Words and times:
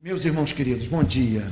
Meus 0.00 0.24
irmãos 0.24 0.52
queridos, 0.52 0.86
bom 0.86 1.02
dia. 1.02 1.44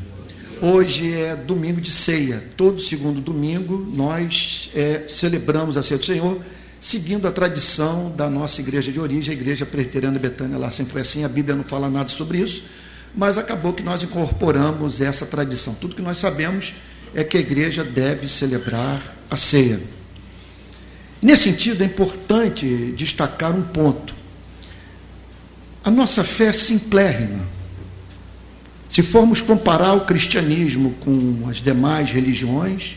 Hoje 0.63 1.13
é 1.13 1.35
domingo 1.35 1.81
de 1.81 1.91
ceia. 1.91 2.45
Todo 2.57 2.81
segundo 2.81 3.21
domingo 3.21 3.77
nós 3.93 4.71
é, 4.73 5.03
celebramos 5.09 5.77
a 5.77 5.83
ceia 5.83 5.99
do 5.99 6.05
Senhor, 6.05 6.41
seguindo 6.81 7.27
a 7.27 7.33
tradição 7.33 8.09
da 8.09 8.31
nossa 8.31 8.61
igreja 8.61 8.93
de 8.93 9.01
origem, 9.01 9.35
a 9.35 9.37
igreja 9.37 9.67
presbiteriana 9.67 10.17
Betânia. 10.17 10.57
Lá 10.57 10.71
sempre 10.71 10.93
foi 10.93 11.01
assim, 11.01 11.25
a 11.25 11.29
Bíblia 11.29 11.57
não 11.57 11.65
fala 11.65 11.91
nada 11.91 12.09
sobre 12.09 12.39
isso, 12.39 12.63
mas 13.13 13.37
acabou 13.37 13.73
que 13.73 13.83
nós 13.83 14.05
incorporamos 14.05 15.01
essa 15.01 15.27
tradição. 15.27 15.75
Tudo 15.75 15.97
que 15.97 16.03
nós 16.03 16.19
sabemos 16.19 16.73
é 17.17 17.25
que 17.25 17.37
a 17.37 17.41
igreja 17.41 17.83
deve 17.83 18.29
celebrar 18.29 19.03
a 19.29 19.37
ceia. 19.37 19.81
Nesse 21.21 21.43
sentido, 21.43 21.83
é 21.83 21.87
importante 21.87 22.95
destacar 22.97 23.53
um 23.53 23.63
ponto. 23.63 24.15
A 25.83 25.91
nossa 25.91 26.23
fé 26.23 26.45
é 26.47 26.53
simplérrima 26.53 27.56
se 28.89 29.03
formos 29.03 29.41
comparar 29.41 29.95
o 29.95 30.05
cristianismo 30.05 30.95
com 31.01 31.49
as 31.49 31.61
demais 31.61 32.11
religiões, 32.11 32.97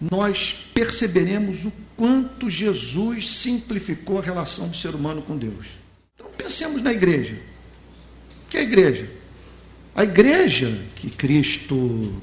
nós 0.00 0.54
perceberemos 0.74 1.64
o 1.64 1.72
quanto 1.96 2.48
Jesus 2.48 3.30
simplificou 3.30 4.18
a 4.18 4.22
relação 4.22 4.68
do 4.68 4.76
ser 4.76 4.94
humano 4.94 5.20
com 5.22 5.36
Deus. 5.36 5.66
Então 6.14 6.30
pensemos 6.36 6.80
na 6.80 6.92
igreja. 6.92 7.36
O 8.44 8.50
que 8.50 8.56
é 8.56 8.60
a 8.60 8.62
igreja? 8.62 9.10
A 9.94 10.04
igreja 10.04 10.78
que 10.96 11.10
Cristo 11.10 12.22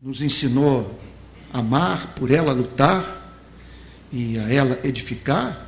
nos 0.00 0.20
ensinou 0.20 0.98
a 1.52 1.58
amar, 1.58 2.14
por 2.14 2.30
ela 2.30 2.52
lutar 2.52 3.40
e 4.12 4.38
a 4.38 4.52
ela 4.52 4.78
edificar, 4.84 5.65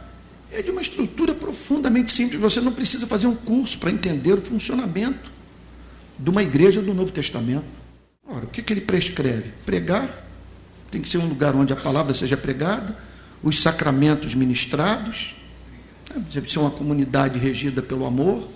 é 0.51 0.63
de 0.63 0.71
uma 0.71 0.81
estrutura 0.81 1.35
profundamente 1.35 2.11
simples. 2.11 2.41
Você 2.41 2.61
não 2.61 2.73
precisa 2.73 3.07
fazer 3.07 3.27
um 3.27 3.35
curso 3.35 3.79
para 3.79 3.91
entender 3.91 4.33
o 4.33 4.41
funcionamento 4.41 5.31
de 6.19 6.31
uma 6.31 6.43
igreja 6.43 6.81
do 6.81 6.95
Novo 6.95 7.13
Testamento. 7.13 7.67
Ora, 8.27 8.45
o 8.45 8.49
que, 8.49 8.63
que 8.63 8.73
ele 8.73 8.81
prescreve? 8.81 9.53
Pregar, 9.65 10.27
tem 10.91 11.01
que 11.01 11.09
ser 11.09 11.19
um 11.19 11.27
lugar 11.27 11.55
onde 11.55 11.73
a 11.73 11.77
palavra 11.77 12.15
seja 12.15 12.37
pregada, 12.37 12.97
os 13.43 13.61
sacramentos 13.61 14.35
ministrados, 14.35 15.37
né? 16.11 16.23
deve 16.33 16.51
ser 16.51 16.59
uma 16.59 16.71
comunidade 16.71 17.39
regida 17.39 17.83
pelo 17.83 18.05
amor, 18.05 18.49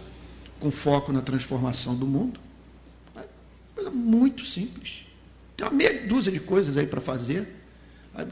com 0.59 0.71
foco 0.71 1.13
na 1.13 1.21
transformação 1.21 1.95
do 1.95 2.07
mundo. 2.07 2.41
Coisa 3.75 3.91
muito 3.91 4.45
simples. 4.45 5.07
Tem 5.57 5.67
uma 5.67 5.75
meia 5.75 6.07
dúzia 6.07 6.33
de 6.33 6.41
coisas 6.41 6.77
aí 6.77 6.87
para 6.87 7.01
fazer 7.01 7.62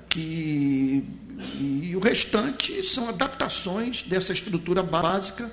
que, 0.08 1.04
e 1.58 1.94
o 1.96 2.00
restante 2.00 2.84
são 2.84 3.08
adaptações 3.08 4.02
dessa 4.02 4.32
estrutura 4.32 4.82
básica 4.82 5.50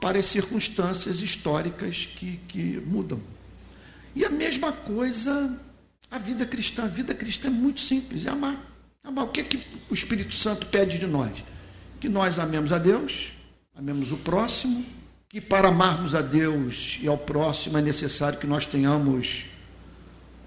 para 0.00 0.18
as 0.18 0.26
circunstâncias 0.26 1.22
históricas 1.22 2.06
que, 2.06 2.38
que 2.48 2.82
mudam. 2.86 3.20
E 4.14 4.24
a 4.24 4.30
mesma 4.30 4.72
coisa 4.72 5.58
a 6.10 6.18
vida 6.18 6.44
cristã. 6.44 6.84
A 6.84 6.88
vida 6.88 7.14
cristã 7.14 7.48
é 7.48 7.50
muito 7.50 7.80
simples, 7.80 8.26
é 8.26 8.30
amar. 8.30 8.56
amar. 9.04 9.24
O 9.26 9.28
que, 9.28 9.40
é 9.40 9.44
que 9.44 9.62
o 9.88 9.94
Espírito 9.94 10.34
Santo 10.34 10.66
pede 10.66 10.98
de 10.98 11.06
nós? 11.06 11.32
Que 12.00 12.08
nós 12.08 12.38
amemos 12.38 12.72
a 12.72 12.78
Deus, 12.78 13.28
amemos 13.76 14.10
o 14.10 14.16
próximo, 14.16 14.84
que 15.28 15.40
para 15.40 15.68
amarmos 15.68 16.14
a 16.14 16.20
Deus 16.20 16.98
e 17.00 17.06
ao 17.06 17.16
próximo 17.16 17.78
é 17.78 17.82
necessário 17.82 18.38
que 18.38 18.46
nós 18.46 18.66
tenhamos 18.66 19.44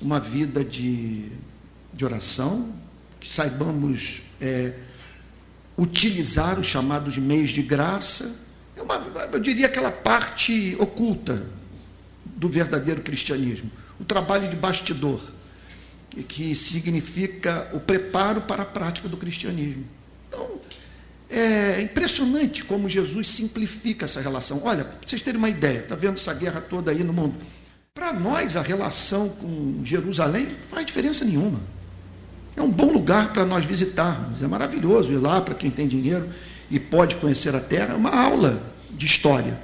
uma 0.01 0.19
vida 0.19 0.65
de, 0.65 1.31
de 1.93 2.03
oração, 2.03 2.73
que 3.23 3.31
saibamos 3.31 4.21
é, 4.41 4.73
utilizar 5.77 6.59
os 6.59 6.67
chamados 6.67 7.17
meios 7.17 7.51
de 7.51 7.61
graça. 7.61 8.35
É 8.75 8.81
uma, 8.81 8.95
eu 9.31 9.39
diria 9.39 9.67
aquela 9.67 9.91
parte 9.91 10.75
oculta 10.77 11.47
do 12.25 12.49
verdadeiro 12.49 13.01
cristianismo, 13.01 13.71
o 13.97 14.03
trabalho 14.03 14.49
de 14.49 14.57
bastidor, 14.57 15.21
que 16.27 16.53
significa 16.53 17.69
o 17.73 17.79
preparo 17.79 18.41
para 18.41 18.63
a 18.63 18.65
prática 18.65 19.07
do 19.07 19.15
cristianismo. 19.15 19.85
Então, 20.27 20.59
é 21.29 21.81
impressionante 21.81 22.65
como 22.65 22.89
Jesus 22.89 23.31
simplifica 23.31 24.03
essa 24.03 24.19
relação. 24.19 24.61
Olha, 24.65 24.83
para 24.83 25.07
vocês 25.07 25.21
terem 25.21 25.39
uma 25.39 25.49
ideia, 25.49 25.79
está 25.79 25.95
vendo 25.95 26.15
essa 26.19 26.33
guerra 26.33 26.59
toda 26.59 26.91
aí 26.91 27.03
no 27.05 27.13
mundo? 27.13 27.35
Para 27.93 28.11
nós, 28.11 28.57
a 28.57 28.61
relação 28.61 29.29
com 29.29 29.79
Jerusalém 29.85 30.47
não 30.47 30.67
faz 30.69 30.85
diferença 30.85 31.23
nenhuma. 31.23 31.61
É 32.55 32.61
um 32.61 32.69
bom 32.69 32.91
lugar 32.91 33.33
para 33.33 33.45
nós 33.45 33.65
visitarmos. 33.65 34.41
É 34.41 34.47
maravilhoso 34.47 35.11
ir 35.11 35.17
lá 35.17 35.41
para 35.41 35.55
quem 35.55 35.71
tem 35.71 35.87
dinheiro 35.87 36.29
e 36.69 36.79
pode 36.79 37.15
conhecer 37.15 37.55
a 37.55 37.59
terra. 37.59 37.93
É 37.93 37.97
uma 37.97 38.11
aula 38.11 38.61
de 38.91 39.05
história. 39.05 39.59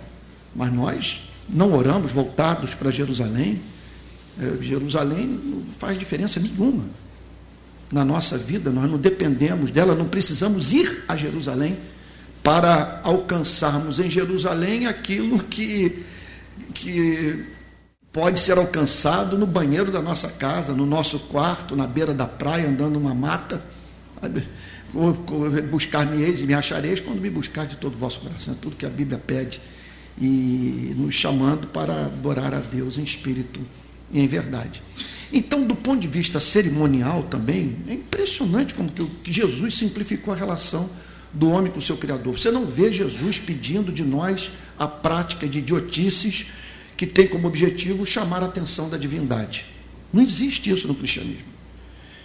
Mas 0.55 0.73
nós 0.73 1.21
não 1.47 1.73
oramos 1.73 2.11
voltados 2.11 2.73
para 2.73 2.91
Jerusalém. 2.91 3.61
É, 4.41 4.63
Jerusalém 4.63 5.27
não 5.27 5.63
faz 5.77 5.97
diferença 5.97 6.39
nenhuma 6.39 6.85
na 7.91 8.03
nossa 8.03 8.37
vida. 8.37 8.69
Nós 8.71 8.89
não 8.89 8.97
dependemos 8.97 9.71
dela, 9.71 9.95
não 9.95 10.05
precisamos 10.05 10.73
ir 10.73 11.03
a 11.07 11.15
Jerusalém 11.15 11.77
para 12.43 13.01
alcançarmos 13.03 13.99
em 13.99 14.09
Jerusalém 14.09 14.87
aquilo 14.87 15.43
que, 15.43 16.03
que 16.73 17.45
pode 18.11 18.39
ser 18.39 18.57
alcançado 18.57 19.37
no 19.37 19.45
banheiro 19.45 19.91
da 19.91 20.01
nossa 20.01 20.29
casa, 20.29 20.73
no 20.73 20.85
nosso 20.85 21.19
quarto, 21.19 21.75
na 21.75 21.85
beira 21.85 22.13
da 22.13 22.25
praia, 22.25 22.67
andando 22.67 22.99
numa 22.99 23.13
mata. 23.13 23.63
Buscar-me-eis 25.69 26.41
e 26.41 26.45
me 26.45 26.53
achareis 26.53 26.99
quando 26.99 27.21
me 27.21 27.29
buscar 27.29 27.67
de 27.67 27.77
todo 27.77 27.95
o 27.95 27.97
vosso 27.97 28.19
coração. 28.21 28.53
É 28.53 28.57
tudo 28.59 28.75
que 28.75 28.85
a 28.85 28.89
Bíblia 28.89 29.19
pede. 29.19 29.61
E 30.19 30.93
nos 30.97 31.15
chamando 31.15 31.67
para 31.67 32.07
adorar 32.07 32.53
a 32.53 32.59
Deus 32.59 32.97
em 32.97 33.03
espírito 33.03 33.61
e 34.11 34.19
em 34.19 34.27
verdade. 34.27 34.81
Então, 35.31 35.65
do 35.65 35.75
ponto 35.75 36.01
de 36.01 36.07
vista 36.07 36.39
cerimonial 36.39 37.23
também, 37.23 37.77
é 37.87 37.93
impressionante 37.93 38.73
como 38.73 38.89
que 38.91 39.31
Jesus 39.31 39.77
simplificou 39.77 40.33
a 40.33 40.37
relação 40.37 40.89
do 41.31 41.51
homem 41.51 41.71
com 41.71 41.77
o 41.77 41.81
seu 41.81 41.95
Criador. 41.95 42.37
Você 42.37 42.49
não 42.49 42.65
vê 42.65 42.91
Jesus 42.91 43.39
pedindo 43.39 43.93
de 43.93 44.03
nós 44.03 44.51
a 44.77 44.87
prática 44.87 45.47
de 45.47 45.59
idiotices 45.59 46.47
que 46.99 47.07
tem 47.07 47.25
como 47.25 47.47
objetivo 47.47 48.05
chamar 48.05 48.43
a 48.43 48.47
atenção 48.47 48.89
da 48.89 48.97
divindade. 48.97 49.65
Não 50.11 50.21
existe 50.21 50.69
isso 50.69 50.85
no 50.85 50.93
cristianismo. 50.93 51.47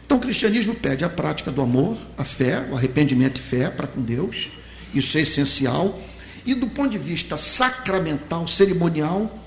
Então, 0.04 0.18
o 0.18 0.20
cristianismo 0.20 0.74
pede 0.74 1.04
a 1.04 1.08
prática 1.08 1.52
do 1.52 1.62
amor, 1.62 1.96
a 2.18 2.24
fé, 2.24 2.66
o 2.68 2.74
arrependimento 2.74 3.38
e 3.38 3.40
fé 3.40 3.70
para 3.70 3.86
com 3.86 4.02
Deus, 4.02 4.50
isso 4.92 5.16
é 5.16 5.20
essencial. 5.20 6.02
E 6.44 6.54
do 6.54 6.66
ponto 6.66 6.90
de 6.90 6.98
vista 6.98 7.38
sacramental, 7.38 8.48
cerimonial, 8.48 9.38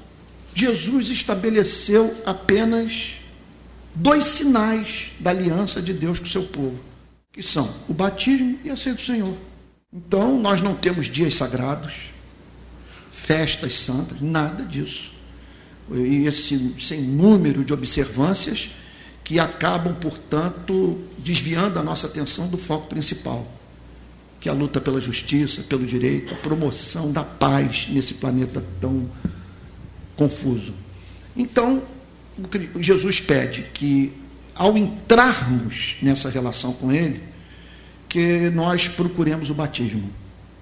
Jesus 0.55 1.09
estabeleceu 1.09 2.15
apenas 2.25 3.17
dois 3.93 4.23
sinais 4.23 5.11
da 5.19 5.31
aliança 5.31 5.81
de 5.81 5.91
Deus 5.91 6.19
com 6.19 6.25
o 6.25 6.29
seu 6.29 6.43
povo, 6.43 6.79
que 7.33 7.43
são 7.43 7.75
o 7.89 7.93
batismo 7.93 8.57
e 8.63 8.69
a 8.69 8.77
ceia 8.77 8.95
do 8.95 9.01
Senhor. 9.01 9.35
Então, 9.91 10.39
nós 10.39 10.61
não 10.61 10.73
temos 10.73 11.07
dias 11.07 11.35
sagrados, 11.35 12.13
festas 13.11 13.73
santas, 13.73 14.21
nada 14.21 14.63
disso 14.63 15.16
e 15.91 16.25
esse 16.25 16.75
sem 16.79 17.01
número 17.01 17.63
de 17.63 17.73
observâncias 17.73 18.69
que 19.23 19.39
acabam, 19.39 19.93
portanto, 19.95 20.99
desviando 21.17 21.79
a 21.79 21.83
nossa 21.83 22.07
atenção 22.07 22.47
do 22.47 22.57
foco 22.57 22.87
principal, 22.87 23.45
que 24.39 24.47
é 24.47 24.51
a 24.51 24.55
luta 24.55 24.79
pela 24.79 25.01
justiça, 25.01 25.61
pelo 25.63 25.85
direito, 25.85 26.33
a 26.33 26.37
promoção 26.37 27.11
da 27.11 27.23
paz 27.23 27.87
nesse 27.89 28.13
planeta 28.13 28.63
tão 28.79 29.09
confuso. 30.15 30.73
Então, 31.35 31.83
Jesus 32.79 33.19
pede 33.19 33.63
que, 33.73 34.13
ao 34.55 34.77
entrarmos 34.77 35.97
nessa 36.01 36.29
relação 36.29 36.71
com 36.73 36.91
Ele, 36.91 37.21
que 38.07 38.49
nós 38.51 38.87
procuremos 38.87 39.49
o 39.49 39.53
batismo, 39.53 40.09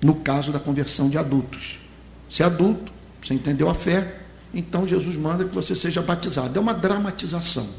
no 0.01 0.15
caso 0.15 0.51
da 0.51 0.59
conversão 0.59 1.09
de 1.09 1.17
adultos. 1.17 1.79
Se 2.29 2.41
é 2.41 2.45
adulto, 2.45 2.91
você 3.21 3.33
entendeu 3.33 3.69
a 3.69 3.73
fé, 3.73 4.24
então 4.55 4.87
Jesus 4.87 5.17
manda 5.17 5.43
que 5.43 5.53
você 5.53 5.75
seja 5.75 6.01
batizado. 6.01 6.57
É 6.57 6.61
uma 6.61 6.73
dramatização. 6.73 7.69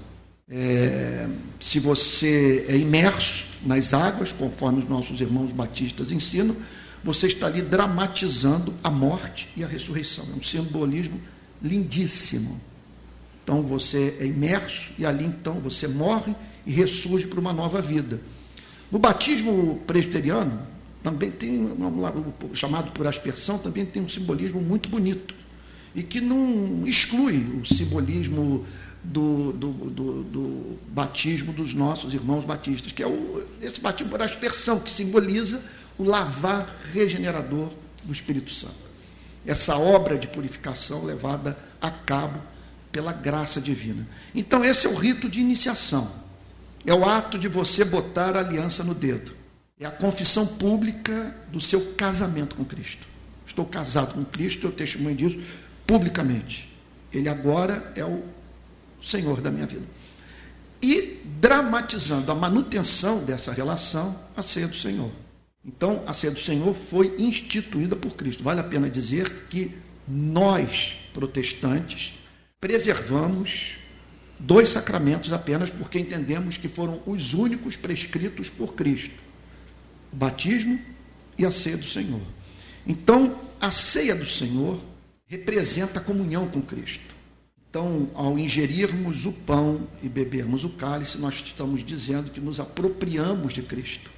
É, 0.49 1.27
se 1.59 1.81
você 1.81 2.67
é 2.69 2.77
imerso 2.77 3.47
nas 3.65 3.95
águas, 3.95 4.31
conforme 4.31 4.81
os 4.81 4.89
nossos 4.89 5.21
irmãos 5.21 5.51
batistas 5.51 6.13
ensinam, 6.13 6.55
você 7.03 7.29
está 7.29 7.47
ali 7.47 7.63
dramatizando 7.63 8.75
a 8.85 8.91
morte 8.91 9.49
e 9.57 9.65
a 9.65 9.67
ressurreição. 9.67 10.27
É 10.35 10.39
um 10.39 10.43
simbolismo 10.43 11.19
lindíssimo. 11.63 12.61
Então 13.43 13.63
você 13.63 14.15
é 14.21 14.27
imerso 14.27 14.93
e 14.99 15.07
ali 15.07 15.25
então 15.25 15.55
você 15.55 15.89
morre 15.89 16.37
e 16.67 16.73
ressurge 16.73 17.27
para 17.27 17.41
uma 17.41 17.55
nova 17.55 17.81
vida. 17.81 18.21
No 18.93 18.99
batismo 18.99 19.81
presbiteriano, 19.87 20.61
também 21.03 21.31
tem, 21.31 21.73
chamado 22.53 22.93
por 22.93 23.07
aspersão, 23.07 23.59
também 23.59 23.87
tem 23.87 24.03
um 24.03 24.09
simbolismo 24.09 24.61
muito 24.61 24.89
bonito 24.89 25.36
e 25.97 26.03
que 26.03 26.21
não 26.21 26.87
exclui 26.87 27.39
o 27.59 27.65
simbolismo 27.65 28.67
do, 29.03 29.51
do, 29.53 29.73
do, 29.73 30.23
do, 30.25 30.79
batismo 30.89 31.55
dos 31.55 31.73
nossos 31.73 32.13
irmãos 32.13 32.45
batistas, 32.45 32.93
que 32.93 33.03
é 33.03 33.07
o, 33.07 33.43
esse 33.63 33.81
batismo 33.81 34.11
por 34.11 34.21
aspersão, 34.21 34.79
que 34.79 34.91
simboliza 34.91 35.65
o 35.97 36.05
lavar 36.05 36.83
regenerador 36.93 37.71
do 38.05 38.13
Espírito 38.13 38.51
Santo. 38.51 38.77
essa 39.47 39.79
obra 39.79 40.19
de 40.19 40.29
purificação 40.29 41.03
levada 41.03 41.57
a 41.81 41.91
cabo 41.91 42.43
pela 42.93 43.13
graça 43.13 43.59
divina. 43.59 44.07
Então, 44.35 44.63
esse 44.63 44.87
é 44.87 44.91
o 44.91 44.95
rito 44.95 45.31
de 45.31 45.41
iniciação. 45.41 46.13
É 46.85 46.93
o 46.93 47.09
ato 47.09 47.39
de 47.39 47.49
você 47.49 47.85
botar 47.85 48.37
a 48.37 48.41
aliança 48.41 48.85
no 48.85 48.95
dedo. 48.95 49.33
É 49.81 49.87
a 49.87 49.91
confissão 49.91 50.47
pública 50.47 51.35
do 51.51 51.61
seu 51.61 51.95
casamento 51.95 52.55
com 52.55 52.65
Cristo. 52.65 53.07
Estou 53.47 53.65
casado 53.65 54.15
com 54.15 54.25
Cristo, 54.25 54.67
eu 54.67 54.73
testemunho 54.73 55.17
disso 55.17 55.39
publicamente. 55.87 56.69
Ele 57.13 57.29
agora 57.29 57.93
é 57.95 58.05
o 58.05 58.23
Senhor 59.03 59.41
da 59.41 59.51
minha 59.51 59.67
vida. 59.67 59.85
E 60.83 61.21
dramatizando 61.41 62.31
a 62.31 62.35
manutenção 62.35 63.25
dessa 63.25 63.53
relação, 63.53 64.19
a 64.37 64.43
ceia 64.43 64.69
do 64.69 64.77
Senhor. 64.77 65.11
Então, 65.65 66.03
a 66.07 66.13
ceia 66.13 66.33
do 66.33 66.39
Senhor 66.39 66.75
foi 66.75 67.15
instituída 67.19 67.97
por 67.97 68.15
Cristo. 68.15 68.45
Vale 68.45 68.61
a 68.61 68.65
pena 68.65 68.89
dizer 68.89 69.47
que 69.49 69.75
nós, 70.07 70.97
protestantes, 71.13 72.15
preservamos 72.61 73.79
dois 74.39 74.69
sacramentos 74.69 75.33
apenas 75.33 75.71
porque 75.71 75.99
entendemos 75.99 76.57
que 76.57 76.69
foram 76.69 77.01
os 77.07 77.35
únicos 77.35 77.77
prescritos 77.77 78.49
por 78.49 78.75
Cristo: 78.75 79.15
o 80.13 80.17
batismo 80.17 80.79
e 81.37 81.45
a 81.45 81.51
ceia 81.51 81.77
do 81.77 81.87
Senhor. 81.87 82.23
Então, 82.87 83.37
a 83.61 83.71
ceia 83.71 84.15
do 84.15 84.27
Senhor 84.27 84.81
representa 85.27 86.01
a 86.01 86.03
comunhão 86.03 86.49
com 86.49 86.63
Cristo. 86.63 87.15
Então, 87.69 88.09
ao 88.15 88.39
ingerirmos 88.39 89.27
o 89.27 89.33
pão 89.33 89.87
e 90.03 90.09
bebermos 90.09 90.65
o 90.65 90.71
cálice, 90.71 91.19
nós 91.19 91.35
estamos 91.35 91.85
dizendo 91.85 92.31
que 92.31 92.41
nos 92.41 92.59
apropriamos 92.59 93.53
de 93.53 93.63
Cristo, 93.63 94.11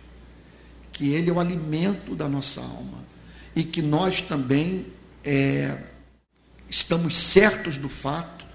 que 0.92 1.12
Ele 1.12 1.30
é 1.30 1.32
o 1.32 1.40
alimento 1.40 2.14
da 2.14 2.28
nossa 2.28 2.60
alma 2.60 3.04
e 3.56 3.64
que 3.64 3.82
nós 3.82 4.20
também 4.20 4.86
é, 5.24 5.82
estamos 6.68 7.16
certos 7.16 7.76
do 7.76 7.88
fato 7.88 8.46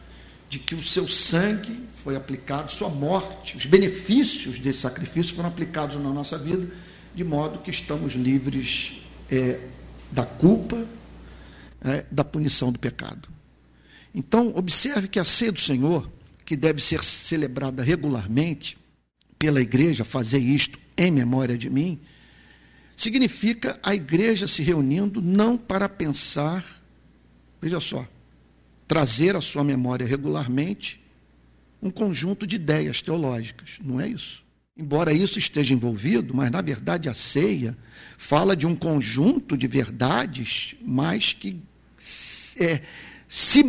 de 0.50 0.60
que 0.60 0.76
o 0.76 0.84
seu 0.84 1.08
sangue 1.08 1.84
foi 2.04 2.16
aplicado, 2.16 2.72
sua 2.72 2.90
morte, 2.90 3.58
os 3.58 3.66
benefícios 3.66 4.60
desse 4.60 4.80
sacrifício 4.80 5.36
foram 5.36 5.50
aplicados 5.50 5.98
na 5.98 6.12
nossa 6.12 6.38
vida, 6.38 6.70
de 7.16 7.24
modo 7.24 7.60
que 7.60 7.72
estamos 7.72 8.14
livres 8.14 8.94
é, 9.30 9.60
da 10.12 10.24
culpa, 10.24 10.86
é, 11.84 12.06
da 12.10 12.24
punição 12.24 12.72
do 12.72 12.80
pecado. 12.80 13.30
Então, 14.14 14.54
observe 14.56 15.08
que 15.08 15.20
a 15.20 15.26
ceia 15.26 15.52
do 15.52 15.60
Senhor, 15.60 16.10
que 16.46 16.56
deve 16.56 16.82
ser 16.82 17.04
celebrada 17.04 17.84
regularmente 17.84 18.78
pela 19.40 19.62
igreja, 19.62 20.06
fazer 20.06 20.40
isto 20.40 20.80
em 20.96 21.12
memória 21.12 21.58
de 21.58 21.70
mim, 21.70 22.00
significa 22.96 23.80
a 23.82 23.96
igreja 23.96 24.48
se 24.48 24.62
reunindo 24.62 25.22
não 25.22 25.58
para 25.58 25.90
pensar, 25.90 26.64
veja 27.62 27.80
só, 27.80 28.08
trazer 28.88 29.36
à 29.36 29.42
sua 29.42 29.64
memória 29.64 30.06
regularmente 30.06 31.02
um 31.82 31.90
conjunto 31.90 32.46
de 32.46 32.56
ideias 32.56 33.02
teológicas. 33.02 33.80
Não 33.84 34.00
é 34.00 34.08
isso. 34.08 34.44
Embora 34.76 35.14
isso 35.14 35.38
esteja 35.38 35.74
envolvido, 35.74 36.34
mas 36.34 36.50
na 36.50 36.62
verdade 36.62 37.10
a 37.10 37.14
ceia 37.14 37.78
fala 38.18 38.56
de 38.56 38.66
um 38.66 38.76
conjunto 38.76 39.58
de 39.58 39.68
verdades, 39.68 40.76
mas 40.82 41.34
que 41.34 41.62
é, 42.58 42.82
se 43.28 43.64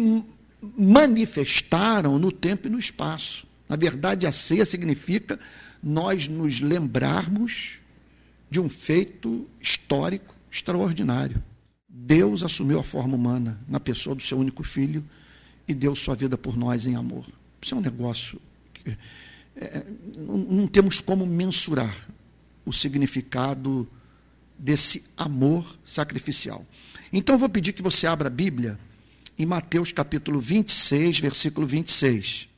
manifestaram 0.77 2.19
no 2.19 2.33
tempo 2.33 2.67
e 2.67 2.71
no 2.71 2.79
espaço. 2.79 3.47
Na 3.69 3.77
verdade, 3.77 4.27
a 4.27 4.33
ceia 4.33 4.65
significa 4.65 5.39
nós 5.83 6.29
nos 6.29 6.61
lembrarmos 6.61 7.79
de 8.51 8.61
um 8.61 8.69
feito 8.69 9.49
histórico 9.61 10.35
extraordinário. 10.51 11.43
Deus 11.89 12.43
assumiu 12.43 12.79
a 12.79 12.85
forma 12.85 13.17
humana 13.17 13.61
na 13.69 13.81
pessoa 13.81 14.15
do 14.15 14.23
seu 14.23 14.39
único 14.39 14.63
filho 14.63 15.05
e 15.67 15.75
deu 15.75 15.95
sua 15.97 16.15
vida 16.15 16.37
por 16.37 16.57
nós 16.57 16.87
em 16.87 16.95
amor. 16.95 17.27
Isso 17.61 17.75
é 17.75 17.79
um 17.79 17.81
negócio 17.81 18.41
que 18.75 18.97
é, 19.57 19.85
não, 20.17 20.37
não 20.37 20.67
temos 20.67 21.01
como 21.01 21.27
mensurar 21.27 22.09
o 22.67 22.73
significado 22.73 23.89
desse 24.59 25.05
amor 25.17 25.77
sacrificial. 25.85 26.65
Então, 27.17 27.37
eu 27.37 27.39
vou 27.39 27.49
pedir 27.49 27.73
que 27.73 27.81
você 27.81 28.09
abra 28.09 28.27
a 28.27 28.31
Bíblia 28.31 28.77
em 29.39 29.47
Mateus 29.47 29.93
capítulo 29.93 30.41
26, 30.41 31.21
versículo 31.21 31.65
26. 31.65 32.49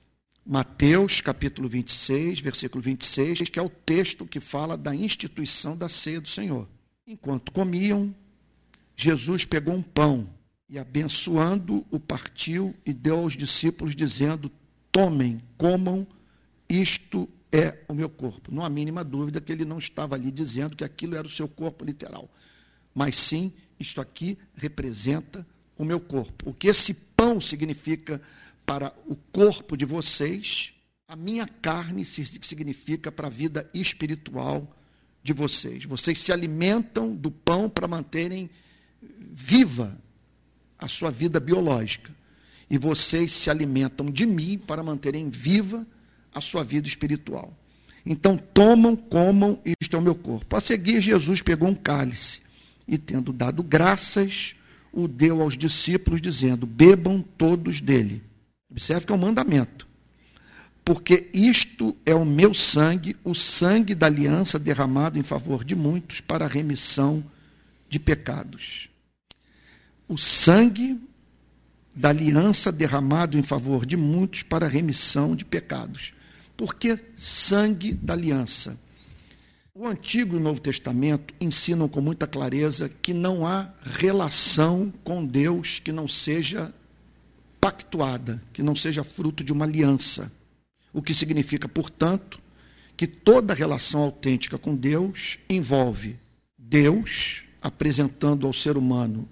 Mateus 0.47 1.20
capítulo 1.20 1.69
26, 1.69 2.41
versículo 2.41 2.81
26, 2.81 3.50
que 3.50 3.58
é 3.58 3.62
o 3.62 3.69
texto 3.69 4.25
que 4.25 4.41
fala 4.41 4.75
da 4.75 4.94
instituição 4.94 5.76
da 5.76 5.91
ceia 5.91 6.23
do 6.23 6.29
Senhor. 6.31 6.67
Enquanto 7.06 7.53
comiam, 7.53 8.14
Jesus 8.97 9.44
pegou 9.44 9.75
um 9.75 9.82
pão 9.82 10.26
e, 10.70 10.79
abençoando, 10.79 11.85
o 11.91 12.00
partiu 12.00 12.75
e 12.87 12.94
deu 12.94 13.19
aos 13.19 13.37
discípulos, 13.37 13.94
dizendo: 13.94 14.50
Tomem, 14.91 15.38
comam, 15.58 16.06
isto 16.67 17.29
é 17.53 17.76
o 17.88 17.93
meu 17.93 18.08
corpo. 18.08 18.50
Não 18.50 18.64
há 18.64 18.70
mínima 18.70 19.05
dúvida 19.05 19.38
que 19.38 19.53
ele 19.53 19.67
não 19.67 19.76
estava 19.76 20.14
ali 20.14 20.31
dizendo 20.31 20.75
que 20.75 20.82
aquilo 20.82 21.14
era 21.14 21.26
o 21.26 21.31
seu 21.31 21.47
corpo 21.47 21.85
literal. 21.85 22.31
Mas 22.96 23.14
sim, 23.16 23.52
isto 23.78 24.00
aqui 24.00 24.38
representa 24.54 25.46
o 25.76 25.84
meu 25.84 26.00
corpo. 26.00 26.48
O 26.48 26.54
que 26.54 26.66
esse 26.66 26.94
pão 26.94 27.43
significa 27.43 28.22
para 28.64 28.90
o 29.06 29.14
corpo 29.14 29.76
de 29.76 29.84
vocês, 29.84 30.72
a 31.06 31.14
minha 31.14 31.46
carne 31.46 32.06
significa 32.06 33.12
para 33.12 33.26
a 33.26 33.31
vida 33.31 33.69
espiritual 33.75 34.75
de 35.22 35.34
vocês. 35.34 35.84
Vocês 35.84 36.19
se 36.19 36.32
alimentam 36.32 37.14
do 37.14 37.31
pão 37.31 37.69
para 37.69 37.87
manterem 37.87 38.48
viva 39.02 39.94
a 40.78 40.88
sua 40.88 41.10
vida 41.10 41.38
biológica. 41.38 42.16
E 42.70 42.78
vocês 42.78 43.31
se 43.31 43.50
alimentam 43.50 44.10
de 44.10 44.25
mim 44.25 44.56
para 44.56 44.82
manterem 44.82 45.28
viva 45.28 45.87
a 46.34 46.40
sua 46.40 46.64
vida 46.64 46.88
espiritual. 46.88 47.54
Então 48.06 48.38
tomam, 48.38 48.96
comam, 48.96 49.60
isto 49.82 49.96
é 49.96 49.98
o 49.98 50.02
meu 50.02 50.14
corpo. 50.14 50.56
A 50.56 50.62
seguir, 50.62 51.02
Jesus 51.02 51.43
pegou 51.43 51.69
um 51.69 51.75
cálice 51.75 52.45
e, 52.86 52.96
tendo 52.98 53.32
dado 53.32 53.62
graças, 53.62 54.54
o 54.92 55.08
deu 55.08 55.42
aos 55.42 55.56
discípulos, 55.56 56.20
dizendo: 56.20 56.66
Bebam 56.66 57.24
todos 57.36 57.80
dele. 57.80 58.22
Observe 58.70 59.06
que 59.06 59.12
é 59.12 59.14
um 59.14 59.18
mandamento. 59.18 59.86
Porque 60.84 61.28
isto 61.34 61.96
é 62.06 62.14
o 62.14 62.24
meu 62.24 62.54
sangue, 62.54 63.16
o 63.24 63.34
sangue 63.34 63.94
da 63.94 64.06
aliança 64.06 64.58
derramado 64.58 65.18
em 65.18 65.22
favor 65.22 65.64
de 65.64 65.74
muitos 65.74 66.20
para 66.20 66.44
a 66.44 66.48
remissão 66.48 67.24
de 67.88 67.98
pecados 67.98 68.88
o 70.08 70.16
sangue 70.16 71.00
da 71.94 72.10
aliança 72.10 72.70
derramado 72.70 73.38
em 73.38 73.42
favor 73.42 73.86
de 73.86 73.96
muitos 73.96 74.42
para 74.42 74.66
a 74.66 74.69
remissão 74.69 75.34
de 75.34 75.44
pecados. 75.44 76.12
Por 76.56 76.74
que 76.74 76.98
sangue 77.16 77.93
da 77.94 78.12
aliança? 78.12 78.78
O 79.78 79.86
Antigo 79.86 80.34
e 80.34 80.38
o 80.38 80.42
Novo 80.42 80.58
Testamento 80.58 81.34
ensinam 81.38 81.86
com 81.86 82.00
muita 82.00 82.26
clareza 82.26 82.88
que 82.88 83.12
não 83.12 83.46
há 83.46 83.68
relação 83.82 84.90
com 85.04 85.22
Deus 85.22 85.80
que 85.80 85.92
não 85.92 86.08
seja 86.08 86.72
pactuada, 87.60 88.42
que 88.54 88.62
não 88.62 88.74
seja 88.74 89.04
fruto 89.04 89.44
de 89.44 89.52
uma 89.52 89.66
aliança. 89.66 90.32
O 90.94 91.02
que 91.02 91.12
significa, 91.12 91.68
portanto, 91.68 92.40
que 92.96 93.06
toda 93.06 93.52
relação 93.52 94.00
autêntica 94.00 94.56
com 94.56 94.74
Deus 94.74 95.38
envolve 95.46 96.18
Deus 96.56 97.42
apresentando 97.60 98.46
ao 98.46 98.54
ser 98.54 98.78
humano 98.78 99.28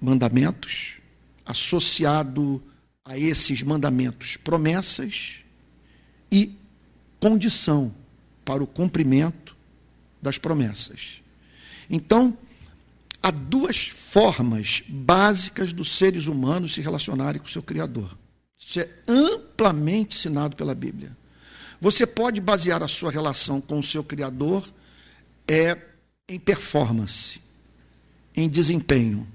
mandamentos, 0.00 0.96
associado 1.44 2.60
a 3.04 3.16
esses 3.16 3.62
mandamentos 3.62 4.36
promessas 4.36 5.44
e 6.28 6.58
condição 7.20 7.94
para 8.44 8.64
o 8.64 8.66
cumprimento 8.66 9.45
das 10.20 10.38
promessas. 10.38 11.22
Então, 11.88 12.36
há 13.22 13.30
duas 13.30 13.88
formas 13.88 14.82
básicas 14.88 15.72
dos 15.72 15.96
seres 15.96 16.26
humanos 16.26 16.74
se 16.74 16.80
relacionarem 16.80 17.40
com 17.40 17.46
o 17.46 17.50
seu 17.50 17.62
Criador. 17.62 18.16
Isso 18.58 18.80
é 18.80 18.88
amplamente 19.06 20.16
ensinado 20.16 20.56
pela 20.56 20.74
Bíblia. 20.74 21.16
Você 21.80 22.06
pode 22.06 22.40
basear 22.40 22.82
a 22.82 22.88
sua 22.88 23.10
relação 23.10 23.60
com 23.60 23.78
o 23.78 23.84
seu 23.84 24.02
Criador 24.02 24.66
é, 25.46 25.76
em 26.28 26.38
performance, 26.38 27.40
em 28.34 28.48
desempenho 28.48 29.26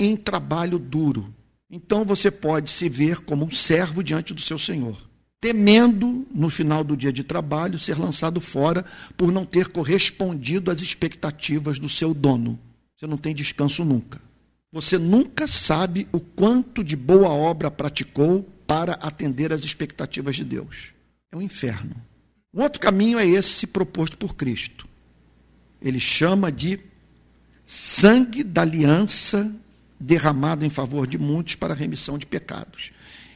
em 0.00 0.16
trabalho 0.16 0.78
duro. 0.78 1.32
Então 1.70 2.04
você 2.04 2.30
pode 2.30 2.70
se 2.70 2.88
ver 2.88 3.20
como 3.20 3.44
um 3.44 3.50
servo 3.50 4.02
diante 4.02 4.32
do 4.32 4.40
seu 4.40 4.58
Senhor, 4.58 4.96
temendo, 5.40 6.26
no 6.32 6.50
final 6.50 6.84
do 6.84 6.96
dia 6.96 7.12
de 7.12 7.24
trabalho, 7.24 7.78
ser 7.78 7.98
lançado 7.98 8.40
fora 8.40 8.84
por 9.16 9.32
não 9.32 9.46
ter 9.46 9.68
correspondido 9.68 10.70
às 10.70 10.82
expectativas 10.82 11.78
do 11.78 11.88
seu 11.88 12.12
dono. 12.12 12.58
Você 12.96 13.06
não 13.06 13.16
tem 13.16 13.34
descanso 13.34 13.84
nunca. 13.84 14.20
Você 14.70 14.98
nunca 14.98 15.46
sabe 15.46 16.06
o 16.12 16.20
quanto 16.20 16.84
de 16.84 16.94
boa 16.94 17.30
obra 17.30 17.70
praticou 17.70 18.46
para 18.66 18.92
atender 18.94 19.52
às 19.52 19.64
expectativas 19.64 20.36
de 20.36 20.44
Deus. 20.44 20.92
É 21.32 21.36
um 21.36 21.42
inferno. 21.42 21.96
Um 22.52 22.62
outro 22.62 22.80
caminho 22.80 23.18
é 23.18 23.26
esse 23.26 23.66
proposto 23.66 24.18
por 24.18 24.36
Cristo. 24.36 24.86
Ele 25.80 25.98
chama 25.98 26.52
de 26.52 26.78
sangue 27.64 28.44
da 28.44 28.62
aliança 28.62 29.50
derramado 29.98 30.64
em 30.64 30.70
favor 30.70 31.06
de 31.06 31.18
muitos 31.18 31.54
para 31.54 31.72
a 31.72 31.76
remissão 31.76 32.18
de 32.18 32.26
pecados. 32.26 32.92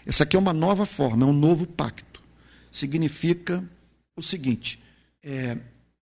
Essa 0.06 0.24
aqui 0.24 0.36
é 0.36 0.38
uma 0.38 0.52
nova 0.52 0.84
forma, 0.84 1.24
é 1.24 1.28
um 1.28 1.32
novo 1.32 1.66
pacto. 1.66 2.22
Significa 2.70 3.64
o 4.16 4.22
seguinte: 4.22 4.80
é, 5.22 5.56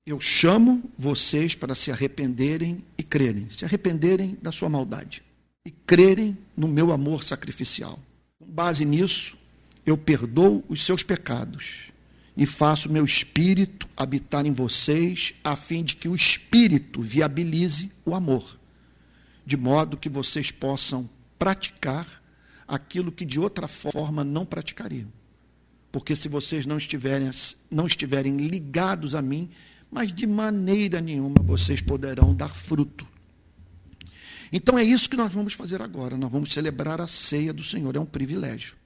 eu 0.05 0.19
chamo 0.19 0.83
vocês 0.99 1.55
para 1.55 1.75
se 1.75 1.91
arrependerem 1.91 2.85
e 2.99 3.03
crerem, 3.03 3.49
se 3.51 3.65
arrependerem 3.65 4.37
da 4.43 4.51
sua 4.51 4.69
maldade 4.69 5.23
e 5.65 5.71
crerem 5.71 6.37
no 6.57 6.67
meu 6.67 6.91
amor 6.91 7.23
sacrificial. 7.23 7.99
Com 8.39 8.47
base 8.47 8.85
nisso, 8.85 9.37
eu 9.87 9.97
perdoo 9.97 10.65
os 10.69 10.85
seus 10.85 11.03
pecados 11.03 11.93
e 12.37 12.47
faço 12.47 12.91
meu 12.91 13.05
espírito 13.05 13.89
habitar 13.97 14.47
em 14.47 14.53
vocês, 14.53 15.35
a 15.45 15.55
fim 15.55 15.85
de 15.85 15.97
que 15.97 16.09
o 16.09 16.15
espírito 16.17 17.03
viabilize 17.03 17.93
o 18.05 18.15
amor, 18.15 18.59
de 19.45 19.57
modo 19.57 19.97
que 19.97 20.09
vocês 20.09 20.51
possam 20.51 21.09
praticar 21.39 22.22
aquilo 22.75 23.13
que 23.13 23.25
de 23.25 23.39
outra 23.39 23.69
forma 23.69 24.25
não 24.25 24.45
praticariam. 24.45 25.13
Porque 25.91 26.17
se 26.17 26.29
vocês 26.29 26.65
não 26.65 26.79
estiverem, 26.79 27.31
não 27.71 27.87
estiverem 27.87 28.37
ligados 28.37 29.15
a 29.15 29.21
mim, 29.23 29.51
mas 29.91 30.13
de 30.13 30.27
maneira 30.27 31.01
nenhuma 31.01 31.43
vocês 31.43 31.81
poderão 31.81 32.35
dar 32.35 32.55
fruto. 32.55 33.07
Então 34.53 34.79
é 34.79 34.85
isso 34.85 35.09
que 35.09 35.17
nós 35.17 35.33
vamos 35.33 35.55
fazer 35.55 35.83
agora. 35.83 36.17
Nós 36.17 36.31
vamos 36.31 36.53
celebrar 36.53 37.01
a 37.01 37.07
ceia 37.07 37.53
do 37.53 37.63
Senhor. 37.63 37.95
É 37.95 38.01
um 38.01 38.07
privilégio. 38.07 38.77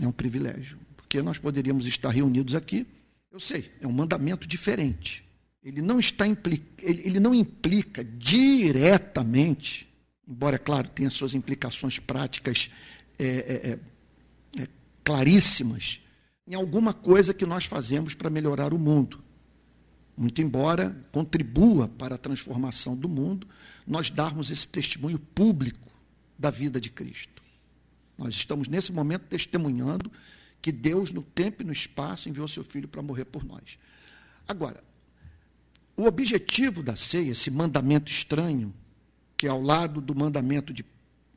É 0.00 0.06
um 0.06 0.12
privilégio 0.12 0.78
porque 1.14 1.22
nós 1.22 1.38
poderíamos 1.38 1.86
estar 1.86 2.10
reunidos 2.10 2.56
aqui. 2.56 2.84
Eu 3.30 3.38
sei, 3.38 3.70
é 3.80 3.86
um 3.86 3.92
mandamento 3.92 4.48
diferente. 4.48 5.24
Ele 5.62 5.80
não 5.80 6.00
está 6.00 6.26
implica, 6.26 6.64
ele, 6.82 7.02
ele 7.04 7.20
não 7.20 7.32
implica 7.32 8.02
diretamente, 8.02 9.88
embora, 10.28 10.58
claro, 10.58 10.88
tenha 10.88 11.10
suas 11.10 11.34
implicações 11.34 11.98
práticas 11.98 12.70
é, 13.18 13.24
é, 13.26 13.28
é, 13.28 14.62
é, 14.62 14.68
claríssimas, 15.02 16.00
em 16.46 16.54
alguma 16.54 16.92
coisa 16.92 17.32
que 17.32 17.46
nós 17.46 17.64
fazemos 17.64 18.14
para 18.14 18.30
melhorar 18.30 18.72
o 18.74 18.78
mundo. 18.78 19.22
Muito 20.16 20.40
embora 20.40 20.96
contribua 21.10 21.88
para 21.88 22.14
a 22.14 22.18
transformação 22.18 22.96
do 22.96 23.08
mundo, 23.08 23.46
nós 23.86 24.10
darmos 24.10 24.50
esse 24.50 24.68
testemunho 24.68 25.18
público 25.18 25.90
da 26.38 26.50
vida 26.50 26.80
de 26.80 26.90
Cristo. 26.90 27.42
Nós 28.16 28.34
estamos, 28.34 28.68
nesse 28.68 28.92
momento, 28.92 29.22
testemunhando 29.22 30.10
que 30.62 30.70
Deus, 30.70 31.10
no 31.10 31.22
tempo 31.22 31.62
e 31.62 31.66
no 31.66 31.72
espaço, 31.72 32.28
enviou 32.28 32.46
seu 32.46 32.62
filho 32.62 32.88
para 32.88 33.02
morrer 33.02 33.24
por 33.24 33.44
nós. 33.44 33.78
Agora, 34.46 34.82
o 35.96 36.04
objetivo 36.04 36.82
da 36.82 36.96
ceia, 36.96 37.32
esse 37.32 37.50
mandamento 37.50 38.10
estranho, 38.10 38.72
que 39.44 39.48
ao 39.48 39.60
lado 39.60 40.00
do 40.00 40.14
mandamento 40.14 40.72
de 40.72 40.82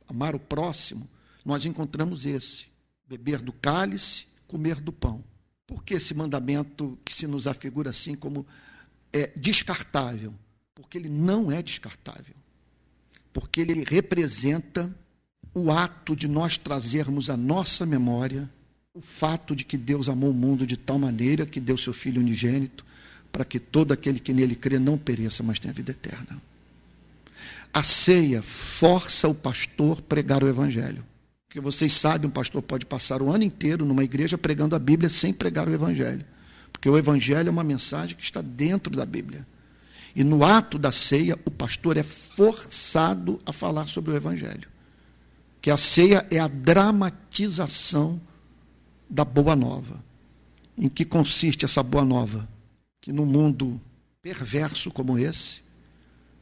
amar 0.07 0.33
o 0.33 0.39
próximo, 0.39 1.09
nós 1.43 1.65
encontramos 1.65 2.25
esse: 2.25 2.67
beber 3.05 3.41
do 3.41 3.51
cálice, 3.51 4.25
comer 4.47 4.79
do 4.79 4.93
pão. 4.93 5.21
Por 5.67 5.83
que 5.83 5.95
esse 5.95 6.13
mandamento 6.13 6.97
que 7.03 7.13
se 7.13 7.27
nos 7.27 7.47
afigura 7.47 7.89
assim 7.89 8.15
como 8.15 8.47
é 9.11 9.27
descartável? 9.35 10.33
Porque 10.73 10.97
ele 10.97 11.09
não 11.09 11.51
é 11.51 11.61
descartável. 11.61 12.33
Porque 13.33 13.59
ele 13.59 13.83
representa 13.85 14.89
o 15.53 15.69
ato 15.69 16.15
de 16.15 16.29
nós 16.29 16.57
trazermos 16.57 17.29
à 17.29 17.35
nossa 17.35 17.85
memória 17.85 18.49
o 18.93 19.01
fato 19.01 19.53
de 19.53 19.65
que 19.65 19.77
Deus 19.77 20.07
amou 20.07 20.31
o 20.31 20.33
mundo 20.33 20.65
de 20.65 20.77
tal 20.77 20.97
maneira 20.97 21.45
que 21.45 21.59
deu 21.59 21.77
seu 21.77 21.93
Filho 21.93 22.21
unigênito 22.21 22.85
para 23.33 23.43
que 23.43 23.59
todo 23.59 23.91
aquele 23.91 24.17
que 24.17 24.33
nele 24.33 24.55
crê 24.55 24.79
não 24.79 24.97
pereça, 24.97 25.43
mas 25.43 25.59
tenha 25.59 25.73
vida 25.73 25.91
eterna. 25.91 26.41
A 27.77 27.83
ceia 27.83 28.41
força 28.41 29.27
o 29.27 29.35
pastor 29.35 30.01
pregar 30.01 30.43
o 30.43 30.47
evangelho. 30.47 31.05
Porque 31.47 31.61
vocês 31.61 31.93
sabem, 31.93 32.27
um 32.27 32.33
pastor 32.33 32.63
pode 32.63 32.87
passar 32.87 33.21
o 33.21 33.31
ano 33.31 33.43
inteiro 33.43 33.85
numa 33.85 34.03
igreja 34.03 34.35
pregando 34.35 34.75
a 34.75 34.79
Bíblia 34.79 35.11
sem 35.11 35.31
pregar 35.31 35.69
o 35.69 35.71
evangelho. 35.71 36.25
Porque 36.71 36.89
o 36.89 36.97
evangelho 36.97 37.49
é 37.49 37.51
uma 37.51 37.63
mensagem 37.63 38.17
que 38.17 38.23
está 38.23 38.41
dentro 38.41 38.95
da 38.95 39.05
Bíblia. 39.05 39.45
E 40.15 40.23
no 40.23 40.43
ato 40.43 40.79
da 40.79 40.91
ceia, 40.91 41.37
o 41.45 41.51
pastor 41.51 41.97
é 41.97 42.01
forçado 42.01 43.39
a 43.45 43.53
falar 43.53 43.85
sobre 43.85 44.09
o 44.09 44.15
evangelho. 44.15 44.67
Que 45.61 45.69
a 45.69 45.77
ceia 45.77 46.25
é 46.31 46.39
a 46.39 46.47
dramatização 46.47 48.19
da 49.07 49.23
boa 49.23 49.55
nova. 49.55 50.03
Em 50.75 50.89
que 50.89 51.05
consiste 51.05 51.63
essa 51.63 51.83
boa 51.83 52.03
nova? 52.03 52.49
Que 52.99 53.11
no 53.11 53.23
mundo 53.23 53.79
perverso 54.23 54.89
como 54.89 55.19
esse, 55.19 55.66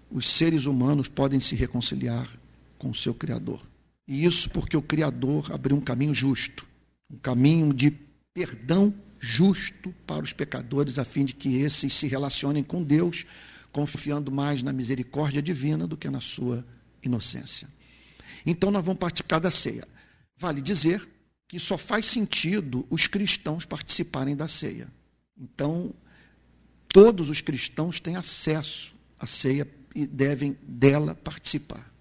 os 0.09 0.29
seres 0.29 0.65
humanos 0.65 1.07
podem 1.07 1.39
se 1.39 1.55
reconciliar 1.55 2.29
com 2.77 2.89
o 2.89 2.95
seu 2.95 3.13
Criador. 3.13 3.65
E 4.07 4.25
isso 4.25 4.49
porque 4.49 4.77
o 4.77 4.81
Criador 4.81 5.51
abriu 5.51 5.75
um 5.75 5.81
caminho 5.81 6.13
justo, 6.13 6.65
um 7.09 7.17
caminho 7.17 7.73
de 7.73 7.91
perdão 8.33 8.93
justo 9.19 9.93
para 10.05 10.23
os 10.23 10.33
pecadores, 10.33 10.99
a 10.99 11.05
fim 11.05 11.25
de 11.25 11.33
que 11.33 11.57
esses 11.57 11.93
se 11.93 12.07
relacionem 12.07 12.63
com 12.63 12.83
Deus, 12.83 13.25
confiando 13.71 14.31
mais 14.31 14.61
na 14.61 14.71
misericórdia 14.71 15.41
divina 15.41 15.87
do 15.87 15.97
que 15.97 16.09
na 16.09 16.21
sua 16.21 16.65
inocência. 17.01 17.67
Então 18.45 18.69
nós 18.69 18.85
vamos 18.85 18.99
praticar 18.99 19.39
da 19.39 19.49
ceia. 19.49 19.87
Vale 20.37 20.61
dizer 20.61 21.07
que 21.47 21.59
só 21.59 21.77
faz 21.77 22.05
sentido 22.05 22.85
os 22.89 23.07
cristãos 23.07 23.65
participarem 23.65 24.35
da 24.35 24.47
ceia. 24.47 24.87
Então, 25.37 25.93
todos 26.87 27.29
os 27.29 27.41
cristãos 27.41 27.99
têm 27.99 28.15
acesso 28.15 28.93
à 29.19 29.27
ceia 29.27 29.65
e 29.95 30.05
devem 30.05 30.57
dela 30.61 31.15
participar. 31.15 31.91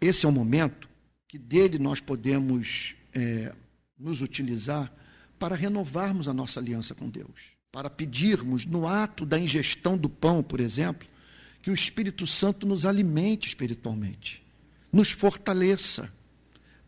Esse 0.00 0.26
é 0.26 0.28
o 0.28 0.32
momento 0.32 0.88
que 1.26 1.38
dele 1.38 1.78
nós 1.78 2.00
podemos 2.00 2.94
é, 3.12 3.52
nos 3.98 4.20
utilizar 4.20 4.92
para 5.38 5.56
renovarmos 5.56 6.28
a 6.28 6.34
nossa 6.34 6.60
aliança 6.60 6.94
com 6.94 7.08
Deus, 7.08 7.52
para 7.72 7.90
pedirmos 7.90 8.64
no 8.64 8.86
ato 8.86 9.26
da 9.26 9.38
ingestão 9.38 9.96
do 9.96 10.08
pão, 10.08 10.42
por 10.42 10.60
exemplo, 10.60 11.08
que 11.62 11.70
o 11.70 11.74
Espírito 11.74 12.26
Santo 12.26 12.66
nos 12.66 12.84
alimente 12.84 13.48
espiritualmente, 13.48 14.44
nos 14.92 15.10
fortaleça 15.10 16.12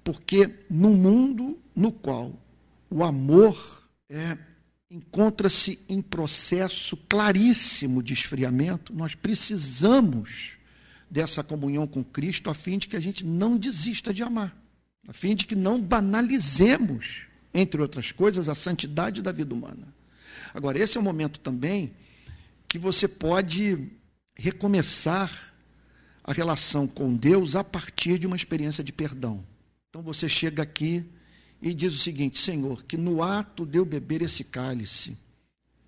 porque 0.03 0.51
no 0.69 0.91
mundo 0.91 1.59
no 1.75 1.93
qual 1.93 2.33
o 2.91 3.05
amor 3.05 3.89
é, 4.09 4.37
encontra-se 4.91 5.79
em 5.89 6.03
processo 6.03 6.97
claríssimo 6.97 8.03
de 8.03 8.13
esfriamento, 8.13 8.93
nós 8.93 9.15
precisamos 9.15 10.59
dessa 11.09 11.45
comunhão 11.45 11.87
com 11.87 12.03
Cristo 12.03 12.51
a 12.51 12.55
fim 12.55 12.77
de 12.77 12.89
que 12.89 12.97
a 12.97 13.01
gente 13.01 13.25
não 13.25 13.57
desista 13.57 14.13
de 14.13 14.23
amar, 14.23 14.57
a 15.07 15.13
fim 15.13 15.37
de 15.37 15.47
que 15.47 15.55
não 15.55 15.81
banalizemos, 15.81 17.27
entre 17.55 17.81
outras 17.81 18.11
coisas, 18.11 18.49
a 18.49 18.55
santidade 18.55 19.23
da 19.23 19.31
vida 19.31 19.55
humana. 19.55 19.95
Agora, 20.53 20.79
esse 20.79 20.97
é 20.97 21.01
o 21.01 21.05
momento 21.05 21.39
também 21.39 21.93
que 22.69 22.79
você 22.79 23.07
pode 23.07 23.89
recomeçar 24.35 25.55
a 26.25 26.33
relação 26.33 26.87
com 26.87 27.15
Deus 27.15 27.55
a 27.55 27.63
partir 27.63 28.19
de 28.19 28.27
uma 28.27 28.37
experiência 28.37 28.83
de 28.83 28.93
perdão. 28.93 29.45
Então 29.89 30.03
você 30.03 30.29
chega 30.29 30.63
aqui 30.63 31.05
e 31.61 31.75
diz 31.75 31.95
o 31.95 31.99
seguinte: 31.99 32.39
Senhor, 32.39 32.85
que 32.85 32.97
no 32.97 33.23
ato 33.23 33.67
de 33.67 33.79
eu 33.79 33.85
beber 33.85 34.23
esse 34.23 34.45
cálice, 34.45 35.17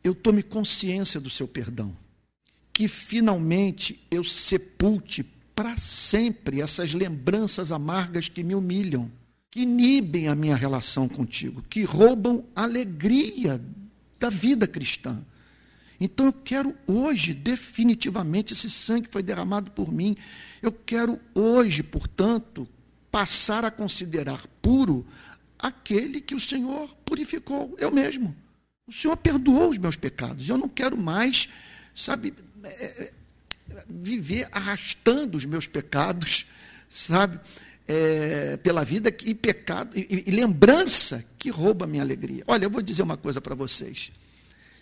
eu 0.02 0.14
tome 0.14 0.42
consciência 0.42 1.20
do 1.20 1.30
seu 1.30 1.46
perdão. 1.48 1.96
Que 2.72 2.88
finalmente 2.88 4.02
eu 4.10 4.24
sepulte 4.24 5.22
para 5.54 5.76
sempre 5.76 6.60
essas 6.60 6.94
lembranças 6.94 7.70
amargas 7.70 8.28
que 8.28 8.42
me 8.42 8.54
humilham, 8.54 9.10
que 9.50 9.60
inibem 9.60 10.28
a 10.28 10.34
minha 10.34 10.56
relação 10.56 11.08
contigo, 11.08 11.62
que 11.68 11.84
roubam 11.84 12.44
a 12.56 12.62
alegria 12.62 13.60
da 14.18 14.30
vida 14.30 14.66
cristã. 14.66 15.22
Então 16.00 16.26
eu 16.26 16.32
quero 16.32 16.74
hoje, 16.86 17.32
definitivamente, 17.32 18.54
esse 18.54 18.68
sangue 18.68 19.08
foi 19.10 19.22
derramado 19.22 19.70
por 19.70 19.92
mim. 19.92 20.16
Eu 20.60 20.72
quero 20.72 21.20
hoje, 21.34 21.82
portanto, 21.82 22.66
passar 23.10 23.64
a 23.64 23.70
considerar 23.70 24.46
puro 24.60 25.06
aquele 25.62 26.20
que 26.20 26.34
o 26.34 26.40
Senhor 26.40 26.88
purificou, 27.04 27.74
eu 27.78 27.90
mesmo. 27.90 28.34
O 28.86 28.92
Senhor 28.92 29.16
perdoou 29.16 29.70
os 29.70 29.78
meus 29.78 29.94
pecados. 29.94 30.48
Eu 30.48 30.58
não 30.58 30.68
quero 30.68 30.96
mais, 30.96 31.48
sabe, 31.94 32.34
é, 32.64 32.68
é, 32.68 33.12
viver 33.88 34.48
arrastando 34.50 35.38
os 35.38 35.44
meus 35.44 35.68
pecados, 35.68 36.46
sabe, 36.90 37.38
é, 37.86 38.56
pela 38.56 38.84
vida 38.84 39.14
e 39.24 39.34
pecado 39.34 39.96
e, 39.96 40.24
e 40.26 40.30
lembrança 40.30 41.24
que 41.38 41.48
rouba 41.48 41.84
a 41.84 41.88
minha 41.88 42.02
alegria. 42.02 42.42
Olha, 42.46 42.64
eu 42.64 42.70
vou 42.70 42.82
dizer 42.82 43.02
uma 43.02 43.16
coisa 43.16 43.40
para 43.40 43.54
vocês. 43.54 44.10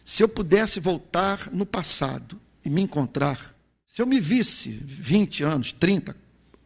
Se 0.04 0.22
eu 0.22 0.28
pudesse 0.28 0.80
voltar 0.80 1.50
no 1.52 1.66
passado 1.66 2.40
e 2.64 2.70
me 2.70 2.80
encontrar, 2.80 3.54
se 3.86 4.00
eu 4.00 4.06
me 4.06 4.18
visse 4.18 4.70
20 4.70 5.44
anos, 5.44 5.72
30 5.72 6.16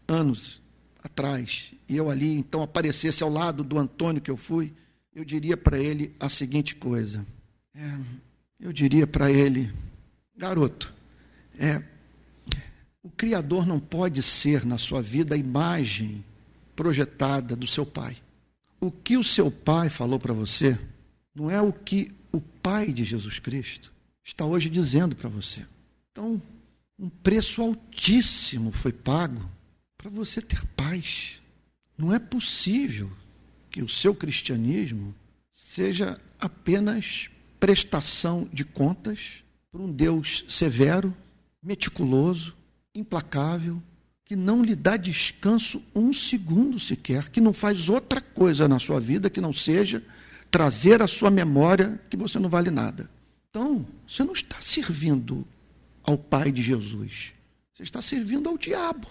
anos 0.07 0.63
atrás, 1.05 1.75
e 1.87 1.95
eu 1.95 2.11
ali 2.11 2.33
então 2.33 2.63
aparecesse 2.63 3.23
ao 3.23 3.29
lado 3.29 3.63
do 3.63 3.79
Antônio 3.79 4.23
que 4.23 4.31
eu 4.31 4.37
fui, 4.39 4.73
eu 5.15 5.23
diria 5.25 5.57
para 5.57 5.79
ele 5.79 6.17
a 6.19 6.31
seguinte 6.31 6.75
coisa. 6.75 7.25
É, 7.75 7.99
eu 8.59 8.73
diria 8.73 9.07
para 9.07 9.31
ele, 9.31 9.71
garoto, 10.37 10.95
é, 11.59 11.83
O 13.03 13.11
Criador 13.11 13.67
não 13.67 13.79
pode 13.79 14.23
ser 14.23 14.65
na 14.65 14.79
sua 14.79 15.03
vida 15.03 15.35
a 15.35 15.39
imagem 15.39 16.25
projetada 16.75 17.55
do 17.55 17.67
seu 17.67 17.85
pai. 17.85 18.17
O 18.81 18.91
que 18.91 19.19
o 19.19 19.23
seu 19.23 19.51
pai 19.51 19.91
falou 19.91 20.19
para 20.19 20.33
você 20.33 20.79
não 21.35 21.51
é 21.51 21.61
o 21.61 21.71
que 21.71 22.11
o 22.33 22.41
pai 22.41 22.91
de 22.91 23.05
Jesus 23.05 23.39
Cristo 23.39 23.93
está 24.25 24.47
hoje 24.47 24.71
dizendo 24.71 25.15
para 25.15 25.29
você. 25.29 25.67
Então, 26.11 26.41
um 26.99 27.11
preço 27.11 27.61
altíssimo 27.61 28.73
foi 28.73 28.91
pago 28.91 29.47
para 30.05 30.11
você 30.11 30.43
ter 30.43 30.63
paz. 30.77 31.41
Não 31.97 32.13
é 32.13 32.19
possível 32.19 33.11
que 33.71 33.83
o 33.83 33.89
seu 33.89 34.15
cristianismo 34.15 35.15
seja 35.51 36.21
apenas 36.39 37.31
prestação 37.59 38.47
de 38.53 38.67
contas 38.67 39.43
para 39.73 39.81
um 39.81 39.91
Deus 39.91 40.45
severo, 40.47 41.17
meticuloso, 41.63 42.55
implacável, 42.95 43.83
que 44.27 44.37
não 44.37 44.63
lhe 44.63 44.75
dá 44.75 44.99
descanso 44.99 45.83
um 45.95 46.13
segundo 46.13 46.79
sequer, 46.79 47.31
que 47.31 47.41
não 47.41 47.55
faz 47.55 47.89
outra 47.89 48.21
coisa 48.21 48.69
na 48.69 48.79
sua 48.79 49.01
vida 49.01 49.31
que 49.31 49.41
não 49.41 49.55
seja 49.55 50.05
trazer 50.51 51.01
à 51.01 51.07
sua 51.07 51.31
memória 51.31 51.99
que 52.11 52.17
você 52.17 52.39
não 52.39 52.51
vale 52.51 52.71
nada. 52.71 53.09
Então, 53.49 53.87
você 54.07 54.23
não 54.23 54.35
está 54.35 54.61
servindo 54.61 55.49
ao 56.03 56.19
Pai 56.19 56.53
de 56.53 56.61
Jesus, 56.61 57.33
você 57.73 57.85
está 57.85 58.03
servindo 58.03 58.51
ao 58.51 58.59
diabo. 58.59 59.09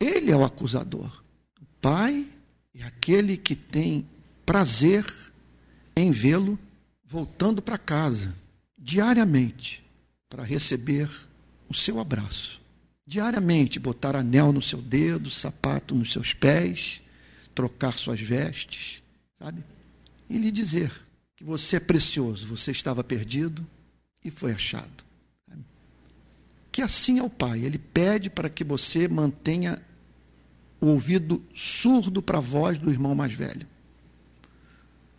Ele 0.00 0.30
é 0.30 0.36
o 0.36 0.44
acusador. 0.44 1.22
O 1.60 1.66
Pai 1.80 2.26
é 2.74 2.82
aquele 2.82 3.36
que 3.36 3.54
tem 3.54 4.06
prazer 4.44 5.04
em 5.96 6.10
vê-lo 6.10 6.58
voltando 7.04 7.62
para 7.62 7.78
casa 7.78 8.34
diariamente 8.76 9.84
para 10.28 10.44
receber 10.44 11.08
o 11.68 11.74
seu 11.74 11.98
abraço. 11.98 12.60
Diariamente 13.06 13.78
botar 13.78 14.16
anel 14.16 14.52
no 14.52 14.60
seu 14.60 14.82
dedo, 14.82 15.30
sapato 15.30 15.94
nos 15.94 16.12
seus 16.12 16.32
pés, 16.34 17.00
trocar 17.54 17.94
suas 17.94 18.20
vestes, 18.20 19.02
sabe? 19.38 19.64
E 20.28 20.36
lhe 20.38 20.50
dizer 20.50 20.92
que 21.36 21.44
você 21.44 21.76
é 21.76 21.80
precioso, 21.80 22.46
você 22.46 22.70
estava 22.70 23.02
perdido 23.02 23.66
e 24.24 24.30
foi 24.30 24.52
achado. 24.52 25.04
Que 26.72 26.82
assim 26.82 27.18
é 27.18 27.22
o 27.22 27.30
Pai, 27.30 27.64
ele 27.64 27.78
pede 27.78 28.28
para 28.28 28.50
que 28.50 28.62
você 28.62 29.08
mantenha 29.08 29.80
o 30.80 30.86
ouvido 30.86 31.42
surdo 31.54 32.22
para 32.22 32.38
a 32.38 32.40
voz 32.40 32.78
do 32.78 32.90
irmão 32.90 33.14
mais 33.14 33.32
velho. 33.32 33.66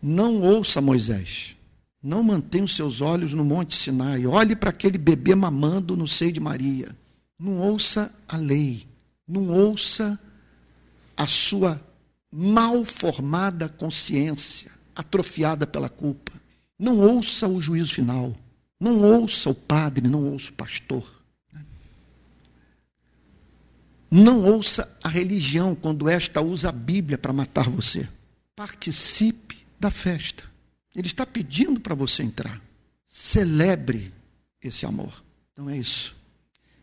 Não 0.02 0.42
ouça 0.42 0.80
Moisés. 0.82 1.56
Não 2.02 2.22
mantenha 2.22 2.64
os 2.64 2.76
seus 2.76 3.02
olhos 3.02 3.34
no 3.34 3.44
Monte 3.44 3.76
Sinai. 3.76 4.26
Olhe 4.26 4.56
para 4.56 4.70
aquele 4.70 4.98
bebê 4.98 5.36
mamando 5.36 5.98
no 5.98 6.08
seio 6.08 6.32
de 6.32 6.40
Maria. 6.40 6.96
Não 7.40 7.60
ouça 7.60 8.12
a 8.28 8.38
lei. 8.38 8.88
Não 9.28 9.48
ouça 9.50 10.20
a 11.16 11.26
sua 11.26 11.82
mal 12.32 12.86
formada 12.86 13.68
consciência, 13.68 14.72
atrofiada 14.96 15.66
pela 15.66 15.90
culpa. 15.90 16.34
Não 16.78 17.00
ouça 17.00 17.48
o 17.48 17.60
juízo 17.60 17.94
final. 17.94 18.36
Não 18.80 19.02
ouça 19.02 19.50
o 19.50 19.56
padre, 19.56 20.08
não 20.08 20.32
ouça 20.32 20.52
o 20.52 20.54
pastor. 20.54 21.17
Não 24.10 24.44
ouça 24.44 24.90
a 25.04 25.10
religião 25.10 25.76
quando 25.76 26.08
esta 26.08 26.42
usa 26.42 26.70
a 26.70 26.72
Bíblia 26.72 27.18
para 27.18 27.34
matar 27.34 27.70
você. 27.70 28.08
Participe 28.56 29.58
da 29.80 29.92
festa. 29.92 30.44
Ele 30.96 31.08
está 31.08 31.26
pedindo 31.26 31.80
para 31.80 31.94
você 31.94 32.24
entrar. 32.24 32.62
Celebre 33.06 34.14
esse 34.62 34.86
amor. 34.86 35.24
Então 35.54 35.70
é 35.70 35.78
isso. 35.78 36.16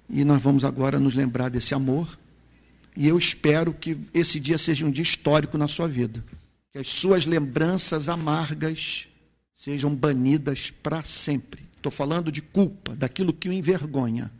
E 0.09 0.25
nós 0.25 0.43
vamos 0.43 0.65
agora 0.65 1.01
nos 1.01 1.15
lembrar 1.15 1.49
desse 1.49 1.75
amor. 1.75 2.19
E 2.97 3.09
eu 3.09 3.19
espero 3.19 3.73
que 3.73 3.99
esse 4.13 4.39
dia 4.39 4.59
seja 4.59 4.85
um 4.85 4.91
dia 4.91 5.03
histórico 5.03 5.59
na 5.59 5.67
sua 5.67 5.89
vida. 5.89 6.25
Que 6.71 6.79
as 6.79 6.89
suas 6.89 7.27
lembranças 7.27 8.09
amargas 8.09 9.09
sejam 9.55 9.95
banidas 9.95 10.71
para 10.71 11.03
sempre. 11.03 11.65
Estou 11.77 11.91
falando 11.91 12.31
de 12.31 12.41
culpa, 12.41 12.95
daquilo 12.95 13.33
que 13.33 13.49
o 13.49 13.53
envergonha. 13.53 14.31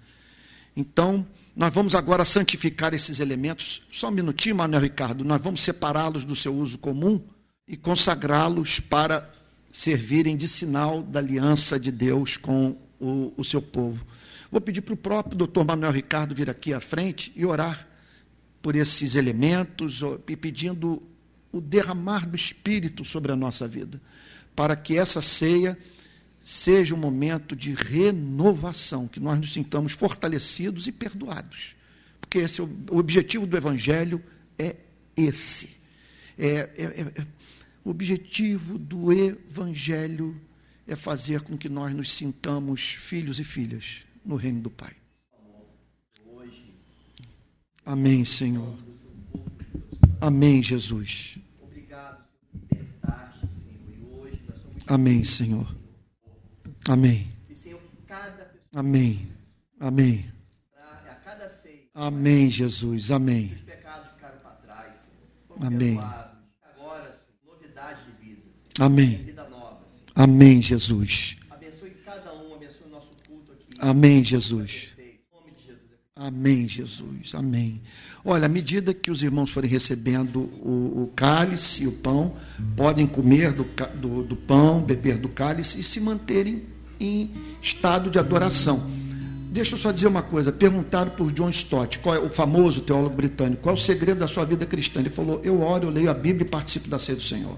Então, 0.77 1.27
nós 1.57 1.73
vamos 1.73 1.95
agora 1.95 2.25
santificar 2.25 2.95
esses 2.95 3.21
elementos. 3.21 3.83
Só 3.91 4.09
um 4.09 4.13
minutinho, 4.13 4.57
Manuel 4.57 4.83
Ricardo. 4.83 5.25
Nós 5.25 5.41
vamos 5.41 5.63
separá-los 5.63 6.25
do 6.25 6.35
seu 6.35 6.55
uso 6.55 6.79
comum 6.79 7.21
e 7.67 7.77
consagrá-los 7.77 8.81
para 8.81 9.31
servirem 9.73 10.37
de 10.37 10.49
sinal 10.49 11.03
da 11.03 11.21
aliança 11.21 11.79
de 11.79 11.93
Deus 11.93 12.37
com 12.37 12.77
o, 13.01 13.33
o 13.37 13.45
seu 13.45 13.63
povo. 13.63 14.05
Vou 14.51 14.61
pedir 14.61 14.83
para 14.83 14.95
o 14.95 14.97
próprio 14.97 15.37
doutor 15.37 15.65
Manuel 15.65 15.93
Ricardo 15.93 16.35
vir 16.35 16.51
aqui 16.51 16.73
à 16.73 16.81
frente 16.81 17.33
e 17.37 17.45
orar 17.47 17.89
por 18.61 18.75
esses 18.75 19.15
elementos, 19.15 20.01
e 20.27 20.37
pedindo 20.37 21.03
o 21.53 21.61
derramar 21.61 22.27
do 22.27 22.35
Espírito 22.35 23.05
sobre 23.05 23.31
a 23.31 23.37
nossa 23.37 23.69
vida, 23.69 24.01
para 24.57 24.75
que 24.75 24.97
essa 24.97 25.21
ceia 25.21 25.79
seja 26.45 26.95
um 26.95 26.99
momento 26.99 27.57
de 27.57 27.73
renovação, 27.73 29.09
que 29.09 29.19
nós 29.19 29.41
nos 29.41 29.55
sintamos 29.55 29.93
fortalecidos 29.93 30.87
e 30.87 30.93
perdoados. 30.93 31.75
Porque 32.21 32.39
esse, 32.39 32.61
é 32.61 32.65
o 32.65 32.99
objetivo 32.99 33.47
do 33.47 33.57
Evangelho 33.57 34.23
é 34.59 34.77
esse. 35.17 35.71
É, 36.37 36.69
é, 36.77 36.85
é, 36.85 37.27
o 37.83 37.89
objetivo 37.89 38.79
do 38.79 39.11
Evangelho 39.11 40.39
é 40.87 40.95
fazer 40.95 41.41
com 41.41 41.57
que 41.57 41.71
nós 41.71 41.95
nos 41.95 42.13
sintamos 42.13 42.83
filhos 42.83 43.41
e 43.41 43.45
filhas 43.45 44.05
no 44.23 44.37
reino 44.37 44.61
do 44.61 44.71
Pai. 44.71 44.93
Amém, 47.87 48.23
Senhor. 48.23 48.77
Amém, 50.21 50.63
Jesus. 50.63 51.39
Amém, 54.87 55.25
Senhor. 55.25 55.84
Amém. 56.89 57.33
Amém. 58.75 59.29
Amém. 59.81 60.27
Amém, 61.95 62.51
Jesus. 62.51 63.11
Amém. 63.11 63.57
Amém. 65.61 66.01
Amém. 68.79 69.35
Amém, 70.15 70.63
Jesus. 70.63 71.37
Amém, 73.79 74.25
Jesus. 74.25 74.89
Amém, 76.17 76.69
Jesus. 76.69 77.35
Amém. 77.35 77.83
Olha, 78.25 78.47
à 78.47 78.49
medida 78.49 78.95
que 78.95 79.11
os 79.11 79.23
irmãos 79.23 79.51
forem 79.51 79.71
recebendo 79.71 80.41
o, 80.41 81.03
o 81.03 81.13
cálice 81.15 81.85
e 81.85 81.87
o 81.87 81.93
pão, 81.93 82.37
podem 82.77 83.07
comer 83.07 83.53
do, 83.53 83.65
do, 83.97 84.23
do 84.23 84.37
pão, 84.37 84.83
beber 84.83 85.19
do 85.19 85.29
cálice 85.29 85.81
e 85.81 85.83
se 85.83 86.01
manterem 86.01 86.74
em 86.99 87.31
estado 87.61 88.11
de 88.11 88.19
adoração. 88.19 88.91
Deixa 89.51 89.75
eu 89.75 89.79
só 89.79 89.93
dizer 89.93 90.07
uma 90.07 90.23
coisa. 90.23 90.51
Perguntaram 90.51 91.13
por 91.13 91.31
John 91.33 91.51
Stott, 91.51 92.01
é 92.05 92.19
o 92.19 92.29
famoso 92.29 92.81
teólogo 92.81 93.15
britânico, 93.15 93.63
qual 93.63 93.75
é 93.75 93.79
o 93.79 93.81
segredo 93.81 94.19
da 94.19 94.27
sua 94.27 94.45
vida 94.45 94.67
cristã? 94.67 95.01
Ele 95.01 95.11
falou: 95.11 95.41
Eu 95.45 95.63
oro, 95.63 95.87
eu 95.87 95.91
leio 95.91 96.11
a 96.11 96.15
Bíblia 96.15 96.47
e 96.47 96.49
participo 96.49 96.89
da 96.89 96.99
ceia 96.99 97.17
do 97.17 97.23
Senhor. 97.23 97.57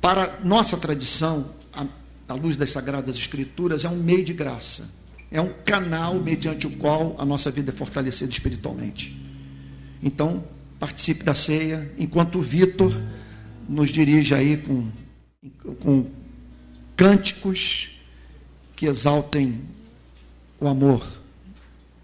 Para 0.00 0.38
nossa 0.44 0.76
tradição, 0.76 1.46
a, 1.72 1.86
a 2.28 2.34
luz 2.34 2.54
das 2.56 2.70
Sagradas 2.70 3.16
Escrituras 3.16 3.84
é 3.84 3.88
um 3.88 3.96
meio 3.96 4.24
de 4.24 4.32
graça 4.32 4.88
é 5.34 5.40
um 5.40 5.52
canal 5.64 6.14
mediante 6.14 6.64
o 6.64 6.76
qual 6.76 7.16
a 7.18 7.24
nossa 7.24 7.50
vida 7.50 7.72
é 7.72 7.74
fortalecida 7.74 8.30
espiritualmente. 8.30 9.20
Então, 10.00 10.44
participe 10.78 11.24
da 11.24 11.34
ceia, 11.34 11.90
enquanto 11.98 12.38
o 12.38 12.40
Vitor 12.40 12.94
nos 13.68 13.90
dirige 13.90 14.32
aí 14.32 14.56
com, 14.56 14.88
com 15.80 16.06
cânticos 16.96 17.90
que 18.76 18.86
exaltem 18.86 19.60
o 20.60 20.68
amor 20.68 21.06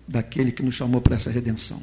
daquele 0.06 0.52
que 0.52 0.62
nos 0.62 0.74
chamou 0.74 1.00
para 1.00 1.16
essa 1.16 1.30
redenção. 1.30 1.82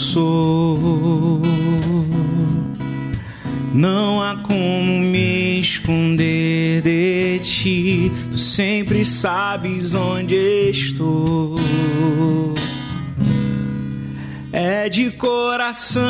Sou. 0.00 1.40
Não 3.72 4.20
há 4.20 4.36
como 4.36 4.98
me 4.98 5.60
esconder 5.60 6.82
de 6.82 7.38
ti, 7.40 8.10
tu 8.30 8.38
sempre 8.38 9.04
sabes 9.04 9.94
onde 9.94 10.70
estou. 10.70 11.54
É 14.52 14.88
de 14.88 15.10
coração 15.12 16.09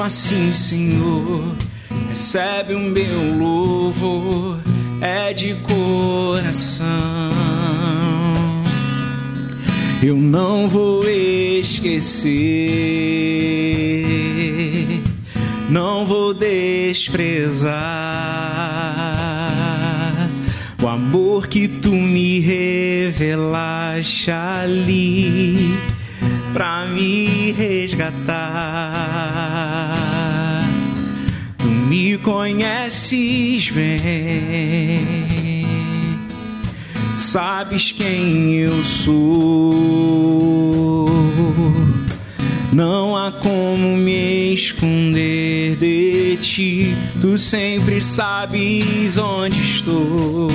mesmo 0.00 0.04
assim, 0.04 0.52
Senhor, 0.54 1.56
recebe 2.08 2.74
o 2.74 2.78
meu 2.78 3.36
louvor, 3.38 4.58
é 5.00 5.32
de 5.34 5.54
coração. 5.56 6.86
Eu 10.02 10.16
não 10.16 10.66
vou 10.68 11.06
esquecer, 11.06 12.30
não 15.68 16.06
vou 16.06 16.32
desprezar 16.32 17.74
o 20.82 20.88
amor 20.88 21.46
que 21.46 21.68
tu 21.68 21.92
me 21.92 22.40
revelaste 22.40 24.30
ali 24.30 25.78
pra 26.52 26.86
me 26.86 27.52
resgatar. 27.52 28.26
Tu 31.58 31.66
me 31.66 32.16
conheces 32.18 33.70
bem, 33.70 35.06
sabes 37.16 37.92
quem 37.92 38.54
eu 38.54 38.82
sou. 38.84 40.30
Não 42.72 43.16
há 43.16 43.32
como 43.32 43.96
me 43.96 44.54
esconder 44.54 45.76
de 45.76 46.36
ti, 46.40 46.96
tu 47.20 47.36
sempre 47.36 48.00
sabes 48.00 49.18
onde 49.18 49.60
estou. 49.60 50.48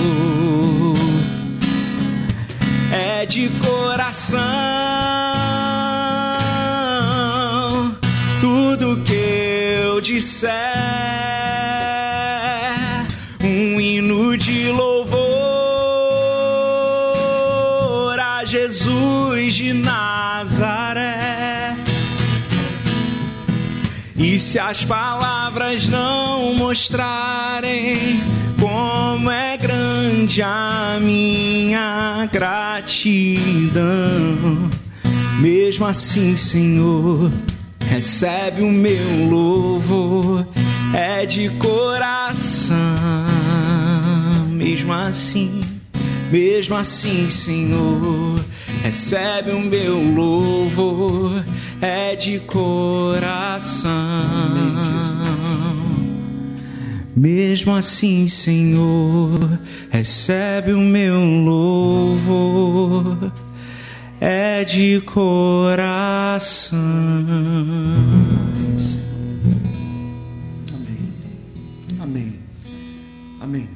É 2.91 3.25
de 3.25 3.49
coração 3.62 5.24
disser, 10.06 10.54
um 13.44 13.82
hino 13.82 14.38
de 14.38 14.68
louvor 14.70 15.15
a 18.20 18.46
Jesus 18.46 19.56
de 19.56 19.74
Nazaré. 19.74 21.06
E 24.15 24.38
se 24.38 24.60
as 24.60 24.86
palavras 24.86 25.88
não 25.88 26.54
mostrarem 26.54 28.22
como 28.60 29.32
é 29.32 29.58
grande 29.58 30.44
a 30.44 31.00
minha 31.02 32.30
gratidão, 32.32 33.80
mesmo 35.39 35.88
assim, 35.88 36.36
Senhor, 36.36 37.32
recebe 37.89 38.62
o 38.62 38.71
meu 38.71 39.30
louvor, 39.30 40.48
é 40.93 41.26
de 41.26 41.50
coração, 41.50 42.76
mesmo 44.50 44.93
assim. 44.93 45.62
Mesmo 46.32 46.76
assim, 46.76 47.30
Senhor, 47.30 48.43
recebe 48.84 49.52
o 49.52 49.60
meu 49.60 49.95
louvor, 50.13 51.43
é 51.80 52.15
de 52.15 52.39
coração. 52.39 53.91
Mesmo 57.15 57.74
assim, 57.74 58.28
Senhor, 58.28 59.60
recebe 59.89 60.74
o 60.74 60.80
meu 60.80 61.24
louvor, 61.45 63.32
é 64.19 64.63
de 64.63 65.01
coração. 65.01 66.80
Amém. 70.73 71.13
Amém. 71.99 72.39
Amém. 73.41 73.69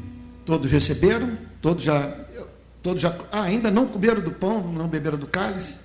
Todos 0.46 0.72
receberam? 0.72 1.38
Todos 1.62 1.84
já. 1.84 2.14
Todos 2.82 3.02
já. 3.02 3.16
Ah, 3.32 3.44
ainda 3.44 3.70
não 3.70 3.88
comeram 3.88 4.22
do 4.22 4.32
pão, 4.32 4.72
não 4.72 4.88
beberam 4.88 5.18
do 5.18 5.28
cálice? 5.28 5.78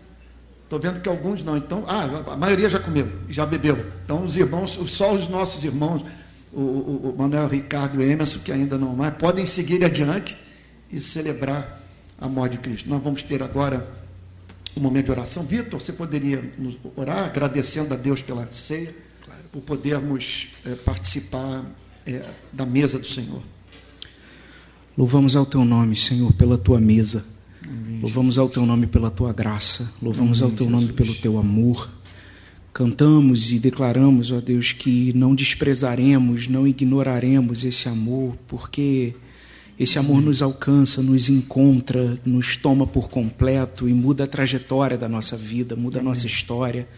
Estou 0.62 0.78
vendo 0.78 1.00
que 1.00 1.08
alguns 1.08 1.42
não. 1.42 1.56
Então, 1.56 1.84
ah, 1.86 2.32
a 2.32 2.36
maioria 2.36 2.70
já 2.70 2.78
comeu, 2.78 3.08
já 3.28 3.44
bebeu. 3.44 3.84
Então, 4.04 4.24
os 4.24 4.36
irmãos, 4.36 4.78
só 4.86 5.14
os 5.14 5.28
nossos 5.28 5.62
irmãos, 5.64 6.04
o, 6.52 6.60
o, 6.60 7.10
o 7.10 7.18
Manuel 7.18 7.48
Ricardo 7.48 8.00
e 8.00 8.10
Emerson, 8.10 8.38
que 8.38 8.52
ainda 8.52 8.78
não 8.78 8.94
mais, 8.94 9.14
podem 9.14 9.44
seguir 9.44 9.84
adiante 9.84 10.38
e 10.90 11.00
celebrar 11.00 11.82
a 12.18 12.28
morte 12.28 12.52
de 12.52 12.58
Cristo. 12.58 12.88
Nós 12.88 13.02
vamos 13.02 13.22
ter 13.22 13.42
agora 13.42 14.03
um 14.76 14.80
momento 14.80 15.06
de 15.06 15.10
oração. 15.12 15.44
Vitor, 15.44 15.80
você 15.80 15.92
poderia 15.92 16.52
nos 16.58 16.76
orar, 16.96 17.24
agradecendo 17.24 17.94
a 17.94 17.96
Deus 17.96 18.22
pela 18.22 18.46
ceia, 18.52 18.94
por 19.52 19.62
podermos 19.62 20.48
eh, 20.66 20.74
participar 20.84 21.64
eh, 22.06 22.22
da 22.52 22.66
mesa 22.66 22.98
do 22.98 23.06
Senhor. 23.06 23.42
Louvamos 24.96 25.36
ao 25.36 25.46
teu 25.46 25.64
nome, 25.64 25.96
Senhor, 25.96 26.32
pela 26.32 26.58
tua 26.58 26.80
mesa. 26.80 27.24
Louvamos 28.00 28.38
ao 28.38 28.48
teu 28.48 28.66
nome 28.66 28.86
pela 28.86 29.10
tua 29.10 29.32
graça. 29.32 29.92
Louvamos 30.02 30.42
ao 30.42 30.50
teu 30.50 30.68
nome 30.68 30.92
pelo 30.92 31.14
teu 31.14 31.38
amor. 31.38 31.88
Cantamos 32.72 33.52
e 33.52 33.58
declaramos, 33.58 34.32
ó 34.32 34.40
Deus, 34.40 34.72
que 34.72 35.12
não 35.14 35.34
desprezaremos, 35.34 36.48
não 36.48 36.66
ignoraremos 36.66 37.64
esse 37.64 37.88
amor, 37.88 38.36
porque 38.48 39.14
esse 39.78 39.98
amor 39.98 40.22
nos 40.22 40.40
alcança, 40.40 41.02
nos 41.02 41.28
encontra, 41.28 42.18
nos 42.24 42.56
toma 42.56 42.86
por 42.86 43.08
completo 43.08 43.88
e 43.88 43.92
muda 43.92 44.24
a 44.24 44.26
trajetória 44.26 44.96
da 44.96 45.08
nossa 45.08 45.36
vida, 45.36 45.74
muda 45.74 45.98
a 45.98 46.02
nossa 46.02 46.26
história, 46.26 46.88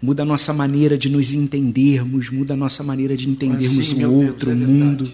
muda 0.00 0.22
a 0.22 0.26
nossa 0.26 0.52
maneira 0.52 0.98
de 0.98 1.08
nos 1.08 1.32
entendermos, 1.32 2.28
muda 2.28 2.52
a 2.52 2.56
nossa 2.56 2.82
maneira 2.82 3.16
de 3.16 3.28
entendermos 3.28 3.78
Assim, 3.78 3.94
o 3.94 3.98
meu 3.98 4.10
Deus, 4.10 4.24
outro, 4.30 4.50
é 4.50 4.54
o 4.54 4.56
mundo. 4.56 5.10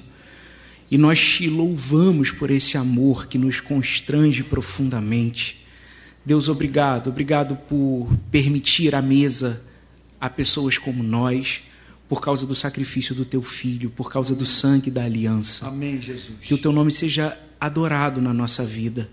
E 0.91 0.99
nós 0.99 1.21
te 1.21 1.49
louvamos 1.49 2.33
por 2.33 2.51
esse 2.51 2.77
amor 2.77 3.27
que 3.27 3.39
nos 3.39 3.61
constrange 3.61 4.43
profundamente. 4.43 5.65
Deus, 6.27 6.49
obrigado, 6.49 7.11
obrigado 7.11 7.57
por 7.69 8.09
permitir 8.31 8.95
a 8.95 9.03
mesa 9.03 9.63
a 10.21 10.29
pessoas 10.29 10.79
como 10.79 11.03
nós, 11.03 11.63
por 12.09 12.21
causa 12.21 12.47
do 12.47 12.55
sacrifício 12.55 13.15
do 13.15 13.25
teu 13.25 13.43
filho, 13.43 13.91
por 13.91 14.11
causa 14.11 14.35
do 14.35 14.45
sangue 14.45 14.91
da 14.91 15.05
aliança. 15.05 15.67
Amém, 15.67 16.01
Jesus. 16.01 16.39
Que 16.43 16.55
o 16.55 16.59
teu 16.59 16.73
nome 16.73 16.91
seja 16.91 17.39
adorado 17.61 18.21
na 18.21 18.33
nossa 18.33 18.65
vida. 18.65 19.09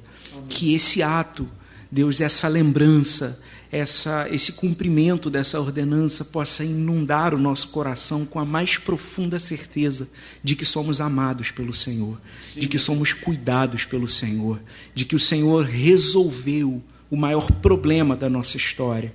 Que 0.49 0.73
esse 0.73 1.01
ato, 1.01 1.47
Deus, 1.89 2.19
essa 2.19 2.47
lembrança, 2.47 3.39
essa, 3.71 4.27
esse 4.29 4.51
cumprimento 4.51 5.29
dessa 5.29 5.59
ordenança 5.59 6.25
possa 6.25 6.63
inundar 6.63 7.33
o 7.33 7.39
nosso 7.39 7.69
coração 7.69 8.25
com 8.25 8.39
a 8.39 8.45
mais 8.45 8.77
profunda 8.77 9.39
certeza 9.39 10.09
de 10.43 10.55
que 10.55 10.65
somos 10.65 10.99
amados 10.99 11.51
pelo 11.51 11.73
Senhor, 11.73 12.19
de 12.53 12.67
que 12.67 12.77
somos 12.77 13.13
cuidados 13.13 13.85
pelo 13.85 14.09
Senhor, 14.09 14.61
de 14.93 15.05
que 15.05 15.15
o 15.15 15.19
Senhor 15.19 15.65
resolveu 15.65 16.83
o 17.09 17.15
maior 17.15 17.49
problema 17.51 18.15
da 18.15 18.29
nossa 18.29 18.57
história. 18.57 19.13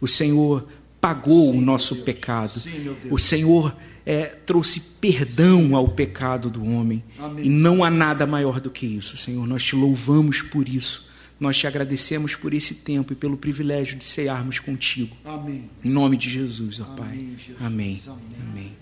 O 0.00 0.06
Senhor 0.06 0.68
pagou 1.00 1.50
o 1.50 1.60
nosso 1.60 1.96
pecado. 1.96 2.58
Sim. 2.60 2.96
O 3.10 3.18
Senhor 3.18 3.76
é, 4.04 4.26
trouxe 4.26 4.80
perdão 4.80 5.74
ao 5.74 5.88
pecado 5.88 6.48
do 6.48 6.64
homem. 6.64 7.02
Amém. 7.18 7.46
E 7.46 7.48
não 7.48 7.82
há 7.82 7.90
nada 7.90 8.26
maior 8.26 8.60
do 8.60 8.70
que 8.70 8.86
isso, 8.86 9.16
Senhor. 9.16 9.46
Nós 9.46 9.64
te 9.64 9.74
louvamos 9.74 10.42
por 10.42 10.68
isso. 10.68 11.04
Nós 11.38 11.58
te 11.58 11.66
agradecemos 11.66 12.34
por 12.34 12.54
esse 12.54 12.76
tempo 12.76 13.12
e 13.12 13.16
pelo 13.16 13.36
privilégio 13.36 13.98
de 13.98 14.06
cearmos 14.06 14.58
contigo. 14.58 15.14
Amém. 15.24 15.68
Em 15.84 15.90
nome 15.90 16.16
de 16.16 16.30
Jesus, 16.30 16.80
ó 16.80 16.84
Pai. 16.84 17.08
Amém, 17.08 17.36
Jesus. 17.36 17.56
Amém. 17.60 18.00
Amém. 18.06 18.32
Amém. 18.40 18.72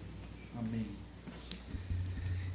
Amém. 0.56 0.86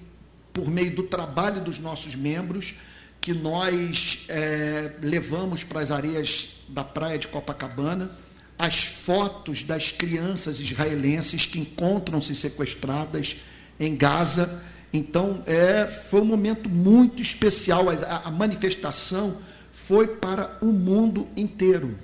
por 0.53 0.69
meio 0.69 0.95
do 0.95 1.03
trabalho 1.03 1.63
dos 1.63 1.79
nossos 1.79 2.15
membros, 2.15 2.75
que 3.19 3.33
nós 3.33 4.25
é, 4.27 4.93
levamos 5.01 5.63
para 5.63 5.81
as 5.81 5.91
areias 5.91 6.49
da 6.69 6.83
praia 6.83 7.17
de 7.17 7.27
Copacabana 7.27 8.09
as 8.57 8.85
fotos 8.85 9.61
das 9.63 9.91
crianças 9.91 10.59
israelenses 10.59 11.45
que 11.45 11.59
encontram-se 11.59 12.35
sequestradas 12.35 13.35
em 13.79 13.95
Gaza. 13.95 14.61
Então, 14.91 15.43
é, 15.45 15.85
foi 15.85 16.21
um 16.21 16.25
momento 16.25 16.69
muito 16.69 17.21
especial. 17.21 17.89
A, 17.89 18.27
a 18.27 18.31
manifestação 18.31 19.37
foi 19.71 20.07
para 20.07 20.57
o 20.61 20.67
mundo 20.67 21.27
inteiro. 21.35 21.97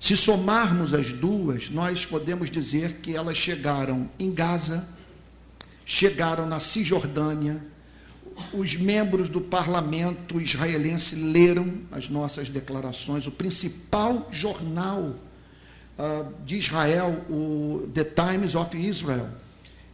Se 0.00 0.16
somarmos 0.16 0.92
as 0.92 1.12
duas, 1.12 1.70
nós 1.70 2.04
podemos 2.04 2.50
dizer 2.50 2.94
que 2.94 3.14
elas 3.14 3.36
chegaram 3.36 4.10
em 4.18 4.32
Gaza, 4.32 4.84
chegaram 5.84 6.46
na 6.46 6.58
Cisjordânia, 6.58 7.62
os 8.52 8.74
membros 8.76 9.28
do 9.28 9.40
parlamento 9.40 10.40
israelense 10.40 11.14
leram 11.14 11.74
as 11.90 12.08
nossas 12.08 12.48
declarações. 12.48 13.26
O 13.26 13.30
principal 13.30 14.28
jornal 14.32 15.14
uh, 15.98 16.32
de 16.44 16.58
Israel, 16.58 17.24
o 17.28 17.88
The 17.94 18.04
Times 18.04 18.54
of 18.54 18.76
Israel, 18.76 19.28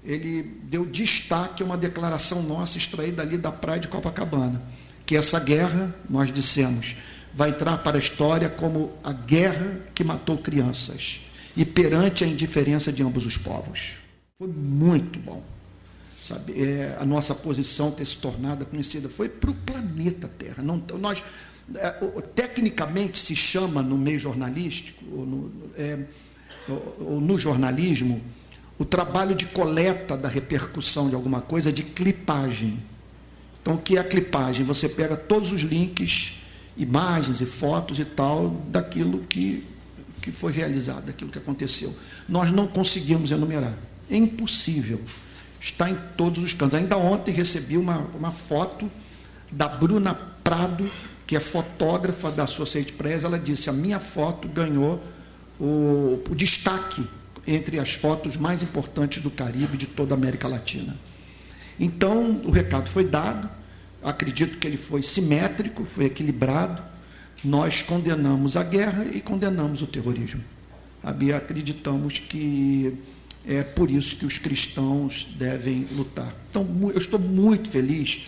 ele 0.08 0.42
deu 0.64 0.84
destaque 0.86 1.62
a 1.62 1.66
uma 1.66 1.76
declaração 1.76 2.42
nossa 2.42 2.78
extraída 2.78 3.22
ali 3.22 3.38
da 3.38 3.52
praia 3.52 3.78
de 3.78 3.88
Copacabana, 3.88 4.62
que 5.04 5.16
essa 5.16 5.38
guerra, 5.38 5.94
nós 6.08 6.32
dissemos, 6.32 6.96
vai 7.34 7.50
entrar 7.50 7.78
para 7.78 7.98
a 7.98 8.00
história 8.00 8.48
como 8.48 8.92
a 9.04 9.12
guerra 9.12 9.80
que 9.94 10.02
matou 10.02 10.38
crianças 10.38 11.20
e 11.56 11.64
perante 11.64 12.24
a 12.24 12.26
indiferença 12.26 12.90
de 12.90 13.02
ambos 13.02 13.26
os 13.26 13.36
povos. 13.36 13.98
Foi 14.38 14.48
muito 14.48 15.18
bom 15.18 15.44
sabe, 16.28 16.62
é, 16.62 16.96
a 17.00 17.06
nossa 17.06 17.34
posição 17.34 17.90
ter 17.90 18.04
se 18.04 18.16
tornado 18.16 18.66
conhecida. 18.66 19.08
Foi 19.08 19.28
para 19.28 19.50
o 19.50 19.54
planeta 19.54 20.28
Terra. 20.28 20.62
Não, 20.62 20.82
nós, 20.98 21.22
é, 21.74 21.90
tecnicamente 22.34 23.18
se 23.18 23.34
chama 23.34 23.82
no 23.82 23.96
meio 23.96 24.20
jornalístico, 24.20 25.04
ou 25.10 25.24
no, 25.24 25.52
é, 25.76 25.98
ou 27.00 27.20
no 27.20 27.38
jornalismo, 27.38 28.20
o 28.78 28.84
trabalho 28.84 29.34
de 29.34 29.46
coleta 29.46 30.16
da 30.16 30.28
repercussão 30.28 31.08
de 31.08 31.14
alguma 31.14 31.40
coisa 31.40 31.72
de 31.72 31.82
clipagem. 31.82 32.82
Então, 33.60 33.74
o 33.74 33.78
que 33.78 33.96
é 33.96 34.00
a 34.00 34.04
clipagem? 34.04 34.64
Você 34.64 34.88
pega 34.88 35.16
todos 35.16 35.52
os 35.52 35.62
links, 35.62 36.34
imagens 36.76 37.40
e 37.40 37.46
fotos 37.46 37.98
e 37.98 38.04
tal, 38.04 38.50
daquilo 38.68 39.20
que, 39.28 39.66
que 40.22 40.30
foi 40.30 40.52
realizado, 40.52 41.06
daquilo 41.06 41.30
que 41.30 41.38
aconteceu. 41.38 41.94
Nós 42.28 42.52
não 42.52 42.66
conseguimos 42.68 43.32
enumerar. 43.32 43.74
É 44.08 44.16
impossível 44.16 45.00
está 45.60 45.90
em 45.90 45.96
todos 46.16 46.42
os 46.42 46.52
cantos. 46.52 46.78
Ainda 46.78 46.96
ontem 46.96 47.32
recebi 47.32 47.76
uma, 47.76 47.98
uma 48.14 48.30
foto 48.30 48.90
da 49.50 49.68
Bruna 49.68 50.14
Prado, 50.14 50.90
que 51.26 51.36
é 51.36 51.40
fotógrafa 51.40 52.30
da 52.30 52.44
Associated 52.44 52.96
Press. 52.96 53.24
Ela 53.24 53.38
disse: 53.38 53.68
a 53.68 53.72
minha 53.72 53.98
foto 53.98 54.48
ganhou 54.48 55.02
o, 55.58 56.22
o 56.30 56.34
destaque 56.34 57.04
entre 57.48 57.80
as 57.80 57.94
fotos 57.94 58.36
mais 58.36 58.62
importantes 58.62 59.22
do 59.22 59.30
Caribe 59.30 59.78
de 59.78 59.86
toda 59.86 60.14
a 60.14 60.16
América 60.16 60.46
Latina. 60.46 60.94
Então, 61.80 62.42
o 62.44 62.50
recado 62.50 62.90
foi 62.90 63.04
dado. 63.04 63.48
Acredito 64.02 64.58
que 64.58 64.66
ele 64.66 64.76
foi 64.76 65.02
simétrico, 65.02 65.84
foi 65.84 66.04
equilibrado. 66.04 66.82
Nós 67.42 67.80
condenamos 67.80 68.54
a 68.54 68.62
guerra 68.62 69.06
e 69.12 69.20
condenamos 69.20 69.80
o 69.80 69.86
terrorismo. 69.86 70.44
Acreditamos 71.02 72.18
que 72.18 72.94
é 73.46 73.62
por 73.62 73.90
isso 73.90 74.16
que 74.16 74.26
os 74.26 74.36
cristãos 74.36 75.26
devem 75.38 75.86
lutar. 75.92 76.34
Então, 76.50 76.66
eu 76.92 76.98
estou 76.98 77.18
muito 77.18 77.70
feliz 77.70 78.26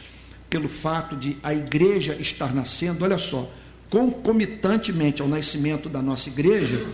pelo 0.49 0.69
fato 0.69 1.15
de 1.15 1.37
a 1.43 1.53
igreja 1.53 2.17
estar 2.19 2.55
nascendo. 2.55 3.05
Olha 3.05 3.19
só, 3.19 3.53
concomitantemente 3.91 5.21
ao 5.21 5.29
nascimento 5.29 5.91
da 5.91 6.01
nossa 6.01 6.31
igreja, 6.31 6.87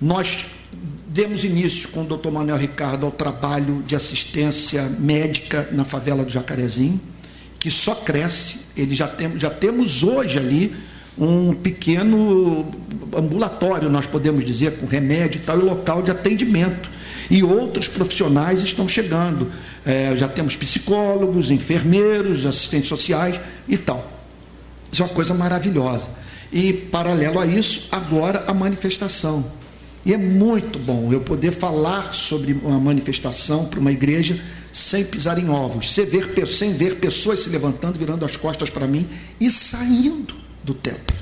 nós 0.00 0.46
demos 1.14 1.44
início 1.44 1.88
com 1.90 2.02
o 2.02 2.04
doutor 2.04 2.32
Manuel 2.32 2.56
Ricardo 2.56 3.06
ao 3.06 3.12
trabalho 3.12 3.84
de 3.86 3.94
assistência 3.94 4.82
médica 4.98 5.68
na 5.70 5.84
favela 5.84 6.24
do 6.24 6.32
Jacarezinho, 6.32 7.00
que 7.60 7.70
só 7.70 7.94
cresce. 7.94 8.56
Ele 8.76 8.96
já, 8.96 9.06
tem, 9.06 9.38
já 9.38 9.48
temos 9.48 10.02
hoje 10.02 10.40
ali 10.40 10.74
um 11.16 11.54
pequeno 11.54 12.66
ambulatório, 13.16 13.88
nós 13.88 14.08
podemos 14.08 14.44
dizer, 14.44 14.76
com 14.78 14.86
remédio 14.86 15.40
e 15.40 15.44
tal, 15.44 15.60
e 15.60 15.62
local 15.62 16.02
de 16.02 16.10
atendimento 16.10 16.90
e 17.30 17.44
outros 17.44 17.86
profissionais 17.86 18.60
estão 18.60 18.88
chegando. 18.88 19.52
É, 19.86 20.16
já 20.16 20.26
temos 20.26 20.56
psicólogos, 20.56 21.48
enfermeiros, 21.48 22.44
assistentes 22.44 22.88
sociais 22.88 23.40
e 23.68 23.78
tal. 23.78 24.10
Isso 24.90 25.00
é 25.00 25.06
uma 25.06 25.14
coisa 25.14 25.32
maravilhosa. 25.32 26.10
E, 26.52 26.72
paralelo 26.72 27.38
a 27.38 27.46
isso, 27.46 27.86
agora 27.92 28.42
a 28.48 28.52
manifestação. 28.52 29.44
E 30.04 30.12
é 30.12 30.18
muito 30.18 30.78
bom 30.78 31.12
eu 31.12 31.20
poder 31.20 31.50
falar 31.50 32.14
sobre 32.14 32.52
uma 32.52 32.78
manifestação 32.78 33.64
para 33.64 33.80
uma 33.80 33.90
igreja 33.90 34.38
sem 34.70 35.04
pisar 35.04 35.38
em 35.38 35.48
ovos, 35.48 35.92
sem 35.92 36.04
ver, 36.04 36.46
sem 36.48 36.74
ver 36.74 36.96
pessoas 36.96 37.40
se 37.40 37.48
levantando, 37.48 37.98
virando 37.98 38.24
as 38.24 38.36
costas 38.36 38.68
para 38.68 38.86
mim 38.86 39.08
e 39.40 39.50
saindo 39.50 40.34
do 40.62 40.74
templo, 40.74 41.16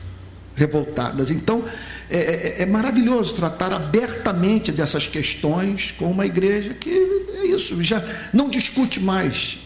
revoltadas. 0.55 1.31
Então, 1.31 1.65
é, 2.11 2.19
é, 2.19 2.63
é, 2.63 2.67
maravilhoso 2.67 3.35
tratar 3.35 3.73
abertamente 3.73 4.73
dessas 4.73 5.07
questões 5.07 5.93
com 5.93 6.11
uma 6.11 6.27
igreja 6.27 6.75
que 6.75 6.91
é 6.91 7.47
isso, 7.47 7.83
já 7.83 8.05
não 8.33 8.49
discute 8.49 8.99
mais 8.99 9.59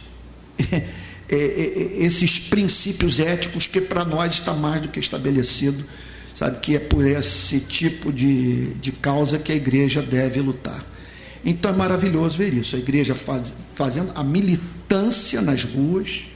é, 0.70 0.82
é, 1.28 1.36
é, 1.38 2.04
esses 2.04 2.38
princípios 2.38 3.18
éticos 3.18 3.66
que 3.66 3.80
para 3.80 4.04
nós 4.04 4.34
está 4.34 4.54
mais 4.54 4.82
do 4.82 4.88
que 4.88 5.00
estabelecido, 5.00 5.84
sabe, 6.36 6.58
que 6.58 6.76
é 6.76 6.78
por 6.78 7.04
esse 7.04 7.58
tipo 7.60 8.12
de, 8.12 8.74
de 8.74 8.92
causa 8.92 9.38
que 9.38 9.50
a 9.50 9.56
igreja 9.56 10.02
deve 10.02 10.38
lutar. 10.40 10.84
Então 11.42 11.72
é 11.72 11.74
maravilhoso 11.74 12.36
ver 12.36 12.52
isso. 12.52 12.76
A 12.76 12.78
igreja 12.78 13.14
faz, 13.14 13.54
fazendo 13.74 14.12
a 14.14 14.22
militância 14.22 15.40
nas 15.40 15.64
ruas, 15.64 16.28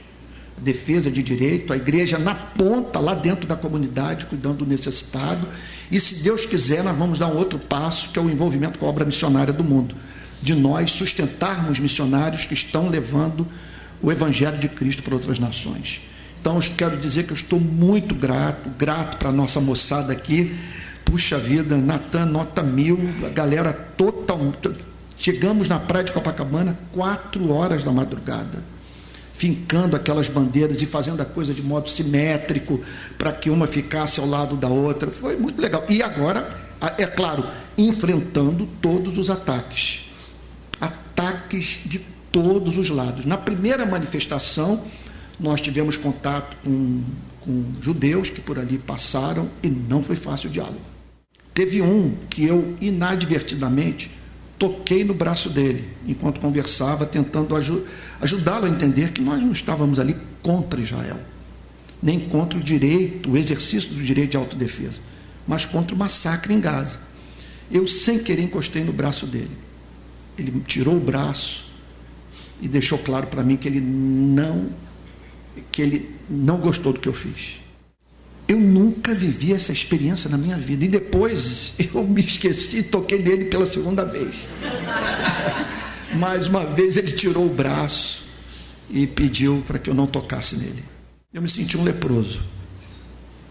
a 0.57 0.61
defesa 0.61 1.11
de 1.11 1.21
direito, 1.21 1.71
a 1.71 1.77
igreja 1.77 2.17
na 2.17 2.33
ponta, 2.33 2.99
lá 2.99 3.13
dentro 3.13 3.47
da 3.47 3.55
comunidade, 3.55 4.25
cuidando 4.25 4.59
do 4.59 4.65
necessitado. 4.65 5.47
E 5.91 5.99
se 5.99 6.15
Deus 6.15 6.45
quiser, 6.47 6.83
nós 6.83 6.97
vamos 6.97 7.19
dar 7.19 7.27
um 7.27 7.37
outro 7.37 7.59
passo, 7.59 8.09
que 8.09 8.17
é 8.17 8.21
o 8.21 8.29
envolvimento 8.29 8.79
com 8.79 8.87
a 8.87 8.89
obra 8.89 9.05
missionária 9.05 9.53
do 9.53 9.63
mundo, 9.63 9.95
de 10.41 10.55
nós 10.55 10.89
sustentarmos 10.91 11.79
missionários 11.79 12.43
que 12.43 12.55
estão 12.55 12.89
levando 12.89 13.47
o 14.01 14.11
Evangelho 14.11 14.57
de 14.57 14.67
Cristo 14.67 15.03
para 15.03 15.13
outras 15.13 15.37
nações. 15.37 16.01
Então, 16.41 16.59
quero 16.59 16.97
dizer 16.97 17.25
que 17.25 17.31
eu 17.31 17.35
estou 17.35 17.59
muito 17.59 18.15
grato, 18.15 18.67
grato 18.75 19.17
para 19.17 19.29
a 19.29 19.31
nossa 19.31 19.59
moçada 19.59 20.11
aqui. 20.11 20.57
Puxa 21.05 21.37
vida, 21.37 21.77
Natan, 21.77 22.25
nota 22.25 22.63
mil, 22.63 22.99
a 23.23 23.29
galera 23.29 23.71
total. 23.71 24.51
Chegamos 25.15 25.67
na 25.67 25.77
praia 25.77 26.03
de 26.03 26.11
Copacabana 26.11 26.75
quatro 26.91 27.53
horas 27.53 27.83
da 27.83 27.91
madrugada, 27.91 28.63
fincando 29.33 29.95
aquelas 29.95 30.29
bandeiras 30.29 30.81
e 30.81 30.87
fazendo 30.87 31.21
a 31.21 31.25
coisa 31.25 31.53
de 31.53 31.61
modo 31.61 31.91
simétrico 31.91 32.81
para 33.19 33.31
que 33.31 33.51
uma 33.51 33.67
ficasse 33.67 34.19
ao 34.19 34.25
lado 34.25 34.55
da 34.55 34.67
outra. 34.67 35.11
Foi 35.11 35.37
muito 35.37 35.61
legal. 35.61 35.85
E 35.87 36.01
agora, 36.01 36.59
é 36.97 37.05
claro, 37.05 37.45
enfrentando 37.77 38.67
todos 38.81 39.15
os 39.19 39.29
ataques 39.29 40.11
ataques 41.21 41.81
de 41.85 41.99
todos 42.31 42.77
os 42.77 42.89
lados. 42.89 43.25
Na 43.25 43.37
primeira 43.37 43.85
manifestação, 43.85 44.81
nós 45.41 45.59
tivemos 45.59 45.97
contato 45.97 46.55
com, 46.63 47.01
com 47.41 47.65
judeus 47.81 48.29
que 48.29 48.39
por 48.39 48.59
ali 48.59 48.77
passaram 48.77 49.49
e 49.63 49.69
não 49.69 50.03
foi 50.03 50.15
fácil 50.15 50.49
o 50.49 50.53
diálogo. 50.53 50.81
Teve 51.53 51.81
um 51.81 52.15
que 52.29 52.45
eu 52.45 52.77
inadvertidamente 52.79 54.11
toquei 54.59 55.03
no 55.03 55.15
braço 55.15 55.49
dele 55.49 55.89
enquanto 56.07 56.39
conversava, 56.39 57.05
tentando 57.05 57.55
ajudá-lo 58.21 58.67
a 58.67 58.69
entender 58.69 59.11
que 59.11 59.19
nós 59.19 59.41
não 59.41 59.51
estávamos 59.51 59.97
ali 59.97 60.15
contra 60.43 60.79
Israel, 60.79 61.19
nem 62.01 62.19
contra 62.19 62.59
o 62.59 62.61
direito, 62.61 63.31
o 63.31 63.37
exercício 63.37 63.89
do 63.89 64.03
direito 64.03 64.31
de 64.31 64.37
autodefesa, 64.37 65.01
mas 65.47 65.65
contra 65.65 65.95
o 65.95 65.97
massacre 65.97 66.53
em 66.53 66.59
Gaza. 66.59 66.99
Eu, 67.71 67.87
sem 67.87 68.19
querer, 68.19 68.43
encostei 68.43 68.83
no 68.83 68.93
braço 68.93 69.25
dele. 69.25 69.57
Ele 70.37 70.61
tirou 70.67 70.95
o 70.95 70.99
braço 70.99 71.65
e 72.61 72.67
deixou 72.67 72.99
claro 72.99 73.27
para 73.27 73.43
mim 73.43 73.57
que 73.57 73.67
ele 73.67 73.81
não 73.81 74.69
que 75.71 75.81
ele 75.81 76.15
não 76.29 76.57
gostou 76.57 76.93
do 76.93 76.99
que 76.99 77.07
eu 77.07 77.13
fiz. 77.13 77.59
Eu 78.47 78.59
nunca 78.59 79.13
vivi 79.13 79.53
essa 79.53 79.71
experiência 79.71 80.29
na 80.29 80.37
minha 80.37 80.57
vida. 80.57 80.83
E 80.85 80.87
depois 80.87 81.73
eu 81.93 82.03
me 82.03 82.21
esqueci 82.21 82.77
e 82.77 82.83
toquei 82.83 83.19
nele 83.19 83.45
pela 83.45 83.65
segunda 83.65 84.03
vez. 84.05 84.33
Mais 86.15 86.47
uma 86.47 86.65
vez 86.65 86.97
ele 86.97 87.11
tirou 87.11 87.45
o 87.45 87.53
braço 87.53 88.23
e 88.89 89.07
pediu 89.07 89.63
para 89.65 89.79
que 89.79 89.89
eu 89.89 89.93
não 89.93 90.05
tocasse 90.05 90.57
nele. 90.57 90.83
Eu 91.33 91.41
me 91.41 91.47
senti 91.47 91.77
um 91.77 91.83
leproso. 91.83 92.43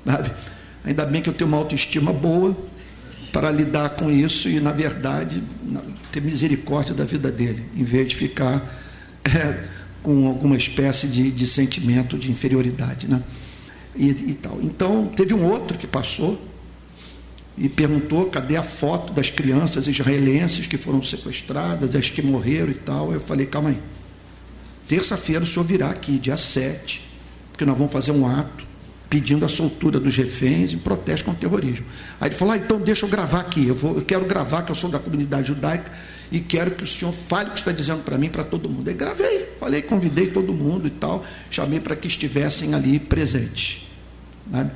Sabe? 0.04 0.30
Ainda 0.84 1.06
bem 1.06 1.22
que 1.22 1.28
eu 1.28 1.34
tenho 1.34 1.48
uma 1.48 1.56
autoestima 1.56 2.12
boa 2.12 2.56
para 3.32 3.50
lidar 3.50 3.90
com 3.90 4.10
isso 4.10 4.48
e, 4.48 4.60
na 4.60 4.72
verdade, 4.72 5.42
ter 6.10 6.20
misericórdia 6.20 6.94
da 6.94 7.04
vida 7.04 7.30
dele, 7.30 7.64
em 7.74 7.84
vez 7.84 8.08
de 8.08 8.16
ficar. 8.16 8.62
É, 9.32 9.64
com 10.02 10.26
alguma 10.26 10.56
espécie 10.56 11.06
de, 11.06 11.30
de 11.30 11.46
sentimento 11.46 12.18
de 12.18 12.30
inferioridade. 12.30 13.08
Né? 13.08 13.22
E, 13.94 14.08
e, 14.08 14.34
tal. 14.34 14.58
Então, 14.62 15.06
teve 15.06 15.34
um 15.34 15.44
outro 15.44 15.76
que 15.76 15.86
passou 15.86 16.40
e 17.58 17.68
perguntou 17.68 18.26
cadê 18.26 18.56
a 18.56 18.62
foto 18.62 19.12
das 19.12 19.28
crianças 19.28 19.86
israelenses 19.86 20.66
que 20.66 20.76
foram 20.76 21.02
sequestradas, 21.02 21.94
as 21.94 22.08
que 22.08 22.22
morreram 22.22 22.70
e 22.70 22.74
tal. 22.74 23.12
Eu 23.12 23.20
falei, 23.20 23.46
calma 23.46 23.70
aí. 23.70 23.78
Terça-feira 24.88 25.44
o 25.44 25.46
senhor 25.46 25.64
virá 25.64 25.90
aqui, 25.90 26.18
dia 26.18 26.36
7, 26.36 27.06
porque 27.52 27.64
nós 27.64 27.76
vamos 27.76 27.92
fazer 27.92 28.10
um 28.10 28.26
ato 28.26 28.66
pedindo 29.10 29.44
a 29.44 29.48
soltura 29.48 29.98
dos 29.98 30.16
reféns 30.16 30.72
em 30.72 30.78
protesto 30.78 31.24
contra 31.24 31.46
o 31.46 31.50
terrorismo. 31.50 31.84
Aí 32.20 32.28
ele 32.28 32.34
falou, 32.36 32.54
ah, 32.54 32.56
então 32.56 32.80
deixa 32.80 33.04
eu 33.04 33.10
gravar 33.10 33.40
aqui, 33.40 33.66
eu, 33.66 33.74
vou, 33.74 33.96
eu 33.96 34.02
quero 34.02 34.24
gravar, 34.24 34.62
que 34.62 34.70
eu 34.70 34.74
sou 34.74 34.88
da 34.88 35.00
comunidade 35.00 35.48
judaica, 35.48 35.92
e 36.30 36.40
quero 36.40 36.72
que 36.72 36.84
o 36.84 36.86
senhor 36.86 37.12
fale 37.12 37.50
o 37.50 37.52
que 37.52 37.58
está 37.58 37.72
dizendo 37.72 38.02
para 38.02 38.16
mim, 38.16 38.28
para 38.28 38.44
todo 38.44 38.68
mundo. 38.68 38.88
Aí 38.88 38.94
gravei, 38.94 39.48
falei, 39.58 39.82
convidei 39.82 40.30
todo 40.30 40.52
mundo 40.52 40.86
e 40.86 40.90
tal, 40.90 41.24
chamei 41.50 41.80
para 41.80 41.96
que 41.96 42.06
estivessem 42.06 42.74
ali 42.74 42.98
presentes. 42.98 43.86
Né? 44.46 44.70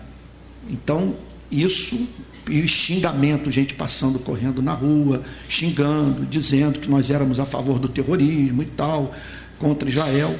Então, 0.68 1.14
isso 1.50 2.08
e 2.48 2.66
xingamento, 2.68 3.50
gente 3.50 3.74
passando, 3.74 4.18
correndo 4.18 4.60
na 4.60 4.74
rua, 4.74 5.22
xingando, 5.48 6.26
dizendo 6.26 6.78
que 6.78 6.90
nós 6.90 7.10
éramos 7.10 7.40
a 7.40 7.44
favor 7.44 7.78
do 7.78 7.88
terrorismo 7.88 8.62
e 8.62 8.66
tal, 8.66 9.14
contra 9.58 9.88
Israel. 9.88 10.38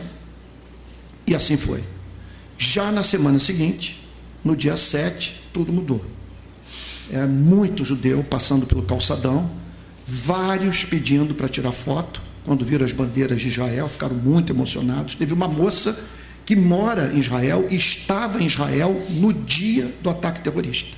E 1.27 1.35
assim 1.35 1.57
foi. 1.57 1.83
Já 2.59 2.92
na 2.92 3.03
semana 3.03 3.38
seguinte, 3.40 4.05
no 4.44 4.55
dia 4.55 4.77
7, 4.77 5.42
tudo 5.53 5.72
mudou. 5.72 6.05
É, 7.11 7.24
muito 7.27 7.85
judeu 7.85 8.22
passando 8.24 8.66
pelo 8.66 8.83
calçadão, 8.83 9.50
vários 10.05 10.85
pedindo 10.85 11.35
para 11.35 11.49
tirar 11.49 11.73
foto. 11.73 12.21
Quando 12.45 12.64
viram 12.64 12.85
as 12.85 12.93
bandeiras 12.93 13.40
de 13.40 13.49
Israel, 13.49 13.88
ficaram 13.88 14.14
muito 14.14 14.53
emocionados. 14.53 15.14
Teve 15.14 15.33
uma 15.33 15.49
moça 15.49 15.99
que 16.45 16.55
mora 16.55 17.11
em 17.14 17.19
Israel 17.19 17.67
e 17.71 17.77
estava 17.77 18.43
em 18.43 18.47
Israel 18.47 19.03
no 19.11 19.33
dia 19.33 19.95
do 20.03 20.11
ataque 20.11 20.43
terrorista. 20.43 20.97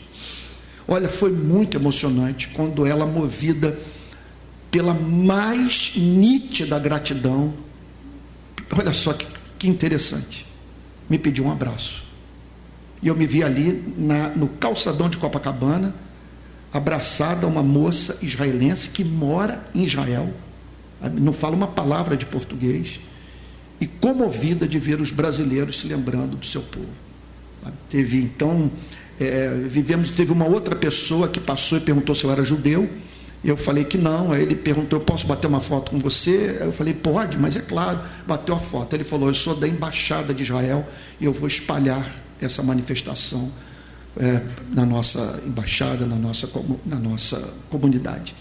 Olha, 0.89 1.09
foi 1.09 1.33
muito 1.33 1.77
emocionante 1.77 2.49
quando 2.49 2.87
ela, 2.87 3.07
movida 3.07 3.79
pela 4.71 4.93
mais 4.93 5.93
nítida 5.97 6.79
gratidão, 6.79 7.55
olha 8.77 8.93
só 8.93 9.13
que, 9.13 9.27
que 9.59 9.69
interessante, 9.69 10.47
me 11.09 11.19
pediu 11.19 11.45
um 11.45 11.53
abraço. 11.53 12.05
E 13.03 13.09
eu 13.09 13.15
me 13.15 13.27
vi 13.27 13.43
ali 13.43 13.95
na, 13.97 14.31
no 14.31 14.49
calçadão 14.49 15.09
de 15.09 15.17
Copacabana, 15.17 15.95
abraçada 16.77 17.47
a 17.47 17.49
uma 17.49 17.63
moça 17.63 18.19
israelense 18.23 18.91
que 18.91 19.05
mora 19.05 19.65
em 19.75 19.85
Israel, 19.85 20.33
não 21.15 21.33
fala 21.33 21.55
uma 21.57 21.67
palavra 21.67 22.17
de 22.17 22.27
português, 22.27 23.01
e 23.81 23.87
comovida 23.87 24.67
de 24.67 24.79
ver 24.79 25.01
os 25.01 25.11
brasileiros 25.11 25.81
se 25.81 25.87
lembrando 25.87 26.37
do 26.37 26.47
seu 26.47 26.63
povo. 26.63 26.89
Teve 27.89 28.19
então, 28.19 28.71
é, 29.21 29.49
vivemos, 29.69 30.11
teve 30.11 30.33
uma 30.33 30.47
outra 30.47 30.75
pessoa 30.75 31.29
que 31.29 31.41
passou 31.41 31.79
e 31.79 31.81
perguntou 31.81 32.15
se 32.15 32.25
eu 32.25 32.31
era 32.31 32.43
judeu. 32.43 32.89
Eu 33.45 33.57
falei 33.57 33.85
que 33.85 33.99
não. 33.99 34.33
Aí 34.33 34.43
ele 34.43 34.55
perguntou: 34.55 34.99
eu 34.99 35.05
posso 35.05 35.27
bater 35.27 35.47
uma 35.47 35.61
foto 35.61 35.91
com 35.91 35.99
você? 35.99 36.59
Eu 36.61 36.73
falei: 36.73 36.95
pode, 36.95 37.37
mas 37.37 37.57
é 37.57 37.61
claro. 37.61 38.01
Bateu 38.27 38.55
a 38.55 38.61
foto. 38.61 38.95
Ele 38.95 39.05
falou: 39.05 39.29
eu 39.29 39.35
sou 39.35 39.55
da 39.55 39.67
embaixada 39.67 40.33
de 40.33 40.43
Israel 40.43 40.87
e 41.21 41.25
eu 41.25 41.33
vou 41.33 41.49
espalhar 41.49 42.09
essa 42.41 42.63
manifestação 42.63 43.51
é, 44.19 44.43
na 44.75 44.85
nossa 44.87 45.41
embaixada, 45.47 46.07
na 46.07 46.17
nossa, 46.17 46.49
na 46.85 46.97
nossa 46.97 47.53
comunidade. 47.69 48.35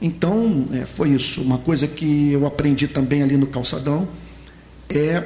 Então, 0.00 0.68
é, 0.72 0.86
foi 0.86 1.10
isso. 1.10 1.42
Uma 1.42 1.58
coisa 1.58 1.86
que 1.86 2.32
eu 2.32 2.46
aprendi 2.46 2.88
também 2.88 3.22
ali 3.22 3.36
no 3.36 3.46
calçadão 3.46 4.08
é 4.88 5.22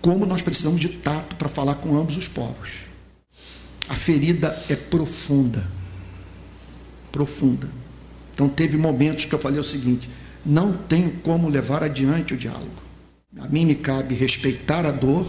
como 0.00 0.24
nós 0.24 0.40
precisamos 0.40 0.80
de 0.80 0.88
tato 0.88 1.36
para 1.36 1.48
falar 1.48 1.74
com 1.76 1.96
ambos 1.98 2.16
os 2.16 2.26
povos. 2.26 2.86
A 3.88 3.94
ferida 3.94 4.58
é 4.68 4.76
profunda. 4.76 5.66
Profunda. 7.12 7.68
Então, 8.32 8.48
teve 8.48 8.78
momentos 8.78 9.26
que 9.26 9.34
eu 9.34 9.38
falei 9.38 9.60
o 9.60 9.64
seguinte: 9.64 10.08
não 10.46 10.72
tenho 10.72 11.10
como 11.22 11.48
levar 11.48 11.82
adiante 11.82 12.32
o 12.32 12.36
diálogo. 12.36 12.70
A 13.38 13.46
mim 13.46 13.66
me 13.66 13.74
cabe 13.74 14.14
respeitar 14.14 14.86
a 14.86 14.90
dor 14.90 15.26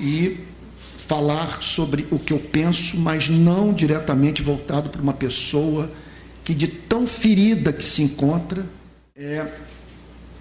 e 0.00 0.38
falar 0.78 1.62
sobre 1.62 2.06
o 2.10 2.18
que 2.18 2.32
eu 2.32 2.38
penso, 2.38 2.96
mas 2.96 3.28
não 3.28 3.72
diretamente 3.72 4.42
voltado 4.42 4.90
para 4.90 5.00
uma 5.00 5.14
pessoa 5.14 5.90
que, 6.44 6.54
de 6.54 6.68
tão 6.68 7.06
ferida 7.06 7.72
que 7.72 7.84
se 7.84 8.02
encontra, 8.02 8.66
é, 9.16 9.46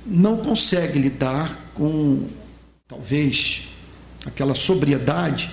não 0.05 0.37
consegue 0.37 0.99
lidar 0.99 1.71
com, 1.73 2.27
talvez, 2.87 3.67
aquela 4.25 4.55
sobriedade 4.55 5.51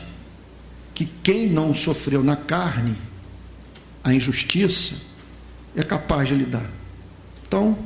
que 0.94 1.04
quem 1.04 1.48
não 1.48 1.74
sofreu 1.74 2.22
na 2.22 2.36
carne 2.36 2.96
a 4.02 4.12
injustiça 4.12 4.96
é 5.74 5.82
capaz 5.82 6.28
de 6.28 6.34
lidar. 6.34 6.70
Então, 7.46 7.76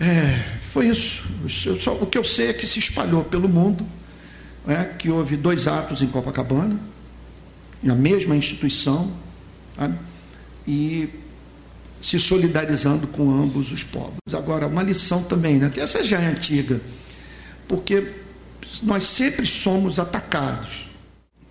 é, 0.00 0.58
foi 0.62 0.88
isso. 0.88 1.22
O 2.00 2.06
que 2.06 2.18
eu 2.18 2.24
sei 2.24 2.48
é 2.48 2.52
que 2.52 2.66
se 2.66 2.78
espalhou 2.78 3.24
pelo 3.24 3.48
mundo 3.48 3.86
é, 4.66 4.84
que 4.84 5.10
houve 5.10 5.36
dois 5.36 5.66
atos 5.66 6.02
em 6.02 6.06
Copacabana, 6.06 6.78
na 7.82 7.94
mesma 7.94 8.34
instituição, 8.34 9.12
sabe? 9.76 9.98
e 10.66 11.08
se 12.00 12.18
solidarizando 12.18 13.06
com 13.06 13.30
ambos 13.30 13.72
os 13.72 13.82
povos. 13.82 14.18
Agora, 14.32 14.66
uma 14.66 14.82
lição 14.82 15.22
também, 15.22 15.56
né? 15.56 15.70
que 15.72 15.80
essa 15.80 16.02
já 16.04 16.20
é 16.20 16.26
antiga, 16.26 16.80
porque 17.66 18.12
nós 18.82 19.06
sempre 19.06 19.46
somos 19.46 19.98
atacados 19.98 20.86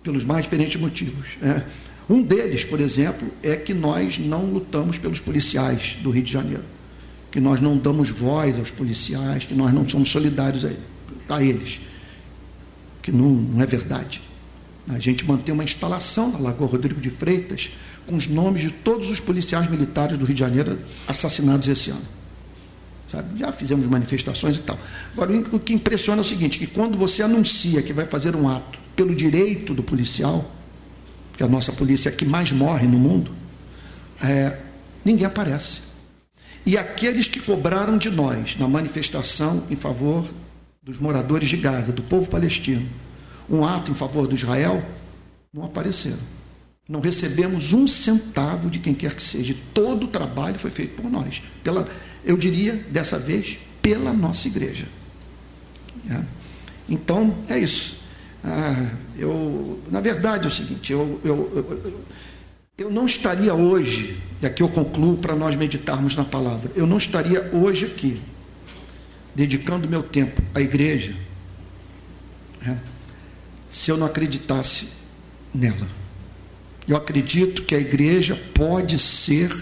pelos 0.02 0.24
mais 0.24 0.44
diferentes 0.44 0.80
motivos. 0.80 1.36
Né? 1.40 1.64
Um 2.08 2.22
deles, 2.22 2.64
por 2.64 2.80
exemplo, 2.80 3.28
é 3.42 3.56
que 3.56 3.72
nós 3.72 4.18
não 4.18 4.44
lutamos 4.46 4.98
pelos 4.98 5.18
policiais 5.20 5.96
do 6.02 6.10
Rio 6.10 6.22
de 6.22 6.32
Janeiro, 6.32 6.64
que 7.30 7.40
nós 7.40 7.60
não 7.60 7.76
damos 7.76 8.10
voz 8.10 8.58
aos 8.58 8.70
policiais, 8.70 9.44
que 9.44 9.54
nós 9.54 9.72
não 9.72 9.88
somos 9.88 10.10
solidários 10.10 10.64
a, 11.28 11.42
eles, 11.42 11.80
que 13.04 13.12
não, 13.12 13.28
não 13.28 13.62
é 13.62 13.66
verdade. 13.66 14.22
A 14.88 14.98
gente 14.98 15.26
mantém 15.26 15.54
uma 15.54 15.62
instalação 15.62 16.32
na 16.32 16.38
Lagoa 16.38 16.68
Rodrigo 16.68 17.00
de 17.00 17.10
Freitas 17.10 17.70
com 18.06 18.16
os 18.16 18.26
nomes 18.26 18.62
de 18.62 18.70
todos 18.70 19.10
os 19.10 19.20
policiais 19.20 19.70
militares 19.70 20.16
do 20.16 20.24
Rio 20.24 20.34
de 20.34 20.40
Janeiro 20.40 20.78
assassinados 21.06 21.68
esse 21.68 21.90
ano. 21.90 22.04
Sabe? 23.12 23.38
Já 23.38 23.52
fizemos 23.52 23.86
manifestações 23.86 24.56
e 24.56 24.60
tal. 24.60 24.78
Agora, 25.12 25.32
o 25.52 25.60
que 25.60 25.74
impressiona 25.74 26.20
é 26.20 26.24
o 26.24 26.24
seguinte, 26.24 26.58
que 26.58 26.66
quando 26.66 26.96
você 26.96 27.22
anuncia 27.22 27.82
que 27.82 27.92
vai 27.92 28.06
fazer 28.06 28.34
um 28.34 28.48
ato 28.48 28.78
pelo 28.96 29.14
direito 29.14 29.74
do 29.74 29.82
policial, 29.82 30.50
que 31.36 31.42
a 31.42 31.48
nossa 31.48 31.72
polícia 31.72 32.08
é 32.08 32.12
a 32.12 32.16
que 32.16 32.24
mais 32.24 32.52
morre 32.52 32.86
no 32.86 32.98
mundo, 32.98 33.32
é, 34.22 34.58
ninguém 35.04 35.26
aparece. 35.26 35.80
E 36.64 36.78
aqueles 36.78 37.28
que 37.28 37.40
cobraram 37.40 37.98
de 37.98 38.08
nós 38.08 38.56
na 38.56 38.66
manifestação 38.66 39.64
em 39.70 39.76
favor 39.76 40.24
dos 40.84 40.98
moradores 40.98 41.48
de 41.48 41.56
Gaza, 41.56 41.92
do 41.92 42.02
povo 42.02 42.28
palestino, 42.28 42.86
um 43.48 43.64
ato 43.64 43.90
em 43.90 43.94
favor 43.94 44.26
do 44.26 44.34
Israel, 44.34 44.84
não 45.52 45.64
apareceram. 45.64 46.34
Não 46.86 47.00
recebemos 47.00 47.72
um 47.72 47.88
centavo 47.88 48.68
de 48.68 48.78
quem 48.78 48.92
quer 48.92 49.14
que 49.14 49.22
seja. 49.22 49.56
Todo 49.72 50.04
o 50.04 50.08
trabalho 50.08 50.58
foi 50.58 50.70
feito 50.70 51.00
por 51.00 51.10
nós. 51.10 51.42
Pela, 51.62 51.88
eu 52.22 52.36
diria, 52.36 52.74
dessa 52.90 53.18
vez, 53.18 53.58
pela 53.80 54.12
nossa 54.12 54.46
igreja. 54.46 54.86
É. 56.10 56.20
Então, 56.86 57.34
é 57.48 57.58
isso. 57.58 57.96
Ah, 58.42 58.90
eu, 59.18 59.80
na 59.90 60.02
verdade, 60.02 60.44
é 60.44 60.48
o 60.48 60.50
seguinte: 60.50 60.92
eu, 60.92 61.18
eu, 61.24 61.50
eu, 61.54 62.04
eu 62.76 62.90
não 62.90 63.06
estaria 63.06 63.54
hoje, 63.54 64.18
e 64.42 64.46
aqui 64.46 64.62
eu 64.62 64.68
concluo 64.68 65.16
para 65.16 65.34
nós 65.34 65.56
meditarmos 65.56 66.14
na 66.14 66.24
palavra, 66.24 66.70
eu 66.74 66.86
não 66.86 66.98
estaria 66.98 67.48
hoje 67.54 67.86
aqui, 67.86 68.20
dedicando 69.34 69.88
meu 69.88 70.02
tempo 70.02 70.42
à 70.54 70.60
igreja, 70.60 71.14
é, 72.66 72.76
se 73.68 73.90
eu 73.90 73.96
não 73.96 74.06
acreditasse 74.06 74.88
nela. 75.52 75.88
Eu 76.86 76.96
acredito 76.96 77.62
que 77.62 77.74
a 77.74 77.78
igreja 77.78 78.36
pode 78.54 78.98
ser 78.98 79.54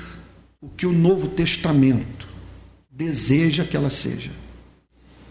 o 0.60 0.68
que 0.68 0.86
o 0.86 0.92
Novo 0.92 1.28
Testamento 1.28 2.28
deseja 2.90 3.64
que 3.64 3.76
ela 3.76 3.90
seja. 3.90 4.30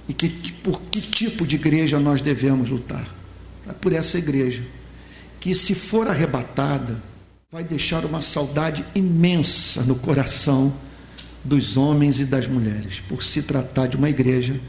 E 0.08 0.14
que, 0.14 0.30
por 0.54 0.82
que 0.82 1.00
tipo 1.02 1.46
de 1.46 1.56
igreja 1.56 2.00
nós 2.00 2.22
devemos 2.22 2.70
lutar? 2.70 3.08
É 3.68 3.74
por 3.74 3.94
essa 3.94 4.18
igreja, 4.18 4.64
que 5.40 5.54
se 5.54 5.76
for 5.76 6.08
arrebatada, 6.08 7.02
vai 7.52 7.64
deixar 7.64 8.06
uma 8.06 8.22
saudade 8.22 8.86
imensa 8.96 9.84
no 9.84 9.96
coração 9.96 10.74
dos 11.44 11.78
homens 11.78 12.20
e 12.20 12.26
das 12.26 12.48
mulheres, 12.48 13.02
por 13.08 13.24
se 13.24 13.42
tratar 13.42 13.88
de 13.88 13.98
uma 13.98 14.10
igreja 14.10 14.60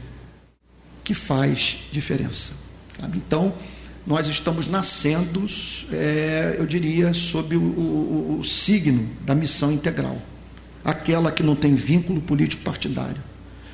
que 1.03 1.13
faz 1.13 1.77
diferença. 1.91 2.53
Sabe? 2.99 3.17
Então, 3.17 3.53
nós 4.05 4.27
estamos 4.27 4.67
nascendo, 4.67 5.45
é, 5.91 6.55
eu 6.57 6.65
diria, 6.65 7.13
sob 7.13 7.55
o, 7.55 7.61
o, 7.61 8.39
o 8.39 8.43
signo 8.43 9.09
da 9.21 9.33
missão 9.33 9.71
integral 9.71 10.19
aquela 10.83 11.31
que 11.31 11.41
não 11.41 11.55
tem 11.55 11.73
vínculo 11.73 12.21
político 12.21 12.63
partidário, 12.63 13.21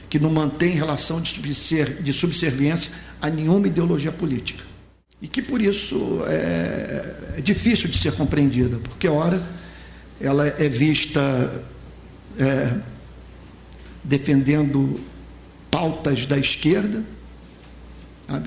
que 0.09 0.19
não 0.19 0.29
mantém 0.29 0.71
relação 0.71 1.21
de, 1.21 2.13
subserviência 2.13 2.91
a 3.21 3.29
nenhuma 3.29 3.67
ideologia 3.67 4.11
política. 4.11 4.63
E 5.21 5.27
que 5.27 5.41
por 5.41 5.61
isso 5.61 6.21
é, 6.27 7.37
é 7.37 7.41
difícil 7.41 7.89
de 7.89 7.97
ser 7.97 8.13
compreendida, 8.13 8.77
porque 8.77 9.07
ora 9.07 9.43
ela 10.21 10.47
é 10.47 10.69
vista 10.69 11.63
é, 12.37 12.75
defendendo 14.03 14.99
pautas 15.71 16.25
da 16.25 16.37
esquerda, 16.37 17.03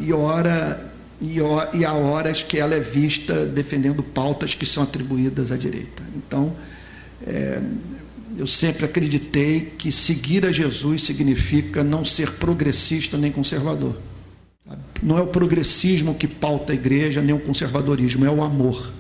e 0.00 0.12
ora 0.12 0.92
e, 1.20 1.38
e 1.78 1.84
há 1.84 1.92
horas 1.92 2.42
que 2.42 2.58
ela 2.58 2.74
é 2.74 2.80
vista 2.80 3.46
defendendo 3.46 4.02
pautas 4.02 4.54
que 4.54 4.66
são 4.66 4.82
atribuídas 4.82 5.52
à 5.52 5.56
direita. 5.56 6.02
Então, 6.16 6.52
é, 7.24 7.60
eu 8.36 8.46
sempre 8.46 8.84
acreditei 8.84 9.72
que 9.78 9.92
seguir 9.92 10.44
a 10.44 10.50
Jesus 10.50 11.02
significa 11.02 11.84
não 11.84 12.04
ser 12.04 12.32
progressista 12.32 13.16
nem 13.16 13.30
conservador. 13.30 13.96
Não 15.02 15.18
é 15.18 15.20
o 15.20 15.26
progressismo 15.26 16.14
que 16.14 16.26
pauta 16.26 16.72
a 16.72 16.74
igreja, 16.74 17.20
nem 17.20 17.34
o 17.34 17.38
conservadorismo, 17.38 18.24
é 18.24 18.30
o 18.30 18.42
amor. 18.42 18.92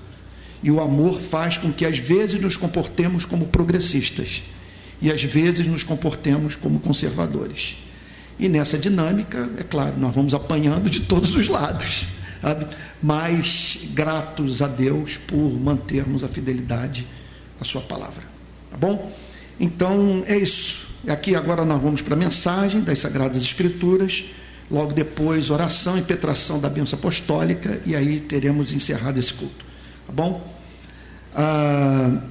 E 0.62 0.70
o 0.70 0.80
amor 0.80 1.20
faz 1.20 1.56
com 1.56 1.72
que 1.72 1.84
às 1.84 1.98
vezes 1.98 2.40
nos 2.40 2.56
comportemos 2.56 3.24
como 3.24 3.46
progressistas 3.46 4.44
e 5.02 5.10
às 5.10 5.22
vezes 5.22 5.66
nos 5.66 5.82
comportemos 5.82 6.54
como 6.54 6.78
conservadores. 6.78 7.76
E 8.38 8.48
nessa 8.48 8.78
dinâmica, 8.78 9.50
é 9.58 9.64
claro, 9.64 9.94
nós 9.98 10.14
vamos 10.14 10.32
apanhando 10.32 10.88
de 10.88 11.00
todos 11.00 11.34
os 11.34 11.48
lados, 11.48 12.06
sabe? 12.40 12.66
mas 13.02 13.80
gratos 13.92 14.62
a 14.62 14.68
Deus 14.68 15.18
por 15.18 15.36
mantermos 15.36 16.22
a 16.22 16.28
fidelidade 16.28 17.06
à 17.60 17.64
Sua 17.64 17.82
palavra. 17.82 18.22
Tá 18.70 18.76
bom? 18.76 19.12
Então 19.58 20.22
é 20.26 20.36
isso. 20.36 20.86
Aqui 21.06 21.34
agora 21.34 21.64
nós 21.64 21.82
vamos 21.82 22.00
para 22.00 22.14
a 22.14 22.16
mensagem 22.16 22.80
das 22.80 23.00
Sagradas 23.00 23.42
Escrituras, 23.42 24.24
logo 24.70 24.92
depois 24.92 25.50
oração 25.50 25.98
e 25.98 26.02
petração 26.02 26.60
da 26.60 26.70
bênção 26.70 26.96
apostólica, 26.96 27.80
e 27.84 27.96
aí 27.96 28.20
teremos 28.20 28.72
encerrado 28.72 29.18
esse 29.18 29.34
culto. 29.34 29.64
Tá 30.06 30.12
bom? 30.12 30.48
Ah, 31.34 32.22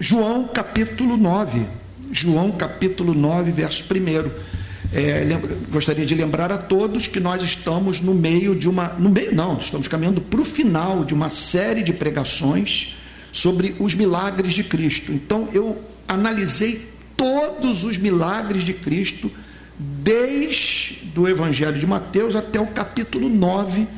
João 0.00 0.48
capítulo 0.48 1.18
9. 1.18 1.83
João 2.12 2.52
capítulo 2.52 3.14
9, 3.14 3.50
verso 3.52 3.84
1. 3.84 4.54
É, 4.92 5.24
gostaria 5.70 6.06
de 6.06 6.14
lembrar 6.14 6.52
a 6.52 6.58
todos 6.58 7.08
que 7.08 7.18
nós 7.18 7.42
estamos 7.42 8.00
no 8.00 8.14
meio 8.14 8.54
de 8.54 8.68
uma. 8.68 8.88
No 8.98 9.10
meio, 9.10 9.34
não, 9.34 9.58
estamos 9.58 9.88
caminhando 9.88 10.20
para 10.20 10.40
o 10.40 10.44
final 10.44 11.04
de 11.04 11.14
uma 11.14 11.28
série 11.28 11.82
de 11.82 11.92
pregações 11.92 12.94
sobre 13.32 13.74
os 13.80 13.94
milagres 13.94 14.54
de 14.54 14.62
Cristo. 14.62 15.12
Então, 15.12 15.48
eu 15.52 15.82
analisei 16.06 16.88
todos 17.16 17.82
os 17.82 17.98
milagres 17.98 18.62
de 18.62 18.74
Cristo, 18.74 19.30
desde 19.78 21.00
o 21.16 21.26
Evangelho 21.26 21.78
de 21.78 21.86
Mateus 21.86 22.36
até 22.36 22.60
o 22.60 22.66
capítulo 22.66 23.28
9 23.28 23.88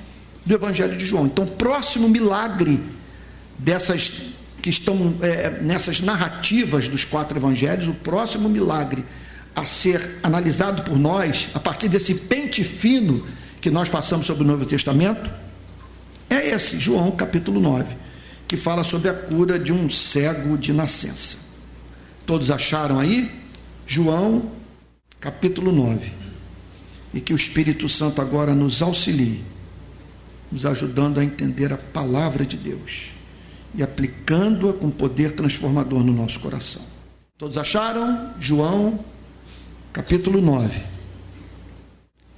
do 0.45 0.55
Evangelho 0.55 0.97
de 0.97 1.05
João. 1.05 1.27
Então, 1.27 1.45
próximo 1.45 2.09
milagre 2.09 2.81
dessas 3.59 4.13
que 4.67 4.71
estão 4.71 5.15
é, 5.23 5.61
nessas 5.63 6.01
narrativas 6.01 6.89
dos 6.89 7.05
quatro 7.05 7.39
evangelhos, 7.39 7.87
o 7.87 7.95
próximo 7.95 8.49
milagre 8.49 9.05
a 9.55 9.65
ser 9.65 10.19
analisado 10.25 10.83
por 10.83 10.99
nós, 10.99 11.49
a 11.55 11.61
partir 11.61 11.87
desse 11.87 12.13
pente 12.13 12.65
fino 12.65 13.25
que 13.61 13.71
nós 13.71 13.89
passamos 13.89 14.27
sobre 14.27 14.43
o 14.43 14.47
Novo 14.47 14.67
Testamento, 14.67 15.31
é 16.29 16.49
esse, 16.49 16.81
João 16.81 17.13
capítulo 17.13 17.61
9 17.61 17.95
que 18.49 18.57
fala 18.57 18.83
sobre 18.83 19.09
a 19.09 19.15
cura 19.15 19.57
de 19.57 19.73
um 19.73 19.89
cego 19.89 20.59
de 20.59 20.73
nascença. 20.73 21.39
Todos 22.27 22.51
acharam 22.51 22.99
aí? 22.99 23.31
João, 23.87 24.51
capítulo 25.21 25.71
9. 25.71 26.11
E 27.15 27.21
que 27.21 27.33
o 27.33 27.37
Espírito 27.37 27.89
Santo 27.89 28.21
agora 28.21 28.53
nos 28.53 28.83
auxilie, 28.83 29.45
nos 30.51 30.67
ajudando 30.67 31.21
a 31.21 31.25
entender 31.25 31.73
a 31.73 31.79
palavra 31.79 32.45
de 32.45 32.57
Deus 32.57 33.16
e 33.77 33.83
aplicando-a 33.83 34.73
com 34.73 34.91
poder 34.91 35.33
transformador 35.33 36.03
no 36.03 36.13
nosso 36.13 36.41
coração. 36.41 36.83
Todos 37.39 37.59
acharam? 37.59 38.33
João, 38.41 39.05
capítulo 39.93 40.41
9. 40.41 40.81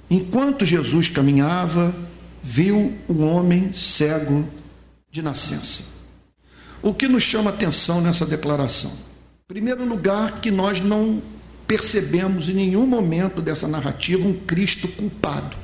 Enquanto 0.09 0.65
Jesus 0.65 1.07
caminhava, 1.07 1.95
viu 2.43 2.93
um 3.07 3.23
homem 3.23 3.71
cego 3.73 4.45
de 5.11 5.21
nascença. 5.21 5.83
O 6.81 6.93
que 6.93 7.07
nos 7.07 7.23
chama 7.23 7.49
atenção 7.49 8.01
nessa 8.01 8.25
declaração? 8.25 8.91
Primeiro 9.47 9.85
lugar, 9.85 10.41
que 10.41 10.51
nós 10.51 10.81
não 10.81 11.21
percebemos 11.67 12.49
em 12.49 12.53
nenhum 12.53 12.85
momento 12.85 13.41
dessa 13.41 13.67
narrativa 13.67 14.27
um 14.27 14.33
Cristo 14.33 14.87
culpado, 14.87 15.55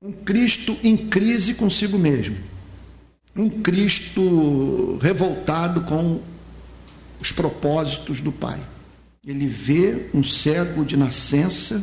um 0.00 0.12
Cristo 0.12 0.76
em 0.82 0.96
crise 0.96 1.54
consigo 1.54 1.98
mesmo, 1.98 2.36
um 3.36 3.48
Cristo 3.48 4.98
revoltado 5.00 5.82
com 5.82 6.20
os 7.20 7.32
propósitos 7.32 8.20
do 8.20 8.30
Pai. 8.30 8.60
Ele 9.26 9.46
vê 9.46 10.10
um 10.12 10.22
cego 10.22 10.84
de 10.84 10.96
nascença 10.96 11.82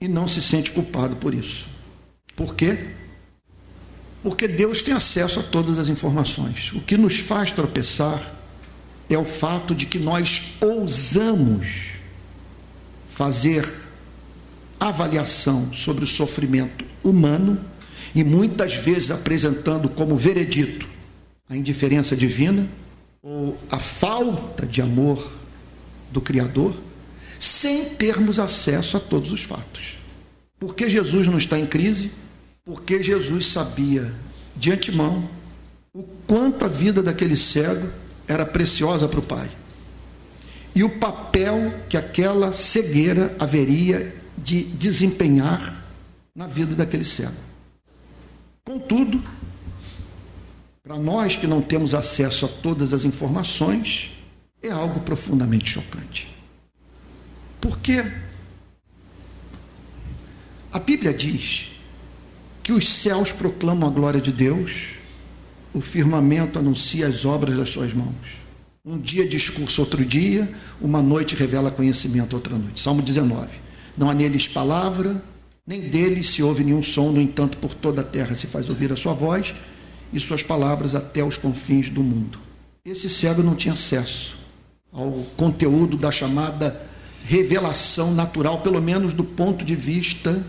e 0.00 0.08
não 0.08 0.28
se 0.28 0.40
sente 0.40 0.70
culpado 0.70 1.16
por 1.16 1.34
isso. 1.34 1.68
Por 2.34 2.54
quê? 2.54 2.90
Porque 4.22 4.46
Deus 4.46 4.82
tem 4.82 4.94
acesso 4.94 5.40
a 5.40 5.42
todas 5.42 5.78
as 5.78 5.88
informações. 5.88 6.72
O 6.72 6.80
que 6.80 6.96
nos 6.96 7.18
faz 7.18 7.50
tropeçar 7.50 8.34
é 9.08 9.16
o 9.16 9.24
fato 9.24 9.74
de 9.74 9.86
que 9.86 9.98
nós 9.98 10.42
ousamos 10.60 11.96
fazer 13.08 13.68
avaliação 14.78 15.72
sobre 15.72 16.04
o 16.04 16.06
sofrimento 16.06 16.84
humano 17.02 17.58
e 18.16 18.24
muitas 18.24 18.74
vezes 18.74 19.10
apresentando 19.10 19.90
como 19.90 20.16
veredito 20.16 20.88
a 21.46 21.54
indiferença 21.54 22.16
divina 22.16 22.66
ou 23.22 23.58
a 23.70 23.78
falta 23.78 24.64
de 24.64 24.80
amor 24.80 25.30
do 26.10 26.22
Criador, 26.22 26.74
sem 27.38 27.84
termos 27.84 28.38
acesso 28.38 28.96
a 28.96 29.00
todos 29.00 29.30
os 29.30 29.42
fatos. 29.42 29.98
Porque 30.58 30.88
Jesus 30.88 31.26
não 31.26 31.36
está 31.36 31.58
em 31.58 31.66
crise, 31.66 32.10
porque 32.64 33.02
Jesus 33.02 33.48
sabia 33.48 34.14
de 34.56 34.72
antemão 34.72 35.28
o 35.92 36.02
quanto 36.26 36.64
a 36.64 36.68
vida 36.68 37.02
daquele 37.02 37.36
cego 37.36 37.86
era 38.26 38.46
preciosa 38.46 39.06
para 39.06 39.20
o 39.20 39.22
Pai 39.22 39.50
e 40.74 40.82
o 40.82 40.88
papel 40.88 41.72
que 41.86 41.98
aquela 41.98 42.50
cegueira 42.52 43.36
haveria 43.38 44.14
de 44.38 44.62
desempenhar 44.62 45.84
na 46.34 46.46
vida 46.46 46.74
daquele 46.74 47.04
cego. 47.04 47.46
Contudo, 48.66 49.22
para 50.82 50.98
nós 50.98 51.36
que 51.36 51.46
não 51.46 51.62
temos 51.62 51.94
acesso 51.94 52.46
a 52.46 52.48
todas 52.48 52.92
as 52.92 53.04
informações, 53.04 54.10
é 54.60 54.68
algo 54.70 54.98
profundamente 55.00 55.70
chocante. 55.70 56.28
Porque 57.60 58.04
a 60.72 60.80
Bíblia 60.80 61.14
diz 61.14 61.68
que 62.60 62.72
os 62.72 62.88
céus 62.88 63.30
proclamam 63.30 63.88
a 63.88 63.92
glória 63.92 64.20
de 64.20 64.32
Deus, 64.32 64.96
o 65.72 65.80
firmamento 65.80 66.58
anuncia 66.58 67.06
as 67.06 67.24
obras 67.24 67.56
das 67.56 67.68
suas 67.68 67.94
mãos. 67.94 68.16
Um 68.84 68.98
dia 68.98 69.28
discurso 69.28 69.80
outro 69.80 70.04
dia, 70.04 70.52
uma 70.80 71.00
noite 71.00 71.36
revela 71.36 71.70
conhecimento 71.70 72.34
outra 72.34 72.58
noite. 72.58 72.80
Salmo 72.80 73.00
19. 73.00 73.48
Não 73.96 74.10
há 74.10 74.14
neles 74.14 74.48
palavra, 74.48 75.22
nem 75.66 75.80
deles 75.80 76.28
se 76.28 76.42
ouve 76.42 76.62
nenhum 76.62 76.82
som, 76.82 77.10
no 77.10 77.20
entanto, 77.20 77.58
por 77.58 77.74
toda 77.74 78.00
a 78.00 78.04
terra 78.04 78.34
se 78.34 78.46
faz 78.46 78.68
ouvir 78.68 78.92
a 78.92 78.96
sua 78.96 79.12
voz 79.12 79.54
e 80.12 80.20
suas 80.20 80.42
palavras 80.42 80.94
até 80.94 81.24
os 81.24 81.36
confins 81.36 81.90
do 81.90 82.02
mundo. 82.02 82.38
Esse 82.84 83.10
cego 83.10 83.42
não 83.42 83.56
tinha 83.56 83.74
acesso 83.74 84.38
ao 84.92 85.12
conteúdo 85.36 85.96
da 85.96 86.12
chamada 86.12 86.88
revelação 87.24 88.14
natural, 88.14 88.60
pelo 88.62 88.80
menos 88.80 89.12
do 89.12 89.24
ponto 89.24 89.64
de 89.64 89.74
vista 89.74 90.44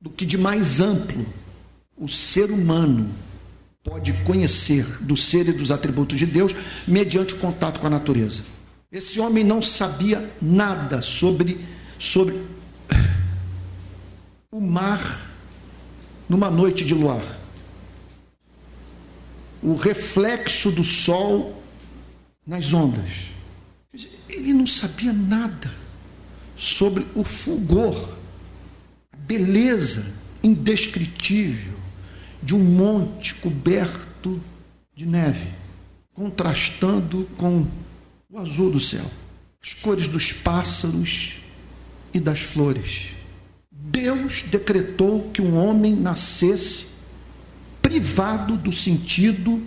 do 0.00 0.08
que 0.08 0.24
de 0.24 0.38
mais 0.38 0.80
amplo 0.80 1.26
o 1.96 2.08
ser 2.08 2.50
humano 2.50 3.12
pode 3.84 4.12
conhecer 4.24 4.86
do 5.02 5.16
ser 5.16 5.48
e 5.48 5.52
dos 5.52 5.70
atributos 5.70 6.16
de 6.16 6.26
Deus 6.26 6.54
mediante 6.86 7.34
o 7.34 7.38
contato 7.38 7.80
com 7.80 7.88
a 7.88 7.90
natureza. 7.90 8.44
Esse 8.90 9.18
homem 9.18 9.42
não 9.42 9.60
sabia 9.60 10.30
nada 10.40 11.02
sobre, 11.02 11.60
sobre 11.98 12.40
o 14.52 14.60
mar 14.60 15.32
numa 16.28 16.50
noite 16.50 16.84
de 16.84 16.92
luar. 16.92 17.24
O 19.62 19.74
reflexo 19.74 20.70
do 20.70 20.84
sol 20.84 21.62
nas 22.46 22.70
ondas. 22.70 23.10
Ele 24.28 24.52
não 24.52 24.66
sabia 24.66 25.12
nada 25.12 25.72
sobre 26.54 27.06
o 27.14 27.24
fulgor, 27.24 28.18
a 29.10 29.16
beleza 29.16 30.12
indescritível 30.42 31.78
de 32.42 32.54
um 32.54 32.62
monte 32.62 33.34
coberto 33.36 34.38
de 34.94 35.06
neve, 35.06 35.48
contrastando 36.12 37.26
com 37.38 37.66
o 38.28 38.38
azul 38.38 38.70
do 38.70 38.80
céu, 38.80 39.10
as 39.62 39.72
cores 39.72 40.08
dos 40.08 40.32
pássaros 40.32 41.36
e 42.12 42.20
das 42.20 42.40
flores. 42.40 43.21
Deus 43.92 44.42
decretou 44.50 45.30
que 45.30 45.42
um 45.42 45.54
homem 45.54 45.94
nascesse 45.94 46.86
privado 47.82 48.56
do 48.56 48.72
sentido 48.72 49.62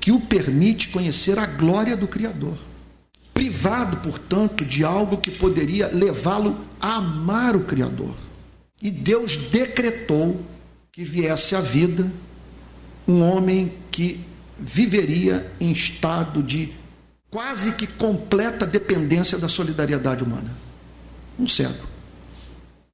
que 0.00 0.12
o 0.12 0.20
permite 0.20 0.88
conhecer 0.90 1.36
a 1.36 1.46
glória 1.46 1.96
do 1.96 2.06
Criador. 2.06 2.56
Privado, 3.34 3.96
portanto, 3.96 4.64
de 4.64 4.84
algo 4.84 5.18
que 5.18 5.32
poderia 5.32 5.88
levá-lo 5.88 6.64
a 6.80 6.94
amar 6.94 7.56
o 7.56 7.64
Criador. 7.64 8.14
E 8.80 8.88
Deus 8.88 9.36
decretou 9.50 10.40
que 10.92 11.02
viesse 11.02 11.56
à 11.56 11.60
vida 11.60 12.10
um 13.06 13.20
homem 13.20 13.72
que 13.90 14.24
viveria 14.56 15.52
em 15.60 15.72
estado 15.72 16.40
de 16.40 16.72
quase 17.28 17.72
que 17.72 17.86
completa 17.86 18.64
dependência 18.64 19.36
da 19.36 19.48
solidariedade 19.48 20.22
humana. 20.22 20.54
Um 21.38 21.48
cego. 21.48 21.95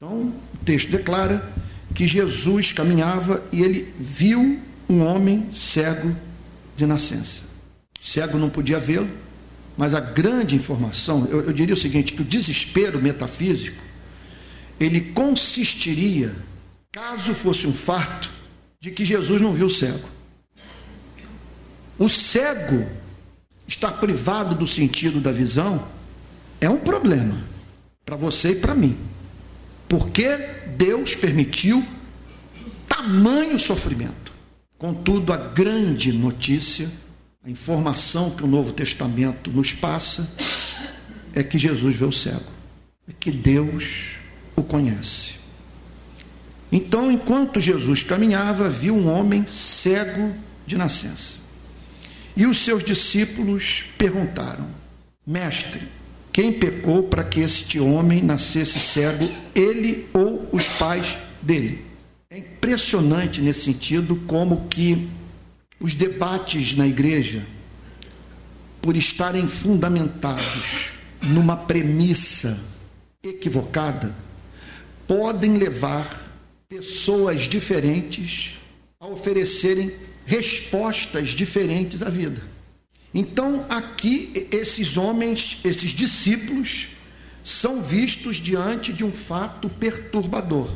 Então, 0.04 0.32
o 0.54 0.64
texto 0.64 0.90
declara 0.90 1.48
que 1.94 2.08
Jesus 2.08 2.72
caminhava 2.72 3.40
e 3.52 3.62
ele 3.62 3.94
viu 4.00 4.60
um 4.88 5.00
homem 5.00 5.48
cego 5.52 6.12
de 6.76 6.84
nascença. 6.84 7.42
Cego 8.00 8.36
não 8.36 8.50
podia 8.50 8.80
vê-lo, 8.80 9.08
mas 9.76 9.94
a 9.94 10.00
grande 10.00 10.56
informação, 10.56 11.28
eu, 11.30 11.42
eu 11.42 11.52
diria 11.52 11.74
o 11.74 11.78
seguinte, 11.78 12.14
que 12.14 12.22
o 12.22 12.24
desespero 12.24 13.00
metafísico, 13.00 13.80
ele 14.80 15.00
consistiria 15.12 16.34
caso 16.90 17.32
fosse 17.32 17.68
um 17.68 17.72
fato 17.72 18.28
de 18.80 18.90
que 18.90 19.04
Jesus 19.04 19.40
não 19.40 19.52
viu 19.52 19.66
o 19.66 19.70
cego. 19.70 20.08
O 21.96 22.08
cego 22.08 22.88
estar 23.68 23.92
privado 23.92 24.56
do 24.56 24.66
sentido 24.66 25.20
da 25.20 25.30
visão 25.30 25.86
é 26.60 26.68
um 26.68 26.78
problema 26.78 27.40
para 28.04 28.16
você 28.16 28.50
e 28.50 28.56
para 28.56 28.74
mim. 28.74 28.98
Porque 29.92 30.38
Deus 30.74 31.14
permitiu 31.14 31.86
tamanho 32.88 33.60
sofrimento. 33.60 34.32
Contudo, 34.78 35.34
a 35.34 35.36
grande 35.36 36.10
notícia, 36.10 36.90
a 37.44 37.50
informação 37.50 38.30
que 38.30 38.42
o 38.42 38.46
Novo 38.46 38.72
Testamento 38.72 39.50
nos 39.50 39.74
passa, 39.74 40.26
é 41.34 41.42
que 41.42 41.58
Jesus 41.58 41.94
vê 41.94 42.06
o 42.06 42.10
cego, 42.10 42.50
é 43.06 43.12
que 43.12 43.30
Deus 43.30 44.14
o 44.56 44.62
conhece. 44.62 45.32
Então, 46.72 47.12
enquanto 47.12 47.60
Jesus 47.60 48.02
caminhava, 48.02 48.70
viu 48.70 48.96
um 48.96 49.12
homem 49.12 49.44
cego 49.46 50.34
de 50.66 50.78
nascença. 50.78 51.34
E 52.34 52.46
os 52.46 52.64
seus 52.64 52.82
discípulos 52.82 53.84
perguntaram: 53.98 54.70
Mestre, 55.26 55.86
quem 56.32 56.52
pecou 56.52 57.02
para 57.02 57.22
que 57.22 57.40
este 57.40 57.78
homem 57.78 58.22
nascesse 58.22 58.80
cego, 58.80 59.28
ele 59.54 60.08
ou 60.14 60.48
os 60.50 60.66
pais 60.66 61.18
dele? 61.42 61.84
É 62.30 62.38
impressionante 62.38 63.42
nesse 63.42 63.60
sentido 63.60 64.16
como 64.26 64.66
que 64.68 65.08
os 65.78 65.94
debates 65.94 66.74
na 66.74 66.86
igreja, 66.86 67.44
por 68.80 68.96
estarem 68.96 69.46
fundamentados 69.46 70.92
numa 71.20 71.56
premissa 71.56 72.58
equivocada, 73.22 74.14
podem 75.06 75.58
levar 75.58 76.32
pessoas 76.66 77.42
diferentes 77.42 78.58
a 78.98 79.06
oferecerem 79.06 79.92
respostas 80.24 81.30
diferentes 81.30 82.02
à 82.02 82.08
vida. 82.08 82.51
Então, 83.14 83.66
aqui, 83.68 84.48
esses 84.50 84.96
homens, 84.96 85.60
esses 85.64 85.90
discípulos, 85.90 86.88
são 87.44 87.82
vistos 87.82 88.36
diante 88.36 88.92
de 88.92 89.04
um 89.04 89.12
fato 89.12 89.68
perturbador. 89.68 90.70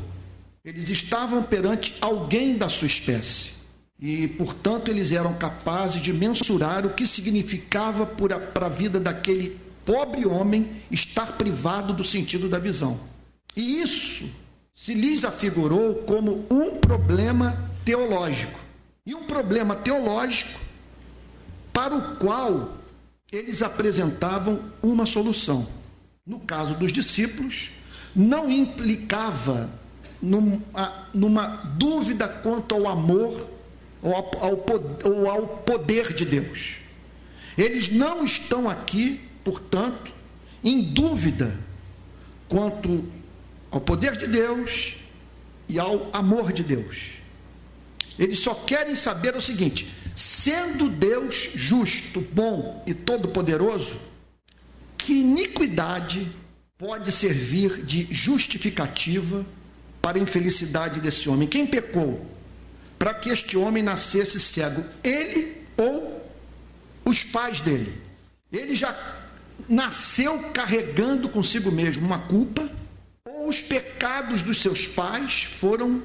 Eles 0.64 0.88
estavam 0.90 1.42
perante 1.42 1.94
alguém 2.00 2.56
da 2.56 2.68
sua 2.68 2.86
espécie. 2.86 3.50
E, 3.98 4.28
portanto, 4.28 4.90
eles 4.90 5.12
eram 5.12 5.32
capazes 5.34 6.02
de 6.02 6.12
mensurar 6.12 6.84
o 6.84 6.90
que 6.90 7.06
significava 7.06 8.04
para 8.04 8.66
a 8.66 8.68
vida 8.68 9.00
daquele 9.00 9.58
pobre 9.84 10.26
homem 10.26 10.68
estar 10.90 11.38
privado 11.38 11.94
do 11.94 12.04
sentido 12.04 12.48
da 12.48 12.58
visão. 12.58 13.00
E 13.54 13.80
isso 13.80 14.28
se 14.74 14.92
lhes 14.92 15.24
afigurou 15.24 15.94
como 16.02 16.44
um 16.50 16.72
problema 16.78 17.70
teológico. 17.84 18.60
E 19.06 19.14
um 19.14 19.24
problema 19.24 19.74
teológico 19.74 20.65
para 21.76 21.94
o 21.94 22.16
qual 22.16 22.78
eles 23.30 23.60
apresentavam 23.60 24.64
uma 24.82 25.04
solução. 25.04 25.68
No 26.26 26.40
caso 26.40 26.74
dos 26.74 26.90
discípulos, 26.90 27.70
não 28.14 28.50
implicava 28.50 29.68
numa, 30.22 31.06
numa 31.12 31.48
dúvida 31.76 32.26
quanto 32.26 32.74
ao 32.74 32.88
amor 32.88 33.50
ou 34.02 34.14
ao, 34.14 34.30
ou 35.04 35.30
ao 35.30 35.48
poder 35.48 36.14
de 36.14 36.24
Deus. 36.24 36.78
Eles 37.58 37.90
não 37.90 38.24
estão 38.24 38.70
aqui, 38.70 39.20
portanto, 39.44 40.10
em 40.64 40.80
dúvida 40.80 41.60
quanto 42.48 43.04
ao 43.70 43.82
poder 43.82 44.16
de 44.16 44.26
Deus 44.26 44.96
e 45.68 45.78
ao 45.78 46.08
amor 46.14 46.54
de 46.54 46.64
Deus. 46.64 47.16
Eles 48.18 48.38
só 48.38 48.54
querem 48.54 48.94
saber 48.94 49.36
o 49.36 49.40
seguinte: 49.40 49.88
sendo 50.14 50.88
Deus 50.88 51.50
justo, 51.54 52.20
bom 52.32 52.82
e 52.86 52.94
todo-poderoso, 52.94 54.00
que 54.96 55.20
iniquidade 55.20 56.30
pode 56.78 57.12
servir 57.12 57.84
de 57.84 58.06
justificativa 58.10 59.44
para 60.00 60.18
a 60.18 60.20
infelicidade 60.20 61.00
desse 61.00 61.28
homem? 61.28 61.48
Quem 61.48 61.66
pecou 61.66 62.26
para 62.98 63.12
que 63.14 63.28
este 63.28 63.56
homem 63.56 63.82
nascesse 63.82 64.40
cego? 64.40 64.84
Ele 65.02 65.62
ou 65.76 66.24
os 67.04 67.24
pais 67.24 67.60
dele? 67.60 68.00
Eles 68.52 68.78
já 68.78 68.96
nasceu 69.68 70.38
carregando 70.52 71.28
consigo 71.28 71.70
mesmo 71.70 72.06
uma 72.06 72.20
culpa, 72.20 72.70
ou 73.24 73.48
os 73.48 73.60
pecados 73.60 74.42
dos 74.42 74.60
seus 74.60 74.86
pais 74.86 75.44
foram 75.44 76.02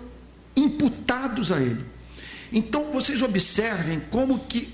imputados 0.56 1.52
a 1.52 1.60
ele. 1.60 1.86
Então 2.52 2.92
vocês 2.92 3.22
observem 3.22 4.00
como 4.00 4.40
que 4.40 4.74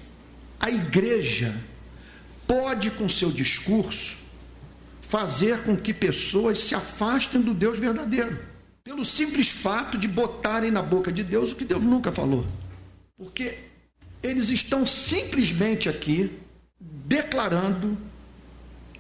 a 0.59 0.69
igreja 0.69 1.55
pode, 2.47 2.89
com 2.91 3.07
seu 3.07 3.31
discurso, 3.31 4.17
fazer 5.01 5.63
com 5.63 5.77
que 5.77 5.93
pessoas 5.93 6.61
se 6.61 6.73
afastem 6.73 7.41
do 7.41 7.53
Deus 7.53 7.77
verdadeiro, 7.77 8.39
pelo 8.83 9.05
simples 9.05 9.49
fato 9.49 9.97
de 9.97 10.07
botarem 10.07 10.71
na 10.71 10.81
boca 10.81 11.11
de 11.11 11.23
Deus 11.23 11.51
o 11.51 11.55
que 11.55 11.65
Deus 11.65 11.83
nunca 11.83 12.11
falou. 12.11 12.45
Porque 13.17 13.59
eles 14.23 14.49
estão 14.49 14.87
simplesmente 14.87 15.87
aqui 15.87 16.31
declarando 16.79 17.97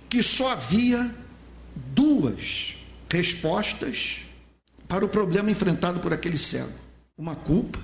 que 0.09 0.21
só 0.21 0.51
havia 0.51 1.13
duas 1.75 2.75
respostas 3.11 4.19
para 4.87 5.03
o 5.03 5.09
problema 5.09 5.51
enfrentado 5.51 5.99
por 5.99 6.13
aquele 6.13 6.37
cego: 6.37 6.73
uma 7.17 7.35
culpa 7.35 7.79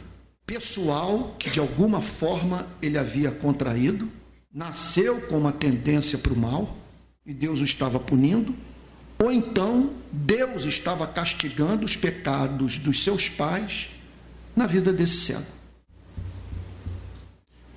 pessoal 0.46 1.36
que 1.40 1.50
de 1.50 1.60
alguma 1.60 2.02
forma 2.02 2.68
ele 2.82 2.98
havia 2.98 3.32
contraído, 3.32 4.10
nasceu 4.54 5.22
com 5.22 5.38
uma 5.38 5.52
tendência 5.52 6.18
para 6.18 6.34
o 6.34 6.38
mal 6.38 6.78
e 7.26 7.34
Deus 7.34 7.60
o 7.60 7.64
estava 7.64 8.00
punindo, 8.00 8.56
ou 9.22 9.32
então 9.32 9.94
Deus 10.12 10.66
estava 10.66 11.08
castigando 11.08 11.86
os 11.86 11.96
pecados 11.96 12.78
dos 12.78 13.04
seus 13.04 13.30
pais 13.30 13.90
na 14.56 14.68
vida 14.68 14.92
desse 14.92 15.18
cego. 15.18 15.46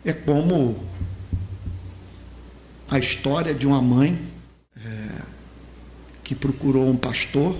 É 0.05 0.12
como 0.12 0.85
a 2.89 2.99
história 2.99 3.55
de 3.55 3.67
uma 3.67 3.81
mãe 3.83 4.21
é, 4.77 5.23
que 6.23 6.35
procurou 6.35 6.89
um 6.89 6.97
pastor 6.97 7.57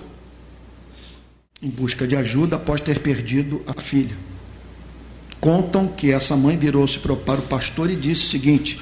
em 1.63 1.71
busca 1.71 2.07
de 2.07 2.15
ajuda 2.15 2.57
após 2.57 2.81
ter 2.81 3.01
perdido 3.01 3.63
a 3.67 3.81
filha. 3.81 4.17
Contam 5.47 5.87
que 5.87 6.11
essa 6.11 6.37
mãe 6.37 6.57
virou-se 6.57 6.99
para 6.99 7.13
o 7.13 7.43
pastor 7.43 7.89
e 7.89 7.95
disse 7.95 8.27
o 8.27 8.31
seguinte: 8.31 8.81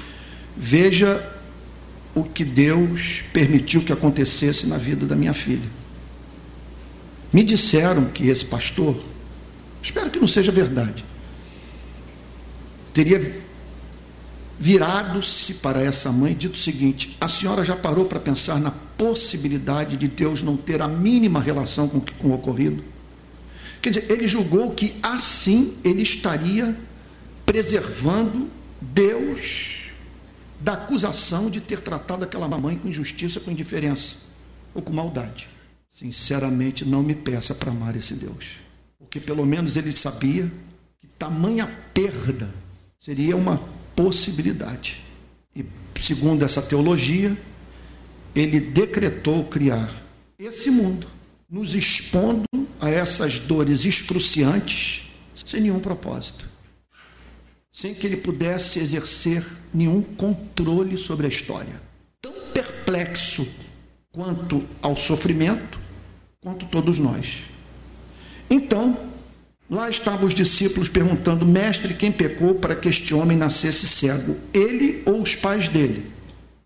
Veja 0.57 1.23
o 2.15 2.23
que 2.23 2.43
Deus 2.43 3.23
permitiu 3.31 3.83
que 3.83 3.93
acontecesse 3.93 4.65
na 4.65 4.75
vida 4.75 5.05
da 5.05 5.15
minha 5.15 5.31
filha. 5.31 5.69
Me 7.31 7.43
disseram 7.43 8.05
que 8.05 8.29
esse 8.29 8.43
pastor, 8.43 8.97
espero 9.79 10.09
que 10.09 10.19
não 10.19 10.27
seja 10.27 10.51
verdade, 10.51 11.05
teria 12.91 13.45
virado-se 14.57 15.53
para 15.53 15.83
essa 15.83 16.11
mãe 16.11 16.31
e 16.31 16.33
dito 16.33 16.55
o 16.55 16.57
seguinte: 16.57 17.15
a 17.21 17.27
senhora 17.27 17.63
já 17.63 17.75
parou 17.75 18.05
para 18.05 18.19
pensar 18.19 18.59
na 18.59 18.71
possibilidade 18.71 19.97
de 19.97 20.07
Deus 20.07 20.41
não 20.41 20.57
ter 20.57 20.81
a 20.81 20.87
mínima 20.87 21.39
relação 21.39 21.87
com, 21.87 22.01
com 22.17 22.29
o 22.29 22.33
ocorrido? 22.33 22.94
Quer 23.85 23.91
dizer, 23.91 24.11
ele 24.11 24.27
julgou 24.27 24.71
que 24.71 24.95
assim 25.03 25.77
ele 25.83 26.01
estaria 26.01 26.75
preservando 27.45 28.49
Deus 28.81 29.91
da 30.59 30.73
acusação 30.73 31.51
de 31.51 31.61
ter 31.61 31.81
tratado 31.81 32.23
aquela 32.23 32.47
mãe 32.47 32.79
com 32.79 32.87
injustiça, 32.87 33.39
com 33.39 33.51
indiferença 33.51 34.17
ou 34.73 34.81
com 34.81 34.91
maldade. 34.91 35.47
Sinceramente, 35.87 36.83
não 36.83 37.03
me 37.03 37.13
peça 37.13 37.53
para 37.53 37.69
amar 37.69 37.95
esse 37.95 38.15
Deus, 38.15 38.55
porque 38.97 39.19
pelo 39.19 39.45
menos 39.45 39.77
ele 39.77 39.91
sabia 39.91 40.51
que 40.99 41.05
tamanha 41.05 41.67
perda 41.93 42.51
seria 42.99 43.37
uma 43.37 43.61
possibilidade. 43.95 44.99
E 45.55 45.63
segundo 46.01 46.43
essa 46.43 46.59
teologia, 46.59 47.37
ele 48.35 48.59
decretou 48.59 49.43
criar 49.43 49.93
esse 50.39 50.71
mundo, 50.71 51.05
nos 51.49 51.75
expondo 51.75 52.45
a 52.79 52.89
essas 52.89 53.39
dores 53.39 53.85
excruciantes, 53.85 55.03
sem 55.45 55.61
nenhum 55.61 55.79
propósito, 55.79 56.49
sem 57.71 57.93
que 57.93 58.07
ele 58.07 58.17
pudesse 58.17 58.79
exercer 58.79 59.45
nenhum 59.73 60.01
controle 60.01 60.97
sobre 60.97 61.25
a 61.25 61.29
história. 61.29 61.81
Tão 62.21 62.33
perplexo 62.53 63.47
quanto 64.11 64.63
ao 64.81 64.95
sofrimento, 64.95 65.79
quanto 66.41 66.65
todos 66.65 66.97
nós. 66.97 67.43
Então, 68.49 69.13
Lá 69.69 69.89
estavam 69.89 70.27
os 70.27 70.33
discípulos 70.33 70.87
perguntando: 70.87 71.45
Mestre, 71.45 71.95
quem 71.95 72.11
pecou 72.11 72.55
para 72.55 72.75
que 72.75 72.87
este 72.87 73.13
homem 73.13 73.35
nascesse 73.35 73.87
cego? 73.87 74.37
Ele 74.53 75.01
ou 75.05 75.21
os 75.21 75.35
pais 75.35 75.67
dele? 75.67 76.11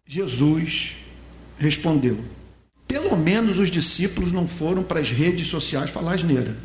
Jesus 0.06 0.98
respondeu: 1.58 2.20
Pelo 2.90 3.16
menos 3.16 3.60
os 3.60 3.70
discípulos 3.70 4.32
não 4.32 4.48
foram 4.48 4.82
para 4.82 5.00
as 5.00 5.12
redes 5.12 5.46
sociais 5.46 5.92
falar 5.92 6.16
asneira. 6.16 6.58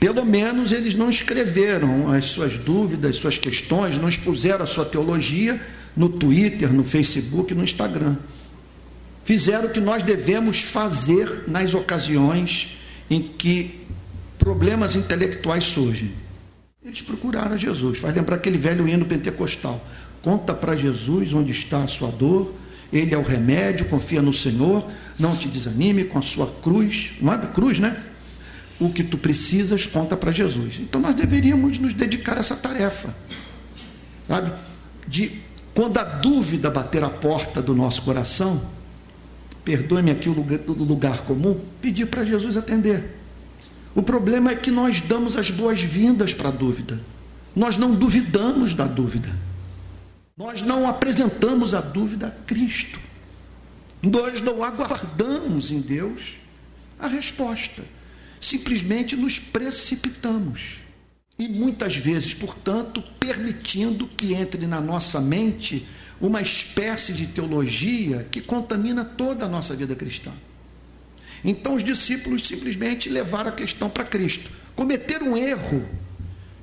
Pelo 0.00 0.26
menos 0.26 0.72
eles 0.72 0.92
não 0.92 1.08
escreveram 1.08 2.10
as 2.10 2.24
suas 2.24 2.56
dúvidas, 2.56 3.14
suas 3.14 3.38
questões, 3.38 3.96
não 3.96 4.08
expuseram 4.08 4.64
a 4.64 4.66
sua 4.66 4.84
teologia 4.84 5.60
no 5.96 6.08
Twitter, 6.08 6.72
no 6.72 6.82
Facebook, 6.82 7.54
no 7.54 7.62
Instagram. 7.62 8.16
Fizeram 9.24 9.68
o 9.68 9.70
que 9.70 9.78
nós 9.78 10.02
devemos 10.02 10.62
fazer 10.62 11.44
nas 11.46 11.74
ocasiões 11.74 12.76
em 13.08 13.22
que 13.22 13.86
problemas 14.36 14.96
intelectuais 14.96 15.62
surgem. 15.62 16.10
Eles 16.84 17.00
procuraram 17.00 17.56
Jesus. 17.56 17.98
Faz 17.98 18.12
lembrar 18.16 18.34
aquele 18.34 18.58
velho 18.58 18.88
hino 18.88 19.04
pentecostal. 19.04 19.80
Conta 20.22 20.52
para 20.52 20.74
Jesus 20.74 21.32
onde 21.32 21.52
está 21.52 21.84
a 21.84 21.86
sua 21.86 22.10
dor. 22.10 22.52
Ele 22.92 23.14
é 23.14 23.18
o 23.18 23.22
remédio, 23.22 23.86
confia 23.86 24.20
no 24.20 24.32
Senhor, 24.32 24.86
não 25.18 25.34
te 25.34 25.48
desanime 25.48 26.04
com 26.04 26.18
a 26.18 26.22
sua 26.22 26.46
cruz, 26.46 27.12
não 27.20 27.32
é 27.32 27.38
cruz, 27.38 27.78
né? 27.78 28.02
O 28.78 28.90
que 28.90 29.02
tu 29.02 29.16
precisas, 29.16 29.86
conta 29.86 30.16
para 30.16 30.30
Jesus. 30.30 30.78
Então 30.80 31.00
nós 31.00 31.14
deveríamos 31.14 31.78
nos 31.78 31.94
dedicar 31.94 32.36
a 32.36 32.40
essa 32.40 32.56
tarefa, 32.56 33.14
sabe? 34.28 34.52
De 35.08 35.40
quando 35.74 35.98
a 35.98 36.04
dúvida 36.04 36.70
bater 36.70 37.02
a 37.02 37.08
porta 37.08 37.62
do 37.62 37.74
nosso 37.74 38.02
coração, 38.02 38.60
perdoe-me 39.64 40.10
aqui 40.10 40.28
o 40.28 40.32
lugar, 40.32 40.60
o 40.66 40.84
lugar 40.84 41.22
comum, 41.22 41.58
pedir 41.80 42.06
para 42.06 42.24
Jesus 42.24 42.56
atender. 42.56 43.16
O 43.94 44.02
problema 44.02 44.50
é 44.50 44.54
que 44.54 44.70
nós 44.70 45.00
damos 45.00 45.36
as 45.36 45.50
boas-vindas 45.50 46.34
para 46.34 46.48
a 46.48 46.52
dúvida. 46.52 47.00
Nós 47.54 47.76
não 47.76 47.94
duvidamos 47.94 48.74
da 48.74 48.86
dúvida. 48.86 49.30
Nós 50.42 50.60
não 50.60 50.88
apresentamos 50.88 51.72
a 51.72 51.80
dúvida 51.80 52.26
a 52.26 52.30
Cristo. 52.32 52.98
Nós 54.02 54.40
não 54.40 54.64
aguardamos 54.64 55.70
em 55.70 55.80
Deus 55.80 56.34
a 56.98 57.06
resposta. 57.06 57.84
Simplesmente 58.40 59.14
nos 59.14 59.38
precipitamos. 59.38 60.80
E 61.38 61.48
muitas 61.48 61.94
vezes, 61.94 62.34
portanto, 62.34 63.00
permitindo 63.20 64.08
que 64.08 64.34
entre 64.34 64.66
na 64.66 64.80
nossa 64.80 65.20
mente 65.20 65.86
uma 66.20 66.42
espécie 66.42 67.12
de 67.12 67.28
teologia 67.28 68.26
que 68.28 68.40
contamina 68.40 69.04
toda 69.04 69.44
a 69.44 69.48
nossa 69.48 69.76
vida 69.76 69.94
cristã. 69.94 70.32
Então 71.44 71.76
os 71.76 71.84
discípulos 71.84 72.48
simplesmente 72.48 73.08
levaram 73.08 73.50
a 73.50 73.54
questão 73.54 73.88
para 73.88 74.02
Cristo. 74.02 74.50
Cometeram 74.74 75.34
um 75.34 75.36
erro 75.36 75.88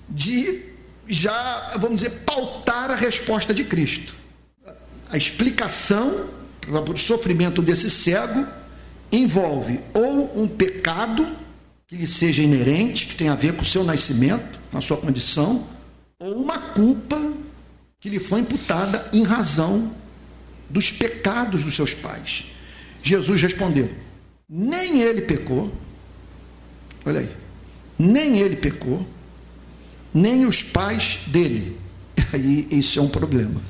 de 0.10 0.68
já, 1.10 1.76
vamos 1.78 2.02
dizer, 2.02 2.12
pautar 2.20 2.92
a 2.92 2.96
resposta 2.96 3.52
de 3.52 3.64
Cristo. 3.64 4.16
A 5.10 5.18
explicação 5.18 6.30
para 6.62 6.94
o 6.94 6.98
sofrimento 6.98 7.64
desse 7.64 7.90
cego 7.90 8.46
envolve 9.12 9.80
ou 9.92 10.40
um 10.40 10.48
pecado 10.48 11.28
que 11.88 11.96
lhe 11.96 12.06
seja 12.06 12.44
inerente, 12.44 13.08
que 13.08 13.16
tem 13.16 13.28
a 13.28 13.36
ver 13.36 13.54
com 13.54 13.64
o 13.64 13.66
seu 13.66 13.84
nascimento, 13.84 14.60
com 14.70 14.78
a 14.78 14.82
sua 14.82 14.98
condição, 14.98 15.68
ou 16.20 16.36
uma 16.36 16.60
culpa 16.60 17.20
que 18.00 18.08
lhe 18.08 18.20
foi 18.20 18.42
imputada 18.42 19.10
em 19.12 19.24
razão 19.24 19.92
dos 20.70 20.92
pecados 20.92 21.64
dos 21.64 21.76
seus 21.76 21.96
pais. 21.96 22.46
Jesus 23.02 23.42
respondeu: 23.42 23.90
nem 24.48 25.02
ele 25.02 25.22
pecou, 25.22 25.74
olha 27.04 27.22
aí, 27.22 27.30
nem 27.98 28.38
ele 28.38 28.58
pecou, 28.58 29.08
nem 30.14 30.46
os 30.46 30.64
pais 30.64 31.20
dele. 31.28 31.78
Aí 32.34 32.68
isso 32.72 33.00
é 33.00 33.02
um 33.02 33.10
problema. 33.10 33.62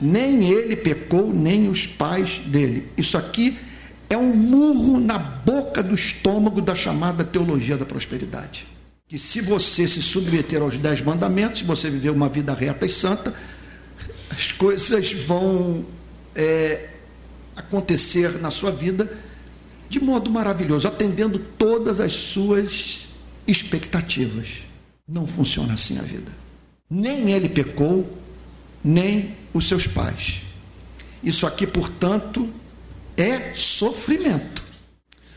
Nem 0.00 0.50
ele 0.50 0.76
pecou, 0.76 1.32
nem 1.32 1.68
os 1.68 1.86
pais 1.86 2.38
dele. 2.38 2.88
Isso 2.96 3.16
aqui 3.16 3.58
é 4.08 4.16
um 4.16 4.34
murro 4.34 5.00
na 5.00 5.18
boca 5.18 5.82
do 5.82 5.94
estômago 5.94 6.60
da 6.60 6.74
chamada 6.74 7.24
teologia 7.24 7.76
da 7.76 7.84
prosperidade. 7.84 8.66
Que 9.08 9.18
se 9.18 9.40
você 9.40 9.86
se 9.86 10.02
submeter 10.02 10.60
aos 10.60 10.76
dez 10.76 11.00
mandamentos, 11.00 11.60
se 11.60 11.64
você 11.64 11.88
viver 11.88 12.10
uma 12.10 12.28
vida 12.28 12.52
reta 12.52 12.84
e 12.84 12.88
santa, 12.88 13.32
as 14.30 14.52
coisas 14.52 15.12
vão 15.12 15.86
é, 16.34 16.90
acontecer 17.56 18.38
na 18.38 18.50
sua 18.50 18.70
vida 18.70 19.10
de 19.88 20.00
modo 20.00 20.30
maravilhoso, 20.30 20.86
atendendo 20.86 21.38
todas 21.38 22.00
as 22.00 22.12
suas 22.12 23.05
expectativas. 23.46 24.48
Não 25.06 25.26
funciona 25.26 25.74
assim 25.74 25.98
a 25.98 26.02
vida. 26.02 26.32
Nem 26.88 27.30
ele 27.30 27.48
pecou, 27.48 28.18
nem 28.82 29.36
os 29.52 29.68
seus 29.68 29.86
pais. 29.86 30.42
Isso 31.22 31.46
aqui, 31.46 31.66
portanto, 31.66 32.52
é 33.16 33.54
sofrimento. 33.54 34.64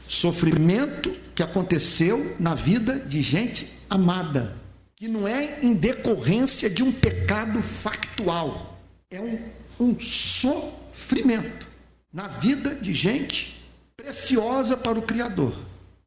Sofrimento 0.08 1.16
que 1.34 1.44
aconteceu 1.44 2.36
na 2.40 2.54
vida 2.54 3.00
de 3.00 3.22
gente 3.22 3.72
amada, 3.90 4.56
que 4.96 5.08
não 5.08 5.28
é 5.28 5.60
em 5.62 5.74
decorrência 5.74 6.70
de 6.70 6.84
um 6.84 6.92
pecado 6.92 7.62
factual, 7.62 8.80
é 9.10 9.20
um, 9.22 9.40
um 9.80 10.00
sofrimento 10.00 11.68
na 12.12 12.28
vida 12.28 12.76
de 12.76 12.94
gente 12.94 13.64
preciosa 13.96 14.76
para 14.76 15.00
o 15.00 15.04
Criador. 15.04 15.54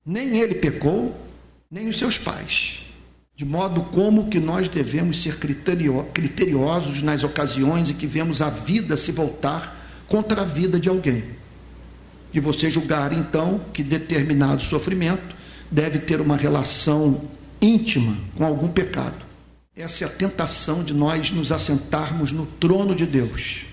Nem 0.05 0.39
ele 0.39 0.57
pecou, 0.57 1.17
nem 1.73 1.89
os 1.89 1.99
seus 1.99 2.19
pais. 2.19 2.83
De 3.35 3.47
modo 3.47 3.81
como 3.85 4.29
que 4.29 4.39
nós 4.39 4.69
devemos 4.69 5.23
ser 5.23 5.39
criteriosos 5.39 7.01
nas 7.01 7.25
ocasiões 7.25 7.89
em 7.89 7.95
que 7.95 8.07
vemos 8.07 8.43
a 8.43 8.51
vida 8.51 8.95
se 8.95 9.11
voltar 9.11 10.05
contra 10.07 10.43
a 10.43 10.45
vida 10.45 10.79
de 10.79 10.91
alguém. 10.91 11.25
De 12.31 12.41
você 12.41 12.71
julgar, 12.71 13.15
então, 13.15 13.59
que 13.73 13.83
determinado 13.83 14.63
sofrimento 14.63 15.35
deve 15.71 15.99
ter 15.99 16.21
uma 16.21 16.37
relação 16.37 17.23
íntima 17.59 18.19
com 18.37 18.45
algum 18.45 18.69
pecado. 18.69 19.25
Essa 19.75 20.05
é 20.05 20.07
a 20.07 20.11
tentação 20.11 20.85
de 20.85 20.93
nós 20.93 21.31
nos 21.31 21.51
assentarmos 21.51 22.33
no 22.33 22.45
trono 22.45 22.95
de 22.95 23.07
Deus 23.07 23.65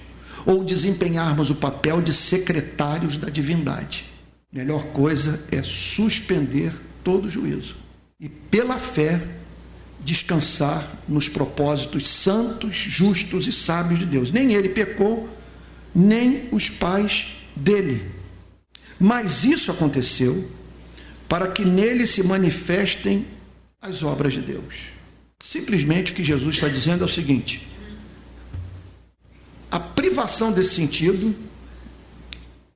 ou 0.45 0.63
desempenharmos 0.63 1.49
o 1.49 1.55
papel 1.55 2.01
de 2.01 2.13
secretários 2.13 3.17
da 3.17 3.29
divindade. 3.29 4.05
Melhor 4.53 4.85
coisa 4.85 5.43
é 5.51 5.61
suspender 5.61 6.71
todo 7.03 7.29
juízo 7.29 7.78
e, 8.19 8.27
pela 8.27 8.77
fé, 8.77 9.21
descansar 10.01 10.85
nos 11.07 11.29
propósitos 11.29 12.07
santos, 12.07 12.75
justos 12.75 13.47
e 13.47 13.53
sábios 13.53 13.99
de 13.99 14.05
Deus. 14.05 14.31
Nem 14.31 14.53
ele 14.53 14.69
pecou, 14.69 15.29
nem 15.93 16.49
os 16.51 16.69
pais 16.69 17.27
dele. 17.55 18.11
Mas 18.99 19.43
isso 19.43 19.71
aconteceu 19.71 20.49
para 21.27 21.47
que 21.47 21.63
nele 21.63 22.05
se 22.05 22.23
manifestem 22.23 23.25
as 23.81 24.03
obras 24.03 24.33
de 24.33 24.41
Deus. 24.41 24.75
Simplesmente 25.41 26.11
o 26.11 26.15
que 26.15 26.23
Jesus 26.23 26.55
está 26.55 26.67
dizendo 26.67 27.03
é 27.03 27.05
o 27.05 27.09
seguinte: 27.09 27.65
a 29.71 29.79
privação 29.79 30.51
desse 30.51 30.75
sentido 30.75 31.33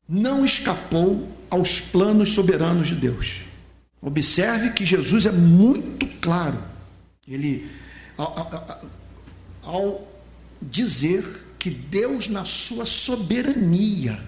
não 0.08 0.46
escapou 0.46 1.30
aos 1.50 1.82
planos 1.82 2.34
soberanos 2.34 2.88
de 2.88 2.96
Deus. 2.96 3.42
Observe 4.04 4.72
que 4.72 4.86
Jesus 4.86 5.26
é 5.26 5.32
muito 5.32 6.06
claro. 6.20 6.62
Ele, 7.26 7.72
ao, 8.18 8.92
ao 9.64 10.08
dizer 10.62 11.24
que 11.58 11.70
Deus, 11.70 12.28
na 12.28 12.44
sua 12.44 12.86
soberania, 12.86 14.20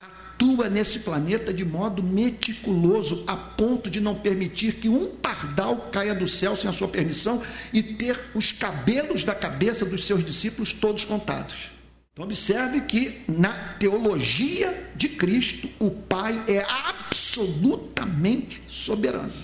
atua 0.00 0.68
nesse 0.68 1.00
planeta 1.00 1.52
de 1.52 1.64
modo 1.64 2.04
meticuloso, 2.04 3.24
a 3.26 3.36
ponto 3.36 3.90
de 3.90 4.00
não 4.00 4.14
permitir 4.14 4.74
que 4.74 4.88
um 4.88 5.06
pardal 5.06 5.88
caia 5.90 6.14
do 6.14 6.28
céu 6.28 6.56
sem 6.56 6.70
a 6.70 6.72
sua 6.72 6.86
permissão 6.86 7.42
e 7.72 7.82
ter 7.82 8.16
os 8.32 8.52
cabelos 8.52 9.24
da 9.24 9.34
cabeça 9.34 9.84
dos 9.84 10.04
seus 10.04 10.22
discípulos 10.22 10.72
todos 10.72 11.04
contados. 11.04 11.75
Então, 12.16 12.24
observe 12.24 12.80
que 12.80 13.20
na 13.28 13.74
teologia 13.74 14.90
de 14.96 15.06
Cristo, 15.06 15.68
o 15.78 15.90
Pai 15.90 16.42
é 16.48 16.64
absolutamente 16.66 18.62
soberano. 18.66 19.34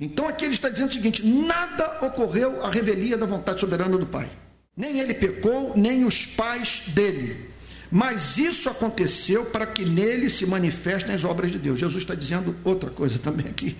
Então, 0.00 0.26
aqui 0.26 0.46
ele 0.46 0.54
está 0.54 0.70
dizendo 0.70 0.88
o 0.88 0.94
seguinte: 0.94 1.22
nada 1.22 1.98
ocorreu 2.00 2.64
à 2.64 2.70
revelia 2.70 3.18
da 3.18 3.26
vontade 3.26 3.60
soberana 3.60 3.98
do 3.98 4.06
Pai. 4.06 4.30
Nem 4.74 4.98
ele 4.98 5.12
pecou, 5.12 5.74
nem 5.76 6.06
os 6.06 6.24
pais 6.24 6.84
dele. 6.94 7.50
Mas 7.90 8.38
isso 8.38 8.70
aconteceu 8.70 9.44
para 9.44 9.66
que 9.66 9.84
nele 9.84 10.30
se 10.30 10.46
manifestem 10.46 11.14
as 11.14 11.22
obras 11.22 11.50
de 11.50 11.58
Deus. 11.58 11.78
Jesus 11.78 12.02
está 12.02 12.14
dizendo 12.14 12.56
outra 12.64 12.88
coisa 12.88 13.18
também 13.18 13.46
aqui, 13.46 13.76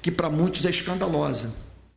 que 0.00 0.10
para 0.10 0.30
muitos 0.30 0.64
é 0.64 0.70
escandalosa. 0.70 1.52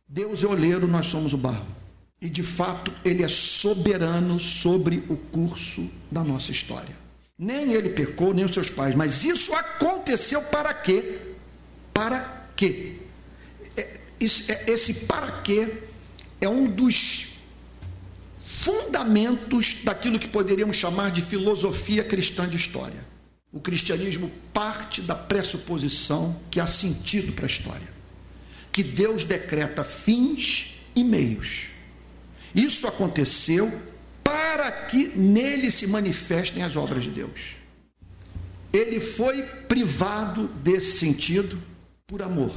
Deus 0.06 0.44
é 0.44 0.46
oleiro, 0.46 0.86
nós 0.86 1.06
somos 1.06 1.32
o 1.32 1.38
barro. 1.38 1.79
E 2.20 2.28
de 2.28 2.42
fato, 2.42 2.92
ele 3.04 3.22
é 3.22 3.28
soberano 3.28 4.38
sobre 4.38 5.02
o 5.08 5.16
curso 5.16 5.88
da 6.10 6.22
nossa 6.22 6.50
história. 6.50 6.94
Nem 7.38 7.72
ele 7.72 7.90
pecou, 7.90 8.34
nem 8.34 8.44
os 8.44 8.52
seus 8.52 8.68
pais, 8.70 8.94
mas 8.94 9.24
isso 9.24 9.54
aconteceu 9.54 10.42
para 10.42 10.74
quê? 10.74 11.18
Para 11.94 12.46
quê? 12.54 12.96
É, 13.74 14.00
é, 14.48 14.64
esse 14.70 14.92
para 14.92 15.40
quê 15.40 15.78
é 16.38 16.48
um 16.48 16.66
dos 16.68 17.26
fundamentos 18.60 19.74
daquilo 19.82 20.18
que 20.18 20.28
poderíamos 20.28 20.76
chamar 20.76 21.10
de 21.10 21.22
filosofia 21.22 22.04
cristã 22.04 22.46
de 22.46 22.58
história. 22.58 23.06
O 23.50 23.58
cristianismo 23.58 24.30
parte 24.52 25.00
da 25.00 25.14
pressuposição 25.14 26.38
que 26.50 26.60
há 26.60 26.66
sentido 26.66 27.32
para 27.32 27.46
a 27.46 27.50
história, 27.50 27.88
que 28.70 28.82
Deus 28.82 29.24
decreta 29.24 29.82
fins 29.82 30.74
e 30.94 31.02
meios. 31.02 31.69
Isso 32.54 32.86
aconteceu 32.86 33.80
para 34.22 34.70
que 34.70 35.08
nele 35.16 35.70
se 35.70 35.86
manifestem 35.86 36.62
as 36.62 36.76
obras 36.76 37.02
de 37.02 37.10
Deus. 37.10 37.56
Ele 38.72 39.00
foi 39.00 39.42
privado 39.42 40.48
desse 40.62 40.98
sentido 40.98 41.60
por 42.06 42.22
amor, 42.22 42.52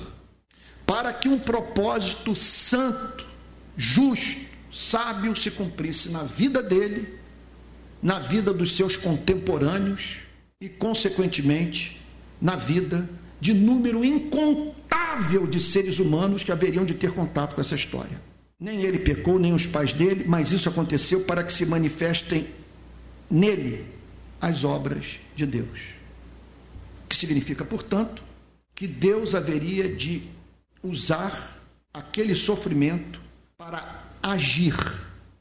para 0.86 1.12
que 1.14 1.28
um 1.28 1.40
propósito 1.40 2.36
santo, 2.36 3.26
justo, 3.76 4.42
sábio 4.72 5.36
se 5.36 5.52
cumprisse 5.52 6.10
na 6.10 6.24
vida 6.24 6.62
dele, 6.62 7.20
na 8.02 8.20
vida 8.20 8.54
dos 8.54 8.74
seus 8.74 8.98
contemporâneos 8.98 10.18
e, 10.60 10.68
consequentemente, 10.68 12.02
na 12.42 12.56
vida 12.56 13.10
de 13.40 13.54
número 13.54 14.04
incontável 14.04 15.48
de 15.48 15.60
seres 15.60 16.00
humanos 16.00 16.44
que 16.44 16.52
haveriam 16.52 16.86
de 16.86 16.94
ter 16.94 17.12
contato 17.12 17.56
com 17.56 17.62
essa 17.62 17.76
história. 17.76 18.33
Nem 18.64 18.84
ele 18.84 19.00
pecou, 19.00 19.38
nem 19.38 19.52
os 19.52 19.68
pais 19.68 19.92
dele, 19.92 20.24
mas 20.26 20.54
isso 20.54 20.70
aconteceu 20.70 21.26
para 21.26 21.44
que 21.44 21.52
se 21.52 21.66
manifestem 21.66 22.48
nele 23.30 23.86
as 24.40 24.64
obras 24.64 25.20
de 25.36 25.46
Deus. 25.46 25.82
Que 27.10 27.18
significa, 27.18 27.66
portanto, 27.66 28.24
que 28.74 28.88
Deus 28.88 29.36
haveria 29.36 29.94
de 29.94 30.30
usar 30.82 31.62
aquele 31.94 32.34
sofrimento 32.36 33.20
para 33.58 34.02
agir 34.24 34.78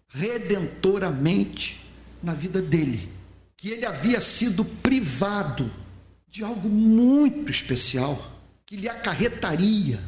redentoramente 0.08 1.80
na 2.20 2.34
vida 2.34 2.60
dele, 2.60 3.08
que 3.56 3.70
ele 3.70 3.86
havia 3.86 4.20
sido 4.20 4.64
privado 4.64 5.70
de 6.28 6.42
algo 6.42 6.68
muito 6.68 7.52
especial, 7.52 8.32
que 8.66 8.74
lhe 8.74 8.88
acarretaria 8.88 10.00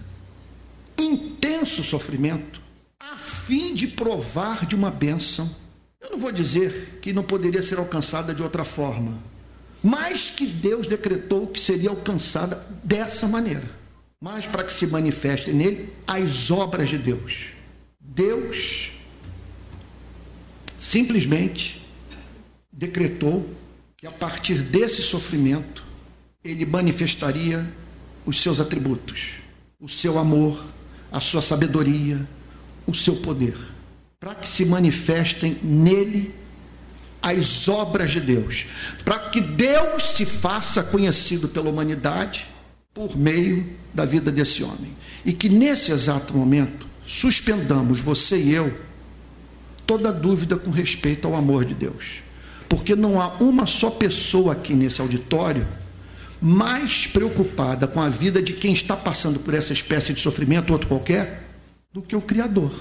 intenso 0.99 1.85
sofrimento, 1.85 2.64
fim 3.47 3.75
de 3.75 3.87
provar 3.87 4.67
de 4.67 4.75
uma 4.75 4.91
bênção. 4.91 5.55
Eu 6.01 6.11
não 6.11 6.19
vou 6.19 6.33
dizer 6.33 6.99
que 7.01 7.13
não 7.13 7.23
poderia 7.23 7.63
ser 7.63 7.79
alcançada 7.79 8.35
de 8.35 8.43
outra 8.43 8.65
forma, 8.65 9.19
mas 9.83 10.31
que 10.31 10.47
Deus 10.47 10.87
decretou 10.87 11.47
que 11.47 11.61
seria 11.61 11.91
alcançada 11.91 12.67
dessa 12.83 13.29
maneira, 13.29 13.69
mas 14.21 14.47
para 14.47 14.65
que 14.65 14.73
se 14.73 14.87
manifestem 14.87 15.55
nele 15.55 15.93
as 16.07 16.51
obras 16.51 16.89
de 16.89 16.99
Deus. 16.99 17.49
Deus 18.01 18.93
simplesmente 20.79 21.83
decretou 22.73 23.49
que 23.97 24.07
a 24.07 24.11
partir 24.11 24.63
desse 24.63 25.03
sofrimento 25.03 25.85
ele 26.43 26.67
manifestaria 26.67 27.67
os 28.27 28.41
seus 28.41 28.61
atributos, 28.61 29.37
o 29.81 29.89
seu 29.89 30.19
amor, 30.19 30.63
a 31.11 31.21
sua 31.21 31.41
sabedoria, 31.41 32.27
o 32.87 32.95
seu 32.95 33.17
poder, 33.17 33.57
para 34.21 34.35
que 34.35 34.49
se 34.49 34.65
manifestem 34.65 35.59
nele 35.63 36.35
as 37.23 37.69
obras 37.69 38.13
de 38.13 38.21
Deus, 38.21 38.67
para 39.05 39.19
que 39.31 39.41
Deus 39.41 40.11
se 40.11 40.27
faça 40.27 40.83
conhecido 40.83 41.49
pela 41.49 41.71
humanidade 41.71 42.47
por 42.93 43.17
meio 43.17 43.67
da 43.95 44.05
vida 44.05 44.31
desse 44.31 44.63
homem. 44.63 44.95
E 45.25 45.33
que 45.33 45.49
nesse 45.49 45.91
exato 45.91 46.37
momento 46.37 46.87
suspendamos, 47.07 48.01
você 48.01 48.37
e 48.37 48.53
eu, 48.53 48.77
toda 49.87 50.13
dúvida 50.13 50.57
com 50.57 50.71
respeito 50.71 51.27
ao 51.27 51.35
amor 51.35 51.65
de 51.65 51.75
Deus. 51.75 52.23
Porque 52.69 52.95
não 52.95 53.21
há 53.21 53.29
uma 53.39 53.67
só 53.67 53.91
pessoa 53.91 54.53
aqui 54.53 54.75
nesse 54.75 55.01
auditório 55.01 55.67
mais 56.41 57.07
preocupada 57.07 57.87
com 57.87 58.01
a 58.01 58.09
vida 58.09 58.43
de 58.43 58.53
quem 58.53 58.75
está 58.75 58.97
passando 58.97 59.41
por 59.41 59.55
essa 59.55 59.73
espécie 59.73 60.13
de 60.13 60.21
sofrimento, 60.21 60.73
outro 60.73 60.89
qualquer, 60.89 61.44
do 61.95 62.03
que 62.03 62.17
o 62.17 62.21
Criador, 62.21 62.75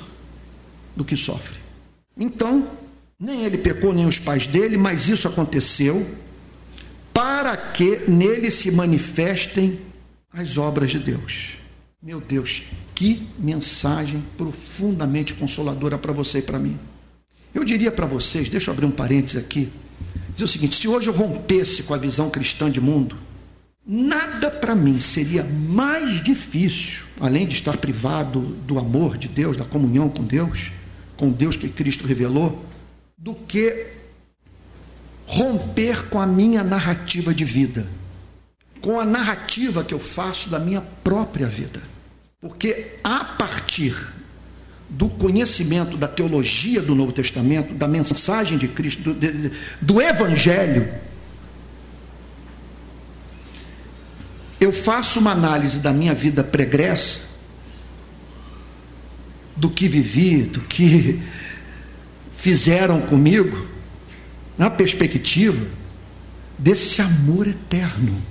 do 0.95 1.05
que 1.05 1.15
sofre. 1.15 1.59
Então, 2.17 2.67
nem 3.19 3.45
ele 3.45 3.59
pecou, 3.59 3.93
nem 3.93 4.07
os 4.07 4.17
pais 4.17 4.47
dele, 4.47 4.75
mas 4.75 5.07
isso 5.07 5.27
aconteceu 5.27 6.03
para 7.13 7.55
que 7.55 8.09
nele 8.09 8.49
se 8.49 8.71
manifestem 8.71 9.79
as 10.31 10.57
obras 10.57 10.89
de 10.89 10.97
Deus. 10.97 11.59
Meu 12.01 12.19
Deus, 12.19 12.63
que 12.95 13.29
mensagem 13.37 14.23
profundamente 14.35 15.35
consoladora 15.35 15.95
para 15.95 16.11
você 16.11 16.39
e 16.39 16.41
para 16.41 16.57
mim. 16.57 16.79
Eu 17.53 17.63
diria 17.63 17.91
para 17.91 18.07
vocês, 18.07 18.49
deixa 18.49 18.71
eu 18.71 18.73
abrir 18.73 18.87
um 18.87 18.91
parênteses 18.91 19.37
aqui, 19.37 19.71
dizer 20.31 20.45
o 20.45 20.47
seguinte: 20.47 20.75
se 20.75 20.87
hoje 20.87 21.07
eu 21.07 21.13
rompesse 21.13 21.83
com 21.83 21.93
a 21.93 21.99
visão 21.99 22.31
cristã 22.31 22.69
de 22.69 22.81
mundo, 22.81 23.15
nada 23.85 24.49
para 24.49 24.75
mim 24.75 25.01
seria 25.01 25.43
mais 25.43 26.21
difícil, 26.21 27.05
além 27.19 27.47
de 27.47 27.55
estar 27.55 27.77
privado 27.77 28.39
do 28.39 28.79
amor 28.79 29.17
de 29.17 29.27
Deus, 29.27 29.57
da 29.57 29.65
comunhão 29.65 30.09
com 30.09 30.23
Deus, 30.23 30.71
com 31.17 31.31
Deus 31.31 31.55
que 31.55 31.69
Cristo 31.69 32.07
revelou, 32.07 32.63
do 33.17 33.33
que 33.33 33.87
romper 35.25 36.07
com 36.09 36.19
a 36.19 36.27
minha 36.27 36.63
narrativa 36.63 37.33
de 37.33 37.45
vida, 37.45 37.87
com 38.81 38.99
a 38.99 39.05
narrativa 39.05 39.83
que 39.83 39.93
eu 39.93 39.99
faço 39.99 40.49
da 40.49 40.59
minha 40.59 40.81
própria 40.81 41.47
vida. 41.47 41.81
Porque 42.41 42.95
a 43.03 43.23
partir 43.23 43.95
do 44.89 45.09
conhecimento 45.09 45.97
da 45.97 46.07
teologia 46.07 46.81
do 46.81 46.93
Novo 46.93 47.11
Testamento, 47.11 47.73
da 47.73 47.87
mensagem 47.87 48.57
de 48.57 48.67
Cristo, 48.67 49.13
do, 49.13 49.51
do 49.81 50.01
Evangelho, 50.01 50.87
eu 54.63 54.71
faço 54.71 55.19
uma 55.19 55.31
análise 55.31 55.79
da 55.79 55.93
minha 55.93 56.13
vida 56.13 56.43
pregressa, 56.43 57.21
do 59.55 59.69
que 59.69 59.87
vivi, 59.87 60.43
do 60.43 60.61
que 60.61 61.21
fizeram 62.35 63.01
comigo, 63.01 63.67
na 64.57 64.69
perspectiva 64.69 65.65
desse 66.57 67.01
amor 67.01 67.47
eterno. 67.47 68.21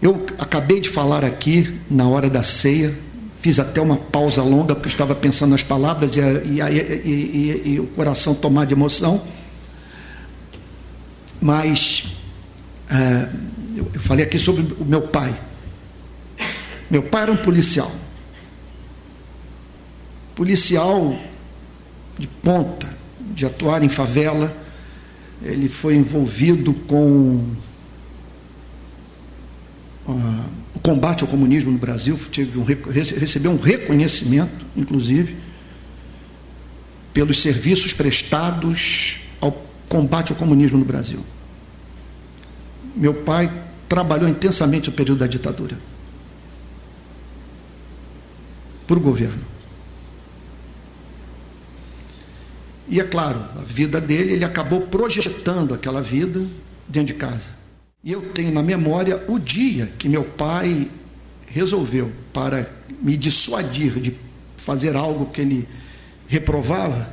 Eu 0.00 0.26
acabei 0.38 0.80
de 0.80 0.88
falar 0.88 1.24
aqui 1.24 1.78
na 1.88 2.08
hora 2.08 2.28
da 2.28 2.42
ceia 2.42 2.96
Fiz 3.42 3.58
até 3.58 3.80
uma 3.80 3.96
pausa 3.96 4.40
longa, 4.40 4.72
porque 4.72 4.88
estava 4.88 5.16
pensando 5.16 5.50
nas 5.50 5.64
palavras 5.64 6.14
e, 6.14 6.20
e, 6.20 6.60
e, 6.60 7.62
e 7.72 7.80
o 7.80 7.88
coração 7.88 8.36
tomar 8.36 8.66
de 8.66 8.72
emoção. 8.72 9.20
Mas 11.40 12.04
é, 12.92 13.28
eu, 13.76 14.00
falei 14.00 14.24
aqui 14.24 14.38
sobre 14.38 14.62
o 14.78 14.84
meu 14.84 15.02
pai. 15.02 15.34
Meu 16.90 17.02
pai 17.02 17.22
era 17.22 17.32
um 17.32 17.36
policial. 17.36 17.90
Policial 20.34 21.18
de 22.18 22.26
ponta, 22.26 22.88
de 23.34 23.46
atuar 23.46 23.82
em 23.82 23.88
favela. 23.88 24.54
Ele 25.42 25.68
foi 25.68 25.96
envolvido 25.96 26.74
com. 26.74 27.46
Uh, 30.06 30.62
combate 30.82 31.22
ao 31.22 31.28
comunismo 31.28 31.70
no 31.70 31.78
Brasil 31.78 32.18
teve 32.32 32.58
um, 32.58 32.64
recebeu 32.64 33.52
um 33.52 33.56
reconhecimento, 33.56 34.66
inclusive, 34.76 35.36
pelos 37.14 37.40
serviços 37.40 37.92
prestados 37.92 39.20
ao 39.40 39.52
combate 39.88 40.32
ao 40.32 40.38
comunismo 40.38 40.78
no 40.78 40.84
Brasil. 40.84 41.24
Meu 42.94 43.14
pai 43.14 43.50
trabalhou 43.88 44.28
intensamente 44.28 44.90
no 44.90 44.96
período 44.96 45.18
da 45.18 45.26
ditadura 45.26 45.76
para 48.86 48.96
o 48.96 49.00
governo. 49.00 49.42
E 52.88 53.00
é 53.00 53.04
claro, 53.04 53.40
a 53.56 53.62
vida 53.62 54.00
dele, 54.00 54.34
ele 54.34 54.44
acabou 54.44 54.82
projetando 54.82 55.72
aquela 55.72 56.02
vida 56.02 56.44
dentro 56.86 57.14
de 57.14 57.14
casa. 57.14 57.50
E 58.04 58.12
eu 58.12 58.20
tenho 58.32 58.52
na 58.52 58.62
memória 58.62 59.22
o 59.28 59.38
dia 59.38 59.92
que 59.98 60.08
meu 60.08 60.24
pai 60.24 60.90
resolveu, 61.46 62.12
para 62.32 62.70
me 63.00 63.16
dissuadir 63.16 64.00
de 64.00 64.16
fazer 64.56 64.96
algo 64.96 65.26
que 65.26 65.40
ele 65.40 65.68
reprovava, 66.26 67.12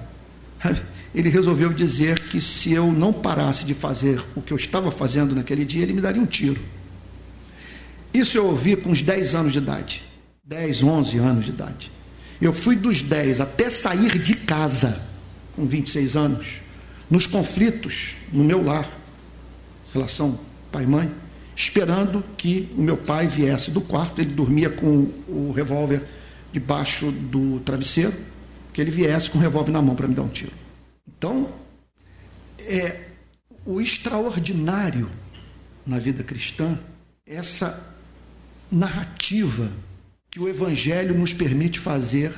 ele 1.14 1.30
resolveu 1.30 1.74
dizer 1.74 2.20
que 2.20 2.40
se 2.40 2.72
eu 2.72 2.92
não 2.92 3.12
parasse 3.12 3.66
de 3.66 3.74
fazer 3.74 4.22
o 4.36 4.42
que 4.42 4.54
eu 4.54 4.58
estava 4.58 4.92
fazendo 4.92 5.34
naquele 5.34 5.66
dia, 5.66 5.84
ele 5.84 5.94
me 5.94 6.02
daria 6.02 6.22
um 6.22 6.26
tiro. 6.26 6.62
Isso 8.14 8.38
eu 8.38 8.46
ouvi 8.46 8.76
com 8.76 8.92
uns 8.92 9.02
10 9.02 9.36
anos 9.36 9.54
de 9.54 9.58
idade. 9.58 10.04
10, 10.46 10.84
11 10.84 11.18
anos 11.18 11.46
de 11.46 11.52
idade. 11.52 11.92
Eu 12.42 12.54
fui 12.54 12.76
dos 12.76 13.02
10 13.02 13.42
até 13.42 13.70
sair 13.70 14.18
de 14.20 14.34
casa, 14.34 15.02
com 15.56 15.66
26 15.66 16.16
anos, 16.16 16.62
nos 17.10 17.28
conflitos 17.28 18.16
no 18.32 18.44
meu 18.44 18.64
lar, 18.64 18.88
relação 19.94 20.40
pai 20.72 20.84
e 20.84 20.88
mãe, 20.88 21.12
esperando 21.56 22.24
que 22.38 22.70
o 22.78 22.82
meu 22.82 22.96
pai 22.96 23.28
viesse 23.28 23.72
do 23.72 23.82
quarto. 23.82 24.22
Ele 24.22 24.32
dormia 24.32 24.70
com 24.70 25.10
o 25.28 25.52
revólver 25.56 26.04
debaixo 26.54 27.12
do 27.12 27.60
travesseiro, 27.60 28.14
que 28.72 28.80
ele 28.80 28.92
viesse 28.92 29.30
com 29.30 29.38
o 29.38 29.42
revólver 29.42 29.72
na 29.72 29.82
mão 29.82 29.96
para 29.96 30.08
me 30.08 30.14
dar 30.14 30.24
um 30.24 30.30
tiro. 30.30 30.69
Então, 31.18 31.52
é 32.60 33.08
o 33.66 33.82
extraordinário 33.82 35.10
na 35.86 35.98
vida 35.98 36.24
cristã, 36.24 36.78
essa 37.26 37.96
narrativa 38.72 39.72
que 40.30 40.40
o 40.40 40.48
Evangelho 40.48 41.18
nos 41.18 41.34
permite 41.34 41.80
fazer 41.80 42.32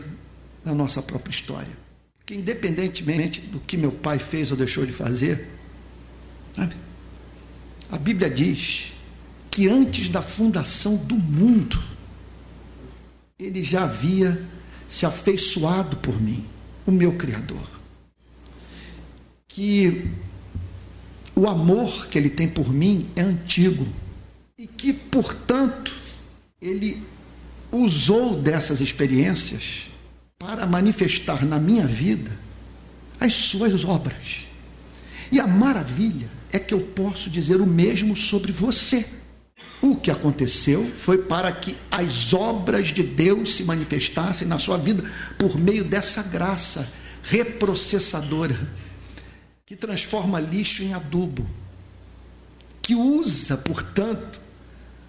na 0.64 0.74
nossa 0.74 1.02
própria 1.02 1.32
história. 1.32 1.72
Porque, 2.18 2.34
independentemente 2.34 3.42
do 3.42 3.60
que 3.60 3.76
meu 3.76 3.92
pai 3.92 4.20
fez 4.20 4.52
ou 4.52 4.58
deixou 4.58 4.86
de 4.86 4.94
fazer, 4.94 5.50
sabe? 6.56 6.76
A 7.92 7.98
Bíblia 7.98 8.30
diz 8.30 8.94
que 9.50 9.68
antes 9.68 10.08
da 10.08 10.22
fundação 10.22 10.96
do 10.96 11.16
mundo, 11.16 11.82
ele 13.38 13.64
já 13.64 13.84
havia 13.84 14.42
se 14.88 15.06
afeiçoado 15.06 15.98
por 15.98 16.22
mim, 16.22 16.46
o 16.86 16.92
meu 16.92 17.14
Criador. 17.14 17.81
Que 19.54 20.10
o 21.36 21.48
amor 21.48 22.08
que 22.08 22.18
ele 22.18 22.30
tem 22.30 22.48
por 22.48 22.74
mim 22.74 23.10
é 23.16 23.22
antigo 23.22 23.86
e 24.58 24.68
que, 24.68 24.94
portanto, 24.94 25.94
ele 26.62 27.02
usou 27.72 28.40
dessas 28.40 28.80
experiências 28.80 29.90
para 30.38 30.66
manifestar 30.66 31.46
na 31.46 31.60
minha 31.60 31.86
vida 31.86 32.32
as 33.20 33.34
suas 33.34 33.84
obras. 33.84 34.46
E 35.32 35.40
a 35.40 35.48
maravilha 35.48 36.28
é 36.52 36.60
que 36.60 36.74
eu 36.74 36.82
posso 36.82 37.30
dizer 37.30 37.62
o 37.62 37.66
mesmo 37.66 38.16
sobre 38.16 38.52
você. 38.52 39.06
O 39.82 39.96
que 39.96 40.12
aconteceu 40.12 40.92
foi 40.96 41.18
para 41.20 41.52
que 41.52 41.78
as 41.90 42.34
obras 42.34 42.90
de 42.90 43.02
Deus 43.02 43.54
se 43.54 43.64
manifestassem 43.64 44.48
na 44.48 44.60
sua 44.60 44.78
vida 44.78 45.04
por 45.40 45.58
meio 45.58 45.84
dessa 45.84 46.22
graça 46.22 46.88
reprocessadora, 47.24 48.58
que 49.72 49.76
transforma 49.78 50.38
lixo 50.38 50.84
em 50.84 50.94
adubo, 50.94 51.48
que 52.82 52.94
usa, 52.94 53.56
portanto, 53.56 54.42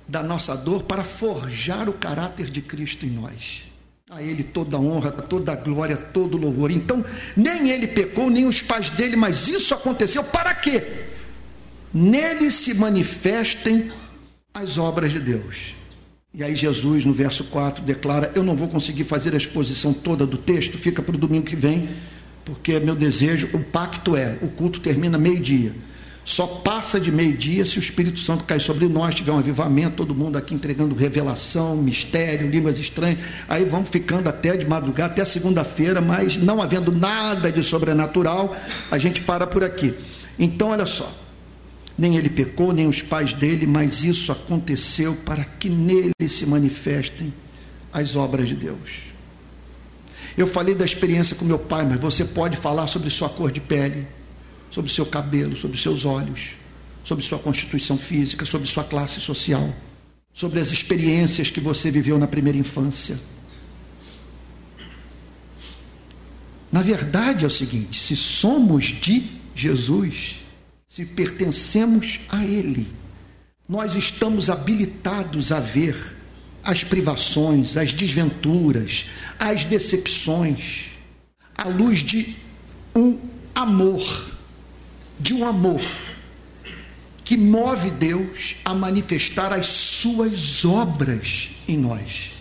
da 0.06 0.22
nossa 0.22 0.56
dor 0.56 0.84
para 0.84 1.02
forjar 1.02 1.88
o 1.88 1.92
caráter 1.92 2.48
de 2.48 2.62
Cristo 2.62 3.04
em 3.04 3.10
nós. 3.10 3.62
A 4.08 4.22
Ele 4.22 4.44
toda 4.44 4.76
a 4.76 4.80
honra, 4.80 5.10
toda 5.10 5.50
a 5.50 5.56
glória, 5.56 5.96
todo 5.96 6.36
o 6.36 6.40
louvor. 6.40 6.70
Então, 6.70 7.04
nem 7.36 7.70
ele 7.70 7.88
pecou, 7.88 8.30
nem 8.30 8.46
os 8.46 8.62
pais 8.62 8.88
dele, 8.88 9.16
mas 9.16 9.48
isso 9.48 9.74
aconteceu 9.74 10.22
para 10.22 10.54
quê? 10.54 11.06
Nele 11.92 12.48
se 12.48 12.72
manifestem 12.72 13.90
as 14.54 14.78
obras 14.78 15.10
de 15.10 15.18
Deus. 15.18 15.74
E 16.32 16.44
aí 16.44 16.54
Jesus, 16.54 17.04
no 17.04 17.12
verso 17.12 17.42
4, 17.44 17.82
declara: 17.84 18.30
Eu 18.36 18.44
não 18.44 18.54
vou 18.54 18.68
conseguir 18.68 19.02
fazer 19.02 19.34
a 19.34 19.38
exposição 19.38 19.92
toda 19.92 20.24
do 20.24 20.38
texto, 20.38 20.78
fica 20.78 21.02
para 21.02 21.16
o 21.16 21.18
domingo 21.18 21.46
que 21.46 21.56
vem, 21.56 21.88
porque 22.44 22.78
meu 22.80 22.94
desejo, 22.94 23.48
o 23.52 23.58
pacto 23.60 24.16
é, 24.16 24.36
o 24.42 24.48
culto 24.48 24.80
termina 24.80 25.16
meio-dia. 25.18 25.72
Só 26.24 26.46
passa 26.46 27.00
de 27.00 27.10
meio-dia 27.10 27.64
se 27.64 27.78
o 27.78 27.80
Espírito 27.80 28.20
Santo 28.20 28.44
cair 28.44 28.60
sobre 28.60 28.86
nós, 28.86 29.14
tiver 29.14 29.32
um 29.32 29.38
avivamento, 29.38 29.96
todo 29.96 30.14
mundo 30.14 30.38
aqui 30.38 30.54
entregando 30.54 30.94
revelação, 30.94 31.76
mistério, 31.76 32.48
línguas 32.48 32.78
estranhas. 32.78 33.18
Aí 33.48 33.64
vamos 33.64 33.88
ficando 33.88 34.28
até 34.28 34.56
de 34.56 34.64
madrugada, 34.64 35.12
até 35.12 35.24
segunda-feira, 35.24 36.00
mas 36.00 36.36
não 36.36 36.62
havendo 36.62 36.92
nada 36.92 37.50
de 37.50 37.64
sobrenatural, 37.64 38.56
a 38.90 38.98
gente 38.98 39.20
para 39.20 39.48
por 39.48 39.64
aqui. 39.64 39.94
Então, 40.38 40.68
olha 40.68 40.86
só. 40.86 41.12
Nem 41.98 42.16
ele 42.16 42.30
pecou, 42.30 42.72
nem 42.72 42.86
os 42.86 43.02
pais 43.02 43.34
dele, 43.34 43.66
mas 43.66 44.02
isso 44.02 44.32
aconteceu 44.32 45.14
para 45.26 45.44
que 45.44 45.68
nele 45.68 46.28
se 46.28 46.46
manifestem 46.46 47.34
as 47.92 48.16
obras 48.16 48.48
de 48.48 48.54
Deus. 48.54 49.11
Eu 50.36 50.46
falei 50.46 50.74
da 50.74 50.84
experiência 50.84 51.36
com 51.36 51.44
meu 51.44 51.58
pai, 51.58 51.84
mas 51.84 52.00
você 52.00 52.24
pode 52.24 52.56
falar 52.56 52.86
sobre 52.86 53.10
sua 53.10 53.28
cor 53.28 53.52
de 53.52 53.60
pele, 53.60 54.06
sobre 54.70 54.90
seu 54.90 55.04
cabelo, 55.04 55.56
sobre 55.56 55.78
seus 55.78 56.04
olhos, 56.04 56.52
sobre 57.04 57.24
sua 57.24 57.38
constituição 57.38 57.98
física, 57.98 58.44
sobre 58.44 58.66
sua 58.66 58.84
classe 58.84 59.20
social, 59.20 59.74
sobre 60.32 60.60
as 60.60 60.70
experiências 60.70 61.50
que 61.50 61.60
você 61.60 61.90
viveu 61.90 62.18
na 62.18 62.26
primeira 62.26 62.58
infância. 62.58 63.18
Na 66.70 66.80
verdade 66.80 67.44
é 67.44 67.48
o 67.48 67.50
seguinte: 67.50 68.00
se 68.00 68.16
somos 68.16 68.84
de 68.84 69.30
Jesus, 69.54 70.36
se 70.88 71.04
pertencemos 71.04 72.20
a 72.30 72.42
Ele, 72.42 72.90
nós 73.68 73.94
estamos 73.94 74.48
habilitados 74.48 75.52
a 75.52 75.60
ver 75.60 76.16
as 76.62 76.84
privações, 76.84 77.76
as 77.76 77.92
desventuras, 77.92 79.06
as 79.38 79.64
decepções, 79.64 80.86
à 81.56 81.68
luz 81.68 82.02
de 82.02 82.36
um 82.94 83.18
amor 83.54 84.32
de 85.22 85.32
um 85.32 85.46
amor 85.46 85.80
que 87.24 87.36
move 87.36 87.90
Deus 87.92 88.56
a 88.64 88.74
manifestar 88.74 89.52
as 89.52 89.66
suas 89.66 90.64
obras 90.64 91.50
em 91.68 91.78
nós. 91.78 92.32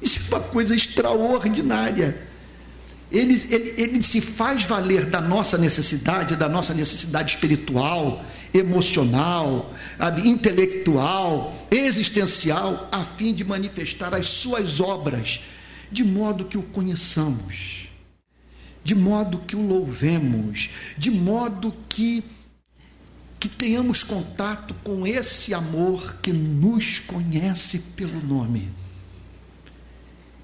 Isso 0.00 0.20
é 0.20 0.36
uma 0.36 0.40
coisa 0.40 0.74
extraordinária. 0.74 2.16
Ele, 3.10 3.34
ele, 3.50 3.74
ele 3.76 4.02
se 4.04 4.20
faz 4.20 4.62
valer 4.62 5.06
da 5.06 5.20
nossa 5.20 5.58
necessidade, 5.58 6.36
da 6.36 6.48
nossa 6.48 6.72
necessidade 6.72 7.34
espiritual, 7.34 8.24
emocional, 8.54 9.74
intelectual, 10.24 11.66
existencial, 11.70 12.88
a 12.90 13.04
fim 13.04 13.34
de 13.34 13.44
manifestar 13.44 14.14
as 14.14 14.26
suas 14.28 14.80
obras, 14.80 15.40
de 15.90 16.02
modo 16.02 16.46
que 16.46 16.56
o 16.56 16.62
conheçamos, 16.62 17.88
de 18.82 18.94
modo 18.94 19.40
que 19.40 19.54
o 19.54 19.66
louvemos, 19.66 20.70
de 20.96 21.10
modo 21.10 21.74
que 21.88 22.24
que 23.38 23.48
tenhamos 23.48 24.02
contato 24.02 24.74
com 24.84 25.06
esse 25.06 25.54
amor 25.54 26.16
que 26.20 26.30
nos 26.30 27.00
conhece 27.00 27.78
pelo 27.96 28.22
nome. 28.22 28.70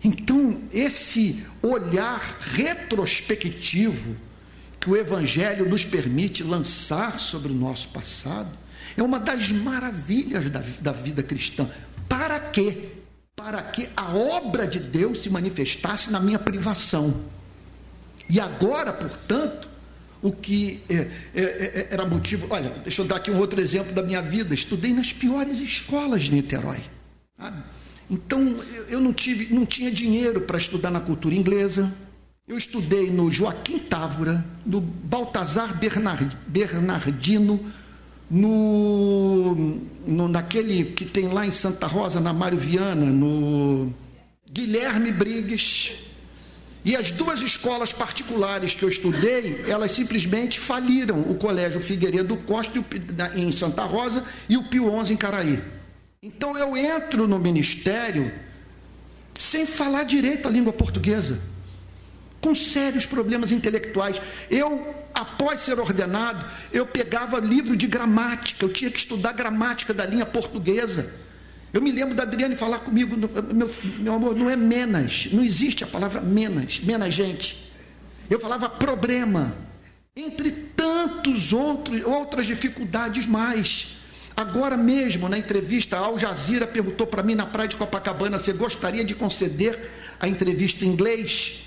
Então, 0.03 0.63
esse 0.73 1.45
olhar 1.61 2.39
retrospectivo 2.41 4.17
que 4.81 4.89
o 4.89 4.97
Evangelho 4.97 5.69
nos 5.69 5.85
permite 5.85 6.43
lançar 6.43 7.21
sobre 7.21 7.53
o 7.53 7.55
nosso 7.55 7.89
passado 7.89 8.57
é 8.97 9.03
uma 9.03 9.21
das 9.21 9.51
maravilhas 9.51 10.49
da, 10.51 10.63
da 10.81 10.93
vida 10.93 11.23
cristã. 11.23 11.69
Para 12.09 12.41
quê? 12.41 12.93
Para 13.35 13.63
que 13.63 13.89
a 13.97 14.15
obra 14.15 14.67
de 14.67 14.79
Deus 14.81 15.23
se 15.23 15.31
manifestasse 15.31 16.11
na 16.11 16.19
minha 16.19 16.39
privação. 16.39 17.23
E 18.29 18.41
agora, 18.41 18.93
portanto, 18.93 19.69
o 20.23 20.33
que 20.33 20.83
é, 20.89 20.95
é, 20.95 21.09
é, 21.35 21.89
era 21.91 22.07
motivo. 22.07 22.47
Olha, 22.51 22.71
deixa 22.83 23.03
eu 23.03 23.07
dar 23.07 23.17
aqui 23.17 23.31
um 23.31 23.39
outro 23.39 23.61
exemplo 23.61 23.93
da 23.93 24.03
minha 24.03 24.23
vida. 24.23 24.55
Estudei 24.55 24.93
nas 24.93 25.13
piores 25.13 25.59
escolas 25.61 26.25
de 26.25 26.33
Niterói. 26.33 26.81
Sabe? 27.39 27.63
Então 28.11 28.57
eu 28.89 29.01
não 29.01 29.13
tive, 29.13 29.53
não 29.53 29.67
tinha 29.67 29.91
dinheiro 29.91 30.41
para 30.41 30.59
estudar 30.59 30.91
na 30.91 31.01
cultura 31.01 31.35
inglesa. 31.35 31.93
Eu 32.47 32.57
estudei 32.57 33.11
no 33.11 33.33
Joaquim 33.33 33.79
Távora, 33.79 34.45
no 34.65 34.81
Baltazar 34.81 35.77
Bernard, 35.79 36.37
Bernardino, 36.47 37.73
no, 38.31 39.55
no, 40.07 40.29
naquele 40.29 40.85
que 40.85 41.05
tem 41.05 41.29
lá 41.29 41.47
em 41.47 41.51
Santa 41.51 41.87
Rosa, 41.87 42.21
na 42.21 42.33
Mário 42.33 42.59
Viana, 42.59 43.07
no 43.07 43.93
Guilherme 44.51 45.13
Briggs. 45.13 45.93
E 46.85 46.95
as 46.95 47.11
duas 47.11 47.43
escolas 47.43 47.93
particulares 47.93 48.75
que 48.75 48.85
eu 48.85 48.89
estudei, 48.89 49.65
elas 49.67 49.91
simplesmente 49.91 50.61
faliram 50.61 51.21
o 51.21 51.35
Colégio 51.35 51.81
Figueiredo 51.81 52.37
Costa 52.37 52.85
em 53.35 53.51
Santa 53.51 53.83
Rosa 53.83 54.25
e 54.49 54.57
o 54.57 54.63
Pio 54.63 55.05
XI 55.05 55.13
em 55.13 55.17
Caraí. 55.17 55.61
Então 56.23 56.57
eu 56.57 56.77
entro 56.77 57.27
no 57.27 57.39
ministério 57.41 58.33
sem 59.39 59.67
falar 59.67 60.05
direito 60.05 60.49
a 60.49 60.51
língua 60.51 60.73
portuguesa, 60.73 61.43
com 62.47 62.55
sérios 62.55 63.05
problemas 63.05 63.51
intelectuais. 63.51 64.23
Eu, 64.49 64.95
após 65.13 65.63
ser 65.63 65.81
ordenado, 65.81 66.45
eu 66.73 66.87
pegava 66.87 67.41
livro 67.41 67.75
de 67.75 67.89
gramática, 67.89 68.65
eu 68.65 68.73
tinha 68.73 68.89
que 68.89 68.99
estudar 68.99 69.33
gramática 69.33 69.93
da 69.93 70.07
linha 70.07 70.25
portuguesa. 70.25 71.13
Eu 71.73 71.83
me 71.83 71.91
lembro 71.91 72.15
da 72.15 72.23
Adriane 72.23 72.55
falar 72.55 72.79
comigo, 72.79 73.17
meu, 73.53 73.69
meu 73.99 74.15
amor, 74.15 74.37
não 74.37 74.49
é 74.49 74.55
menos, 74.55 75.27
não 75.33 75.43
existe 75.43 75.83
a 75.83 75.89
palavra 75.89 76.21
menos, 76.21 76.79
menos 76.79 77.13
gente. 77.13 77.69
Eu 78.31 78.39
falava 78.39 78.69
problema, 78.69 79.57
entre 80.15 80.53
tantos 80.53 81.53
outros, 81.53 82.01
outras 82.05 82.47
dificuldades 82.47 83.27
mais. 83.27 83.97
Agora 84.37 84.77
mesmo, 84.77 85.29
na 85.29 85.37
entrevista, 85.37 85.97
a 85.97 86.01
Al 86.01 86.17
Jazeera 86.17 86.67
perguntou 86.67 87.09
para 87.09 87.25
mim 87.25 87.35
na 87.35 87.47
praia 87.47 87.69
de 87.69 87.75
Copacabana: 87.75 88.39
você 88.39 88.53
gostaria 88.53 89.05
de 89.05 89.17
conceder 89.17 89.91
a 90.21 90.29
entrevista 90.29 90.85
em 90.85 90.89
inglês? 90.89 91.66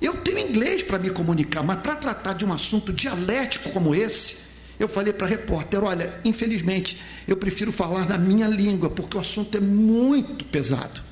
Eu 0.00 0.14
tenho 0.18 0.38
inglês 0.38 0.82
para 0.82 0.98
me 0.98 1.10
comunicar, 1.10 1.62
mas 1.62 1.80
para 1.80 1.96
tratar 1.96 2.34
de 2.34 2.44
um 2.44 2.52
assunto 2.52 2.92
dialético 2.92 3.70
como 3.70 3.94
esse, 3.94 4.36
eu 4.78 4.88
falei 4.88 5.12
para 5.12 5.26
a 5.26 5.30
repórter: 5.30 5.82
olha, 5.82 6.20
infelizmente, 6.24 7.00
eu 7.26 7.36
prefiro 7.36 7.72
falar 7.72 8.08
na 8.08 8.16
minha 8.16 8.46
língua, 8.46 8.88
porque 8.88 9.16
o 9.16 9.20
assunto 9.20 9.56
é 9.56 9.60
muito 9.60 10.44
pesado. 10.44 11.02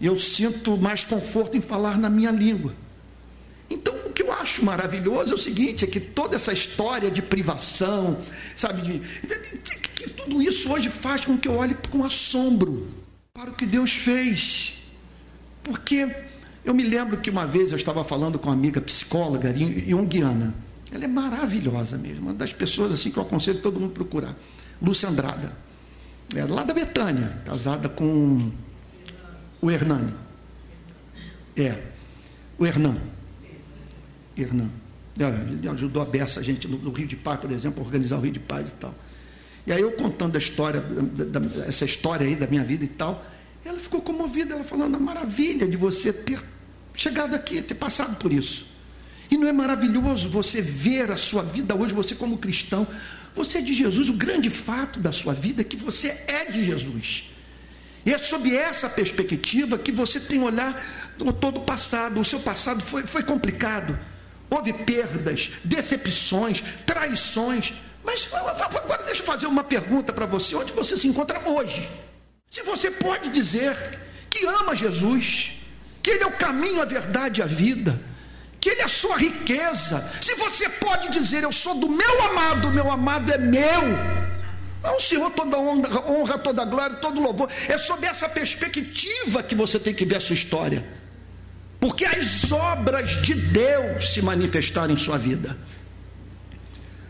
E 0.00 0.06
eu 0.06 0.18
sinto 0.18 0.76
mais 0.78 1.04
conforto 1.04 1.56
em 1.56 1.60
falar 1.60 1.98
na 1.98 2.08
minha 2.08 2.30
língua. 2.30 2.72
Então, 3.68 3.94
o 4.06 4.10
que 4.10 4.22
eu 4.22 4.32
acho 4.32 4.64
maravilhoso 4.64 5.32
é 5.32 5.34
o 5.34 5.38
seguinte: 5.38 5.84
é 5.84 5.88
que 5.88 6.00
toda 6.00 6.36
essa 6.36 6.52
história 6.52 7.10
de 7.10 7.20
privação, 7.20 8.18
sabe, 8.56 8.82
de, 8.82 10.10
tudo 10.16 10.40
isso 10.40 10.72
hoje 10.72 10.88
faz 10.88 11.24
com 11.24 11.36
que 11.36 11.48
eu 11.48 11.56
olhe 11.56 11.76
com 11.90 12.04
assombro 12.04 12.88
para 13.34 13.50
o 13.50 13.54
que 13.54 13.66
Deus 13.66 13.92
fez. 13.92 14.78
Porque 15.62 16.08
eu 16.68 16.74
me 16.74 16.84
lembro 16.84 17.16
que 17.16 17.30
uma 17.30 17.46
vez 17.46 17.72
eu 17.72 17.76
estava 17.76 18.04
falando 18.04 18.38
com 18.38 18.48
uma 18.48 18.54
amiga 18.54 18.78
psicóloga 18.78 19.54
junguiana. 19.56 20.54
Ela 20.92 21.04
é 21.04 21.08
maravilhosa 21.08 21.96
mesmo, 21.96 22.26
uma 22.26 22.34
das 22.34 22.52
pessoas 22.52 22.92
assim 22.92 23.10
que 23.10 23.16
eu 23.16 23.22
aconselho 23.22 23.60
todo 23.62 23.80
mundo 23.80 23.92
procurar. 23.92 24.36
Lúcia 24.80 25.08
Andrada. 25.08 25.56
É 26.36 26.44
lá 26.44 26.64
da 26.64 26.74
Betânia, 26.74 27.40
casada 27.46 27.88
com 27.88 28.52
o 29.62 29.70
Hernani. 29.70 30.12
É, 31.56 31.84
o 32.58 32.66
Hernan. 32.66 32.98
Hernan. 34.36 34.68
Ele 35.16 35.66
ajudou 35.70 36.02
a 36.02 36.04
Bessa, 36.04 36.38
a 36.40 36.42
gente, 36.42 36.68
no, 36.68 36.92
Rio 36.92 37.06
de 37.06 37.16
Paz, 37.16 37.40
por 37.40 37.50
exemplo, 37.50 37.82
a 37.82 37.86
organizar 37.86 38.18
o 38.18 38.20
Rio 38.20 38.32
de 38.32 38.40
Paz 38.40 38.68
e 38.68 38.72
tal. 38.72 38.94
E 39.66 39.72
aí 39.72 39.80
eu 39.80 39.92
contando 39.92 40.36
a 40.36 40.38
história, 40.38 40.82
da, 40.82 41.40
da, 41.40 41.66
essa 41.66 41.86
história 41.86 42.26
aí 42.26 42.36
da 42.36 42.46
minha 42.46 42.62
vida 42.62 42.84
e 42.84 42.88
tal, 42.88 43.24
ela 43.64 43.78
ficou 43.78 44.02
comovida, 44.02 44.54
ela 44.54 44.64
falando 44.64 44.96
a 44.96 45.00
maravilha 45.00 45.66
de 45.66 45.76
você 45.78 46.12
ter 46.12 46.38
chegado 46.98 47.34
aqui, 47.34 47.62
ter 47.62 47.74
passado 47.74 48.16
por 48.16 48.32
isso. 48.32 48.66
E 49.30 49.36
não 49.38 49.46
é 49.46 49.52
maravilhoso 49.52 50.28
você 50.28 50.60
ver 50.60 51.10
a 51.10 51.16
sua 51.16 51.42
vida 51.42 51.74
hoje, 51.74 51.94
você 51.94 52.14
como 52.14 52.36
cristão, 52.36 52.86
você 53.34 53.58
é 53.58 53.60
de 53.60 53.72
Jesus, 53.72 54.08
o 54.08 54.14
grande 54.14 54.50
fato 54.50 54.98
da 54.98 55.12
sua 55.12 55.32
vida 55.32 55.62
é 55.62 55.64
que 55.64 55.76
você 55.76 56.08
é 56.26 56.46
de 56.46 56.64
Jesus. 56.64 57.30
E 58.04 58.12
é 58.12 58.18
sob 58.18 58.54
essa 58.54 58.88
perspectiva 58.88 59.78
que 59.78 59.92
você 59.92 60.18
tem 60.18 60.42
olhar 60.42 60.82
todo 61.40 61.58
o 61.58 61.64
passado. 61.64 62.20
O 62.20 62.24
seu 62.24 62.40
passado 62.40 62.82
foi, 62.82 63.06
foi 63.06 63.22
complicado. 63.22 63.98
Houve 64.48 64.72
perdas, 64.72 65.50
decepções, 65.62 66.62
traições. 66.86 67.74
Mas 68.02 68.26
agora 68.32 69.02
deixa 69.04 69.20
eu 69.20 69.26
fazer 69.26 69.46
uma 69.46 69.62
pergunta 69.62 70.12
para 70.12 70.24
você: 70.24 70.56
onde 70.56 70.72
você 70.72 70.96
se 70.96 71.06
encontra 71.06 71.48
hoje? 71.50 71.86
Se 72.50 72.62
você 72.62 72.90
pode 72.90 73.28
dizer 73.28 74.00
que 74.30 74.46
ama 74.46 74.74
Jesus, 74.74 75.57
que 76.08 76.14
Ele 76.14 76.24
é 76.24 76.26
o 76.26 76.32
caminho, 76.32 76.80
a 76.80 76.86
verdade 76.86 77.42
e 77.42 77.44
a 77.44 77.46
vida, 77.46 78.00
que 78.58 78.70
Ele 78.70 78.80
é 78.80 78.84
a 78.84 78.88
sua 78.88 79.18
riqueza, 79.18 80.10
se 80.22 80.34
você 80.36 80.66
pode 80.66 81.10
dizer 81.10 81.42
eu 81.42 81.52
sou 81.52 81.74
do 81.74 81.86
meu 81.86 82.22
amado, 82.30 82.72
meu 82.72 82.90
amado 82.90 83.30
é 83.30 83.36
meu, 83.36 83.82
ao 84.82 84.98
Senhor 84.98 85.30
toda 85.32 85.58
honra, 85.58 86.10
honra, 86.10 86.38
toda 86.38 86.64
glória, 86.64 86.96
todo 86.96 87.20
louvor, 87.20 87.50
é 87.68 87.76
sob 87.76 88.06
essa 88.06 88.26
perspectiva 88.26 89.42
que 89.42 89.54
você 89.54 89.78
tem 89.78 89.92
que 89.92 90.06
ver 90.06 90.16
a 90.16 90.20
sua 90.20 90.32
história. 90.32 90.82
Porque 91.78 92.06
as 92.06 92.50
obras 92.50 93.20
de 93.20 93.34
Deus 93.34 94.10
se 94.14 94.22
manifestaram 94.22 94.94
em 94.94 94.96
sua 94.96 95.18
vida. 95.18 95.58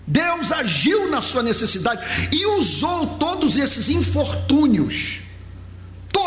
Deus 0.06 0.50
agiu 0.50 1.08
na 1.08 1.22
sua 1.22 1.42
necessidade 1.42 2.02
e 2.32 2.46
usou 2.46 3.18
todos 3.18 3.56
esses 3.56 3.90
infortúnios, 3.90 5.20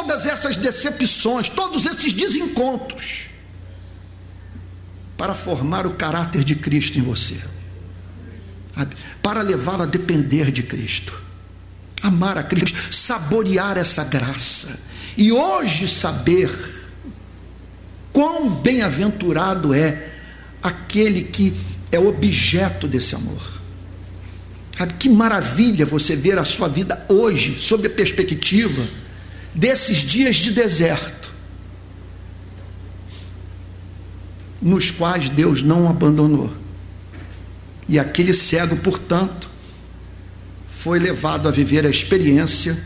todas 0.01 0.25
essas 0.25 0.55
decepções, 0.55 1.49
todos 1.49 1.85
esses 1.85 2.13
desencontros, 2.13 3.29
para 5.17 5.33
formar 5.33 5.85
o 5.85 5.91
caráter 5.91 6.43
de 6.43 6.55
Cristo 6.55 6.97
em 6.97 7.01
você, 7.01 7.39
para 9.21 9.41
levá-lo 9.41 9.83
a 9.83 9.85
depender 9.85 10.51
de 10.51 10.63
Cristo, 10.63 11.21
amar 12.01 12.37
a 12.37 12.43
Cristo, 12.43 12.93
saborear 12.93 13.77
essa 13.77 14.03
graça 14.03 14.79
e 15.15 15.31
hoje 15.31 15.87
saber 15.87 16.49
Quão 18.13 18.49
bem-aventurado 18.49 19.73
é 19.73 20.09
aquele 20.61 21.23
que 21.23 21.53
é 21.91 21.99
objeto 21.99 22.87
desse 22.87 23.15
amor. 23.15 23.61
Que 24.99 25.07
maravilha 25.07 25.85
você 25.85 26.15
ver 26.15 26.37
a 26.37 26.43
sua 26.43 26.67
vida 26.67 27.05
hoje 27.07 27.55
sob 27.55 27.87
a 27.87 27.89
perspectiva 27.89 28.85
desses 29.53 29.97
dias 29.97 30.37
de 30.37 30.51
deserto, 30.51 31.31
nos 34.61 34.91
quais 34.91 35.29
Deus 35.29 35.61
não 35.61 35.89
abandonou. 35.89 36.51
E 37.87 37.99
aquele 37.99 38.33
cego, 38.33 38.77
portanto, 38.77 39.49
foi 40.69 40.99
levado 40.99 41.47
a 41.47 41.51
viver 41.51 41.85
a 41.85 41.89
experiência 41.89 42.81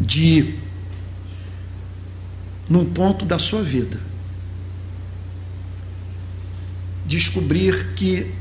de 0.00 0.54
num 2.68 2.84
ponto 2.86 3.24
da 3.24 3.38
sua 3.38 3.62
vida. 3.62 4.00
Descobrir 7.06 7.94
que 7.94 8.32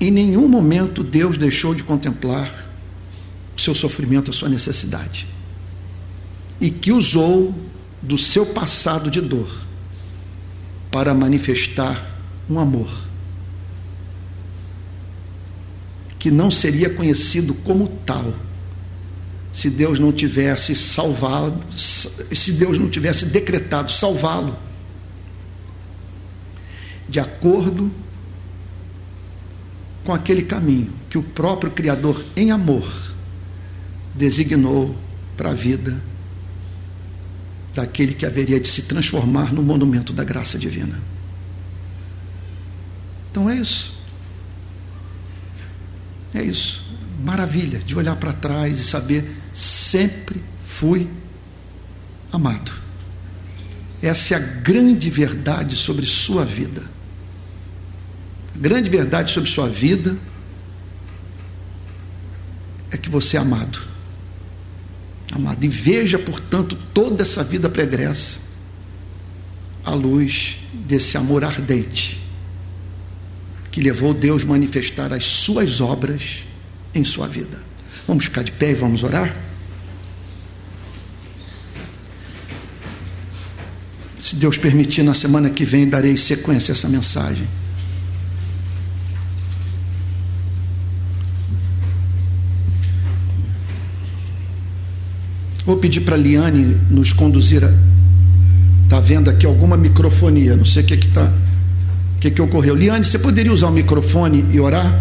em 0.00 0.10
nenhum 0.10 0.48
momento 0.48 1.02
Deus 1.04 1.36
deixou 1.36 1.74
de 1.74 1.82
contemplar 1.82 2.69
seu 3.60 3.74
sofrimento, 3.74 4.30
a 4.30 4.34
sua 4.34 4.48
necessidade. 4.48 5.26
E 6.60 6.70
que 6.70 6.92
usou 6.92 7.54
do 8.02 8.16
seu 8.16 8.46
passado 8.46 9.10
de 9.10 9.20
dor 9.20 9.50
para 10.90 11.14
manifestar 11.14 12.04
um 12.48 12.58
amor 12.58 12.90
que 16.18 16.30
não 16.30 16.50
seria 16.50 16.90
conhecido 16.90 17.54
como 17.54 17.88
tal 18.04 18.34
se 19.52 19.68
Deus 19.70 19.98
não 19.98 20.12
tivesse 20.12 20.74
salvado, 20.74 21.58
se 21.76 22.52
Deus 22.52 22.78
não 22.78 22.88
tivesse 22.88 23.24
decretado 23.24 23.90
salvá-lo 23.90 24.56
de 27.08 27.18
acordo 27.18 27.90
com 30.04 30.12
aquele 30.14 30.42
caminho 30.42 30.92
que 31.08 31.18
o 31.18 31.22
próprio 31.22 31.72
Criador, 31.72 32.24
em 32.36 32.52
amor, 32.52 33.09
designou 34.20 34.94
para 35.34 35.50
a 35.50 35.54
vida 35.54 36.00
daquele 37.74 38.12
que 38.12 38.26
haveria 38.26 38.60
de 38.60 38.68
se 38.68 38.82
transformar 38.82 39.52
no 39.52 39.62
monumento 39.62 40.12
da 40.12 40.22
graça 40.22 40.58
divina. 40.58 41.00
Então 43.30 43.48
é 43.48 43.56
isso. 43.56 43.98
É 46.34 46.42
isso. 46.42 46.84
Maravilha 47.24 47.78
de 47.78 47.96
olhar 47.96 48.16
para 48.16 48.32
trás 48.32 48.78
e 48.78 48.84
saber 48.84 49.36
sempre 49.52 50.42
fui 50.60 51.08
amado. 52.30 52.72
Essa 54.02 54.34
é 54.34 54.36
a 54.36 54.40
grande 54.40 55.08
verdade 55.08 55.76
sobre 55.76 56.04
sua 56.04 56.44
vida. 56.44 56.84
A 58.54 58.58
grande 58.58 58.90
verdade 58.90 59.32
sobre 59.32 59.48
sua 59.48 59.68
vida 59.68 60.16
é 62.90 62.96
que 62.96 63.08
você 63.08 63.36
é 63.36 63.40
amado. 63.40 63.89
Amado. 65.30 65.64
E 65.64 65.68
veja, 65.68 66.18
portanto, 66.18 66.76
toda 66.92 67.22
essa 67.22 67.44
vida 67.44 67.68
pregressa 67.68 68.38
à 69.84 69.94
luz 69.94 70.58
desse 70.72 71.16
amor 71.16 71.44
ardente 71.44 72.20
que 73.70 73.80
levou 73.80 74.12
Deus 74.12 74.42
a 74.42 74.46
manifestar 74.46 75.12
as 75.12 75.24
suas 75.24 75.80
obras 75.80 76.44
em 76.92 77.04
sua 77.04 77.28
vida. 77.28 77.62
Vamos 78.06 78.24
ficar 78.24 78.42
de 78.42 78.50
pé 78.50 78.70
e 78.70 78.74
vamos 78.74 79.04
orar? 79.04 79.34
Se 84.20 84.34
Deus 84.34 84.58
permitir, 84.58 85.02
na 85.02 85.14
semana 85.14 85.50
que 85.50 85.64
vem 85.64 85.88
darei 85.88 86.16
sequência 86.16 86.72
a 86.72 86.74
essa 86.74 86.88
mensagem. 86.88 87.46
Vou 95.70 95.78
pedir 95.78 96.00
para 96.00 96.16
a 96.16 96.18
Liane 96.18 96.74
nos 96.90 97.12
conduzir 97.12 97.64
a. 97.64 97.70
Está 98.82 98.98
vendo 98.98 99.30
aqui 99.30 99.46
alguma 99.46 99.76
microfonia, 99.76 100.56
não 100.56 100.64
sei 100.64 100.82
o 100.82 100.86
que 100.86 100.96
que 100.96 101.06
está. 101.06 101.32
O 102.16 102.18
que, 102.18 102.28
que 102.28 102.42
ocorreu? 102.42 102.74
Liane, 102.74 103.04
você 103.04 103.20
poderia 103.20 103.52
usar 103.52 103.68
o 103.68 103.70
microfone 103.70 104.44
e 104.52 104.58
orar? 104.58 104.92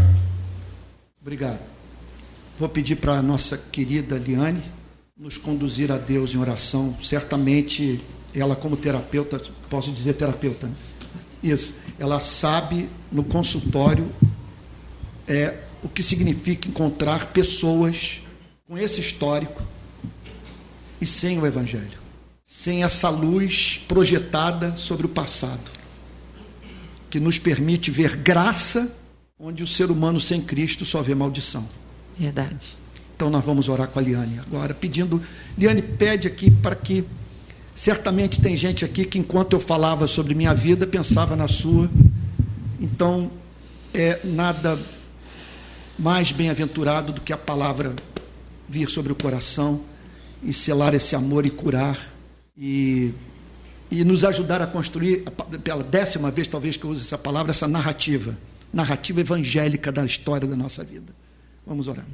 Obrigado. 1.20 1.59
Vou 2.55 2.70
pedir 2.70 2.97
para 2.97 3.13
a 3.13 3.22
nossa 3.24 3.57
querida 3.57 4.15
Liane 4.15 4.61
nos 5.20 5.38
conduzir 5.38 5.91
a 5.91 5.97
Deus 5.97 6.36
em 6.36 6.38
oração. 6.38 6.95
Certamente, 7.03 7.99
ela, 8.36 8.55
como 8.55 8.78
terapeuta, 8.78 9.41
posso 9.72 9.91
dizer 9.91 10.13
terapeuta, 10.13 10.67
né? 10.67 10.74
Isso. 11.41 11.74
Ela 11.97 12.20
sabe 12.20 12.88
no 13.11 13.24
consultório 13.24 14.05
é, 15.28 15.55
o 15.82 15.89
que 15.89 16.03
significa 16.03 16.70
encontrar 16.70 17.34
pessoas 17.34 18.22
com 18.67 18.78
esse 18.78 19.01
histórico 19.01 19.63
e 21.02 21.06
sem 21.06 21.39
o 21.39 21.45
Evangelho, 21.45 22.00
sem 22.45 22.84
essa 22.84 23.10
luz 23.10 23.82
projetada 23.88 24.76
sobre 24.76 25.06
o 25.06 25.10
passado, 25.10 25.72
que 27.10 27.20
nos 27.20 27.39
permite 27.39 27.89
ver 27.89 28.16
graça 28.16 28.91
onde 29.39 29.64
o 29.64 29.68
ser 29.68 29.89
humano 29.89 30.20
sem 30.20 30.41
Cristo 30.41 30.86
só 30.86 31.02
vê 31.02 31.16
maldição. 31.16 31.68
Verdade. 32.18 32.78
Então 33.16 33.30
nós 33.30 33.43
vamos 33.43 33.70
orar 33.70 33.88
com 33.88 34.00
a 34.00 34.02
Liane 34.02 34.39
agora, 34.39 34.74
pedindo. 34.74 35.22
Liane, 35.58 35.82
pede 35.82 36.28
aqui 36.28 36.52
para 36.52 36.76
que. 36.76 37.06
Certamente 37.74 38.41
tem 38.41 38.58
gente 38.58 38.84
aqui 38.84 39.06
que, 39.06 39.18
enquanto 39.18 39.54
eu 39.54 39.60
falava 39.60 40.06
sobre 40.06 40.36
minha 40.36 40.54
vida, 40.54 40.86
pensava 40.86 41.36
na 41.36 41.47
sua. 41.47 41.89
Então, 42.78 43.32
é 43.93 44.20
nada 44.24 44.78
mais 45.97 46.34
bem-aventurado 46.34 47.14
do 47.14 47.22
que 47.22 47.32
a 47.32 47.38
palavra 47.38 47.95
vir 48.68 48.89
sobre 48.89 49.14
o 49.14 49.16
coração 49.16 49.82
e 50.44 50.54
selar 50.54 50.94
esse 50.94 51.16
amor 51.16 51.46
e 51.46 51.50
curar 51.50 51.98
e, 52.58 53.14
e 53.90 54.04
nos 54.04 54.24
ajudar 54.24 54.62
a 54.62 54.68
construir, 54.68 55.24
pela 55.64 55.84
décima 55.84 56.32
vez 56.32 56.48
talvez 56.48 56.78
que 56.78 56.86
eu 56.86 56.90
use 56.92 57.02
essa 57.02 57.18
palavra, 57.18 57.52
essa 57.52 57.68
narrativa, 57.68 58.38
narrativa 58.74 59.22
evangélica 59.22 59.92
da 59.92 60.06
história 60.06 60.48
da 60.48 60.56
nossa 60.56 60.84
vida. 60.84 61.14
Vamos 61.66 61.88
orar. 61.88 62.06